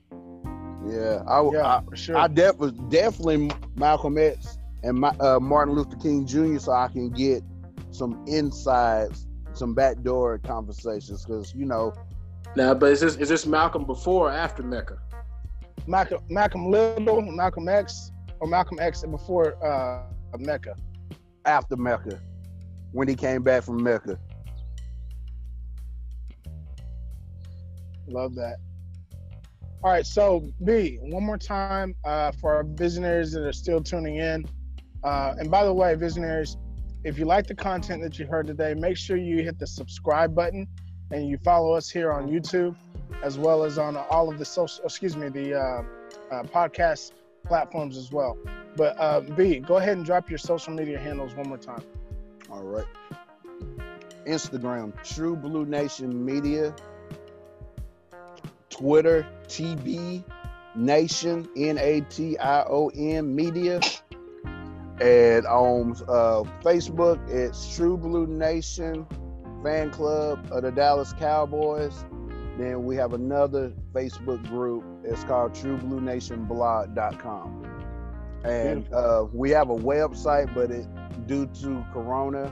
Yeah, 0.90 1.24
I, 1.28 1.50
Yeah, 1.52 1.66
I, 1.92 1.96
sure. 1.96 2.18
I 2.18 2.28
def- 2.28 2.58
was 2.58 2.72
definitely 2.90 3.52
Malcolm 3.76 4.18
X 4.18 4.58
and 4.84 4.98
my, 4.98 5.10
uh, 5.20 5.40
Martin 5.40 5.76
Luther 5.76 5.98
King 5.98 6.26
Jr. 6.26 6.58
so 6.58 6.72
I 6.72 6.88
can 6.88 7.10
get 7.10 7.44
some 7.92 8.24
insides, 8.28 9.28
some 9.54 9.74
backdoor 9.74 10.38
conversations 10.40 11.26
because 11.26 11.54
you 11.56 11.66
know, 11.66 11.94
Now, 12.56 12.74
but 12.74 12.92
is 12.92 13.02
this 13.02 13.16
is 13.18 13.30
this 13.30 13.46
Malcolm 13.46 13.86
before 13.86 14.28
or 14.30 14.32
after 14.32 14.64
Mecca? 14.64 14.98
Malcolm, 15.88 16.20
Malcolm 16.30 16.70
Little, 16.70 17.22
Malcolm 17.22 17.68
X, 17.68 18.12
or 18.40 18.48
Malcolm 18.48 18.80
X 18.80 19.04
before 19.04 19.56
uh, 19.66 20.04
Mecca. 20.38 20.76
after 21.46 21.76
Mecca, 21.76 22.20
when 22.92 23.08
he 23.08 23.16
came 23.16 23.42
back 23.44 23.64
from 23.64 23.82
Mecca. 23.82 24.18
Love 28.08 28.36
that. 28.36 28.58
All 29.82 29.92
right, 29.92 30.06
so 30.06 30.52
B, 30.66 30.98
one 31.02 31.24
more 31.24 31.38
time 31.38 31.96
uh, 32.04 32.34
for 32.34 32.54
our 32.54 32.64
visionaries 32.64 33.32
that 33.32 33.46
are 33.46 33.54
still 33.54 33.82
tuning 33.82 34.18
in. 34.18 34.46
Uh, 35.06 35.36
and 35.38 35.50
by 35.50 35.64
the 35.64 35.74
way, 35.74 35.96
visionaries, 35.96 36.58
if 37.06 37.18
you 37.18 37.24
like 37.24 37.48
the 37.48 37.56
content 37.56 38.02
that 38.04 38.20
you 38.20 38.26
heard 38.26 38.48
today, 38.48 38.74
make 38.74 38.98
sure 38.98 39.16
you 39.16 39.42
hit 39.42 39.58
the 39.58 39.68
subscribe 39.68 40.36
button 40.36 40.68
and 41.12 41.30
you 41.30 41.38
follow 41.38 41.72
us 41.74 41.90
here 41.90 42.12
on 42.12 42.28
YouTube 42.28 42.76
as 43.24 43.38
well 43.38 43.64
as 43.64 43.78
on 43.78 43.96
all 43.96 44.30
of 44.30 44.38
the 44.38 44.46
social, 44.46 44.84
excuse 44.84 45.16
me, 45.16 45.30
the 45.30 45.58
uh, 45.58 45.82
uh, 46.32 46.44
podcast 46.44 47.14
platforms 47.46 47.98
as 47.98 48.12
well. 48.12 48.38
But 48.76 49.00
uh, 49.00 49.22
B, 49.22 49.60
go 49.60 49.78
ahead 49.78 49.96
and 49.96 50.06
drop 50.06 50.30
your 50.30 50.38
social 50.40 50.74
media 50.74 51.00
handles 51.00 51.34
one 51.36 51.48
more 51.48 51.58
time. 51.58 51.84
All 52.52 52.64
right. 52.64 52.86
Instagram, 54.28 54.94
True 55.04 55.36
Blue 55.36 55.66
Nation 55.66 56.26
Media. 56.26 56.76
Twitter, 58.70 59.28
TB 59.48 60.24
Nation, 60.76 61.50
N 61.58 61.78
A 61.78 62.02
T 62.02 62.38
I 62.38 62.64
O 62.64 62.90
N 62.96 63.34
Media. 63.36 63.80
And 65.02 65.46
on 65.46 65.92
uh, 66.10 66.44
Facebook, 66.62 67.20
it's 67.30 67.74
True 67.76 67.98
Blue 67.98 68.28
Nation 68.28 69.08
Fan 69.64 69.92
Club 69.92 70.46
of 70.52 70.64
the 70.64 70.72
Dallas 70.72 71.14
Cowboys. 71.14 72.04
Then 72.58 72.84
we 72.84 72.98
have 72.98 73.14
another 73.14 73.72
Facebook 73.94 74.46
group. 74.50 74.84
It's 75.06 75.24
called 75.24 75.54
TrueBlueNationBlog.com. 75.54 77.66
And 78.44 78.94
uh, 78.94 79.26
we 79.32 79.52
have 79.52 79.70
a 79.70 79.76
website, 79.76 80.54
but 80.54 80.70
it 80.70 80.86
due 81.28 81.46
to 81.62 81.86
Corona, 81.94 82.52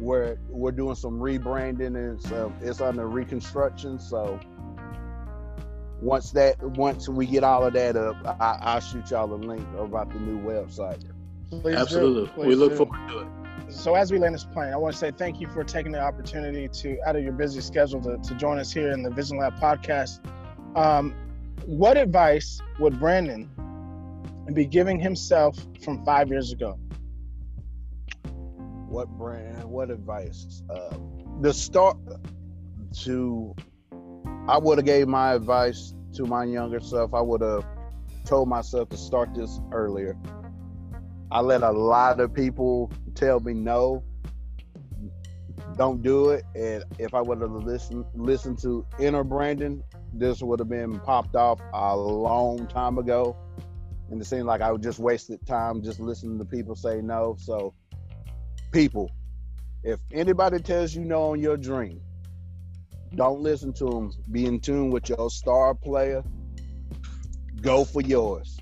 we're 0.00 0.38
we're 0.48 0.72
doing 0.72 0.94
some 0.94 1.20
rebranding 1.20 1.96
and 1.96 2.20
so 2.20 2.52
it's 2.60 2.80
under 2.80 3.06
reconstruction. 3.06 3.98
So 3.98 4.38
once 6.00 6.30
that 6.32 6.62
once 6.62 7.08
we 7.08 7.26
get 7.26 7.44
all 7.44 7.64
of 7.64 7.72
that 7.72 7.96
up, 7.96 8.16
I, 8.40 8.58
I'll 8.60 8.80
shoot 8.80 9.10
y'all 9.10 9.32
a 9.32 9.34
link 9.34 9.66
about 9.78 10.12
the 10.12 10.18
new 10.18 10.38
website. 10.38 11.02
Please 11.50 11.62
do. 11.62 11.76
Absolutely. 11.76 12.46
We 12.46 12.54
look 12.54 12.72
do. 12.72 12.78
forward 12.78 13.08
to 13.08 13.18
it. 13.20 13.26
So 13.68 13.94
as 13.94 14.12
we 14.12 14.18
land 14.18 14.34
this 14.34 14.44
plane, 14.44 14.72
I 14.72 14.76
want 14.76 14.94
to 14.94 14.98
say 14.98 15.10
thank 15.10 15.40
you 15.40 15.48
for 15.48 15.64
taking 15.64 15.92
the 15.92 16.00
opportunity 16.00 16.68
to, 16.68 16.98
out 17.06 17.16
of 17.16 17.24
your 17.24 17.32
busy 17.32 17.60
schedule, 17.60 18.00
to, 18.02 18.16
to 18.18 18.34
join 18.34 18.58
us 18.58 18.72
here 18.72 18.90
in 18.92 19.02
the 19.02 19.10
Vision 19.10 19.38
Lab 19.38 19.58
podcast. 19.58 20.20
Um, 20.76 21.14
what 21.64 21.96
advice 21.96 22.60
would 22.78 23.00
Brandon 23.00 23.50
be 24.52 24.66
giving 24.66 25.00
himself 25.00 25.58
from 25.82 26.04
five 26.04 26.28
years 26.28 26.52
ago? 26.52 26.78
What 28.88 29.08
brand? 29.08 29.64
What 29.64 29.90
advice? 29.90 30.62
Uh, 30.70 30.96
the 31.40 31.52
start 31.52 31.96
to 33.00 33.54
I 34.48 34.58
would 34.58 34.78
have 34.78 34.84
gave 34.84 35.08
my 35.08 35.32
advice 35.34 35.92
to 36.14 36.24
my 36.24 36.44
younger 36.44 36.78
self. 36.78 37.14
I 37.14 37.20
would 37.20 37.40
have 37.40 37.64
told 38.24 38.48
myself 38.48 38.88
to 38.90 38.96
start 38.96 39.34
this 39.34 39.60
earlier. 39.72 40.16
I 41.32 41.40
let 41.40 41.62
a 41.62 41.72
lot 41.72 42.20
of 42.20 42.32
people 42.32 42.92
tell 43.16 43.40
me 43.40 43.54
no, 43.54 44.04
don't 45.76 46.00
do 46.00 46.30
it. 46.30 46.44
And 46.54 46.84
if 46.98 47.12
I 47.12 47.20
would 47.20 47.40
have 47.40 47.50
listened 47.50 48.04
listened 48.14 48.60
to 48.60 48.86
inner 49.00 49.24
Brandon, 49.24 49.82
this 50.12 50.40
would 50.42 50.60
have 50.60 50.68
been 50.68 51.00
popped 51.00 51.34
off 51.34 51.60
a 51.74 51.96
long 51.96 52.68
time 52.68 52.98
ago. 52.98 53.36
And 54.10 54.20
it 54.20 54.24
seemed 54.26 54.46
like 54.46 54.60
I 54.60 54.74
just 54.76 55.00
wasted 55.00 55.44
time 55.44 55.82
just 55.82 55.98
listening 55.98 56.38
to 56.38 56.44
people 56.44 56.76
say 56.76 57.00
no. 57.00 57.34
So 57.38 57.74
people, 58.70 59.10
if 59.82 59.98
anybody 60.12 60.60
tells 60.60 60.94
you 60.94 61.04
no 61.04 61.32
on 61.32 61.40
your 61.40 61.56
dream, 61.56 62.00
don't 63.14 63.40
listen 63.40 63.72
to 63.74 63.84
them. 63.86 64.12
Be 64.30 64.46
in 64.46 64.60
tune 64.60 64.90
with 64.90 65.08
your 65.08 65.30
star 65.30 65.74
player. 65.74 66.22
Go 67.60 67.84
for 67.84 68.02
yours. 68.02 68.58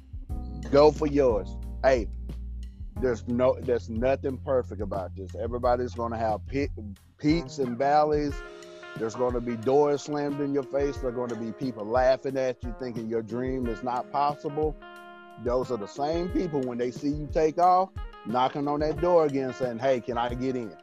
Go 0.71 0.91
for 0.93 1.07
yours. 1.07 1.57
Hey, 1.83 2.09
there's 3.01 3.27
no, 3.29 3.57
there's 3.61 3.91
nothing 3.91 4.39
perfect 4.39 4.81
about 4.81 5.15
this. 5.17 5.35
Everybody's 5.35 5.95
gonna 5.95 6.19
have 6.19 6.47
pe- 6.47 6.69
peaks 7.19 7.59
and 7.59 7.77
valleys. 7.77 8.35
There's 8.99 9.17
gonna 9.17 9.41
be 9.41 9.57
doors 9.57 10.03
slammed 10.03 10.41
in 10.41 10.55
your 10.55 10.63
face. 10.63 10.97
There's 10.99 11.15
gonna 11.15 11.35
be 11.37 11.53
people 11.53 11.85
laughing 11.85 12.37
at 12.37 12.63
you, 12.63 12.75
thinking 12.79 13.09
your 13.09 13.23
dream 13.23 13.67
is 13.67 13.83
not 13.83 14.11
possible. 14.13 14.77
those 15.43 15.71
are 15.73 15.77
the 15.77 15.87
same 15.89 16.29
people 16.29 16.61
when 16.61 16.79
they 16.79 16.93
see 16.93 17.09
you 17.09 17.29
take 17.33 17.59
off, 17.59 17.91
knocking 18.25 18.69
on 18.69 18.81
that 18.81 19.01
door 19.01 19.27
again, 19.27 19.53
saying, 19.53 19.79
"Hey, 19.81 20.01
can 20.01 20.17
I 20.17 20.33
get 20.35 20.55
in?" 20.55 20.77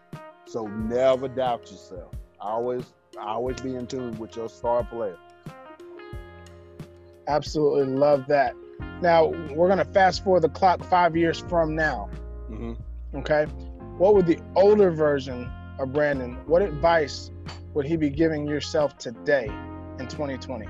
So 0.45 0.67
never 0.67 1.29
doubt 1.29 1.71
yourself. 1.71 2.13
Always, 2.39 2.93
always 3.19 3.59
be 3.61 3.75
in 3.75 3.87
tune 3.87 4.17
with 4.17 4.35
your 4.35 4.49
star 4.49 4.83
player. 4.83 5.17
Absolutely 7.27 7.93
love 7.93 8.25
that. 8.27 8.55
Now 9.01 9.27
we're 9.53 9.67
gonna 9.67 9.85
fast 9.85 10.23
forward 10.23 10.41
the 10.41 10.49
clock 10.49 10.83
five 10.83 11.15
years 11.15 11.39
from 11.39 11.75
now. 11.75 12.09
Mm-hmm. 12.49 12.73
Okay, 13.17 13.45
what 13.97 14.15
would 14.15 14.25
the 14.25 14.39
older 14.55 14.91
version 14.91 15.49
of 15.79 15.93
Brandon? 15.93 16.37
What 16.45 16.61
advice 16.61 17.31
would 17.73 17.85
he 17.85 17.97
be 17.97 18.09
giving 18.09 18.47
yourself 18.47 18.97
today 18.97 19.45
in 19.99 20.07
2020? 20.07 20.65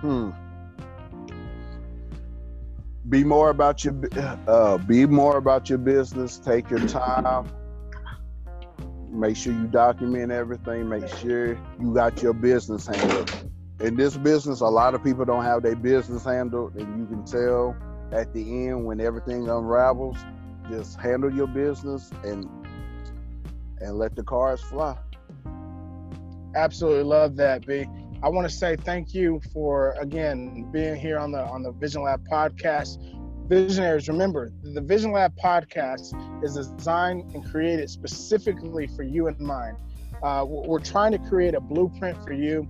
Hmm. 0.00 0.30
Be 3.10 3.24
more 3.24 3.50
about 3.50 3.84
your 3.84 3.94
uh, 4.46 4.78
be 4.78 5.04
more 5.04 5.36
about 5.36 5.68
your 5.68 5.78
business. 5.78 6.38
Take 6.38 6.70
your 6.70 6.86
time. 6.86 7.50
Make 9.10 9.36
sure 9.36 9.52
you 9.52 9.66
document 9.66 10.30
everything. 10.30 10.88
Make 10.88 11.08
sure 11.08 11.58
you 11.80 11.92
got 11.92 12.22
your 12.22 12.32
business 12.32 12.86
handled. 12.86 13.28
In 13.80 13.96
this 13.96 14.16
business, 14.16 14.60
a 14.60 14.66
lot 14.66 14.94
of 14.94 15.02
people 15.02 15.24
don't 15.24 15.42
have 15.42 15.62
their 15.64 15.74
business 15.74 16.24
handled, 16.24 16.76
and 16.76 17.00
you 17.00 17.06
can 17.06 17.24
tell 17.24 17.76
at 18.12 18.32
the 18.32 18.68
end 18.68 18.84
when 18.84 19.00
everything 19.00 19.48
unravels. 19.48 20.16
Just 20.70 21.00
handle 21.00 21.34
your 21.34 21.48
business 21.48 22.12
and 22.22 22.48
and 23.80 23.98
let 23.98 24.14
the 24.14 24.22
cars 24.22 24.60
fly. 24.62 24.96
Absolutely 26.54 27.02
love 27.02 27.34
that, 27.36 27.66
B. 27.66 27.86
I 28.22 28.28
want 28.28 28.48
to 28.48 28.54
say 28.54 28.76
thank 28.76 29.14
you 29.14 29.40
for 29.52 29.92
again 30.00 30.68
being 30.72 30.96
here 30.96 31.18
on 31.18 31.32
the 31.32 31.42
on 31.42 31.62
the 31.62 31.72
Vision 31.72 32.02
Lab 32.02 32.26
podcast. 32.28 32.98
Visionaries, 33.48 34.08
remember 34.08 34.52
the 34.62 34.80
Vision 34.80 35.10
Lab 35.10 35.36
podcast 35.36 36.44
is 36.44 36.54
designed 36.54 37.34
and 37.34 37.44
created 37.50 37.90
specifically 37.90 38.86
for 38.86 39.02
you 39.02 39.26
in 39.26 39.36
mind. 39.38 39.76
Uh, 40.22 40.44
we're 40.46 40.78
trying 40.78 41.12
to 41.12 41.18
create 41.18 41.54
a 41.54 41.60
blueprint 41.60 42.22
for 42.22 42.32
you, 42.32 42.68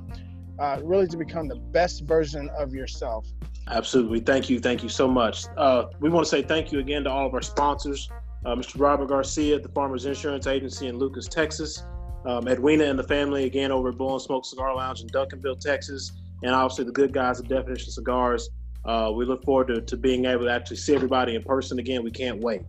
uh, 0.59 0.78
really 0.82 1.07
to 1.07 1.16
become 1.16 1.48
the 1.48 1.57
best 1.57 2.05
version 2.05 2.48
of 2.57 2.72
yourself. 2.72 3.26
Absolutely. 3.68 4.20
Thank 4.20 4.48
you. 4.48 4.59
Thank 4.59 4.82
you 4.82 4.88
so 4.88 5.07
much. 5.07 5.44
Uh, 5.57 5.86
we 6.01 6.09
want 6.09 6.24
to 6.24 6.30
say 6.30 6.42
thank 6.42 6.72
you 6.72 6.78
again 6.78 7.05
to 7.05 7.11
all 7.11 7.26
of 7.26 7.34
our 7.34 7.42
sponsors 7.42 8.09
uh, 8.44 8.55
Mr. 8.55 8.80
Robert 8.80 9.07
Garcia 9.07 9.57
at 9.57 9.62
the 9.62 9.68
Farmers 9.70 10.07
Insurance 10.07 10.46
Agency 10.46 10.86
in 10.86 10.98
Lucas, 10.98 11.26
Texas. 11.26 11.84
Um, 12.26 12.48
Edwina 12.48 12.84
and 12.84 12.98
the 12.98 13.04
family 13.04 13.44
again 13.44 13.72
over 13.72 13.88
at 13.88 13.98
and 13.98 14.22
Smoke 14.22 14.44
Cigar 14.44 14.74
Lounge 14.76 15.00
in 15.00 15.08
Duncanville, 15.08 15.58
Texas, 15.60 16.12
and 16.42 16.54
obviously 16.54 16.84
the 16.84 16.92
good 16.92 17.12
guys 17.12 17.40
at 17.40 17.48
Definition 17.48 17.90
Cigars. 17.90 18.50
Uh, 18.84 19.12
we 19.14 19.24
look 19.24 19.42
forward 19.44 19.68
to, 19.68 19.80
to 19.80 19.96
being 19.96 20.24
able 20.26 20.44
to 20.44 20.50
actually 20.50 20.76
see 20.76 20.94
everybody 20.94 21.34
in 21.34 21.42
person 21.42 21.78
again. 21.78 22.02
We 22.02 22.10
can't 22.10 22.40
wait. 22.40 22.62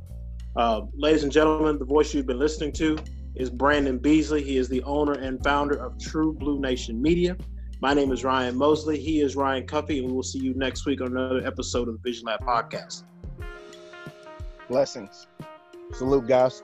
Uh, 0.56 0.82
ladies 0.96 1.24
and 1.24 1.32
gentlemen, 1.32 1.80
the 1.80 1.86
voice 1.86 2.14
you've 2.14 2.26
been 2.26 2.40
listening 2.40 2.74
to 2.74 2.98
is 3.36 3.50
Brandon 3.50 3.98
Beasley. 3.98 4.44
He 4.44 4.58
is 4.58 4.68
the 4.68 4.84
owner 4.84 5.14
and 5.14 5.42
founder 5.44 5.76
of 5.76 5.98
True 6.00 6.34
Blue 6.34 6.60
Nation 6.60 7.02
Media. 7.02 7.38
My 7.82 7.94
name 7.94 8.12
is 8.12 8.24
Ryan 8.24 8.58
Mosley. 8.58 9.00
He 9.00 9.22
is 9.22 9.36
Ryan 9.36 9.66
Cuffee, 9.66 10.00
and 10.00 10.08
we 10.08 10.14
will 10.14 10.24
see 10.24 10.40
you 10.40 10.54
next 10.54 10.86
week 10.86 11.02
on 11.02 11.08
another 11.08 11.46
episode 11.46 11.88
of 11.88 11.96
the 11.96 12.02
Vision 12.10 12.26
Lab 12.26 12.42
podcast. 12.42 13.04
Blessings. 14.68 15.28
Salute, 15.94 16.28
guys. 16.28 16.62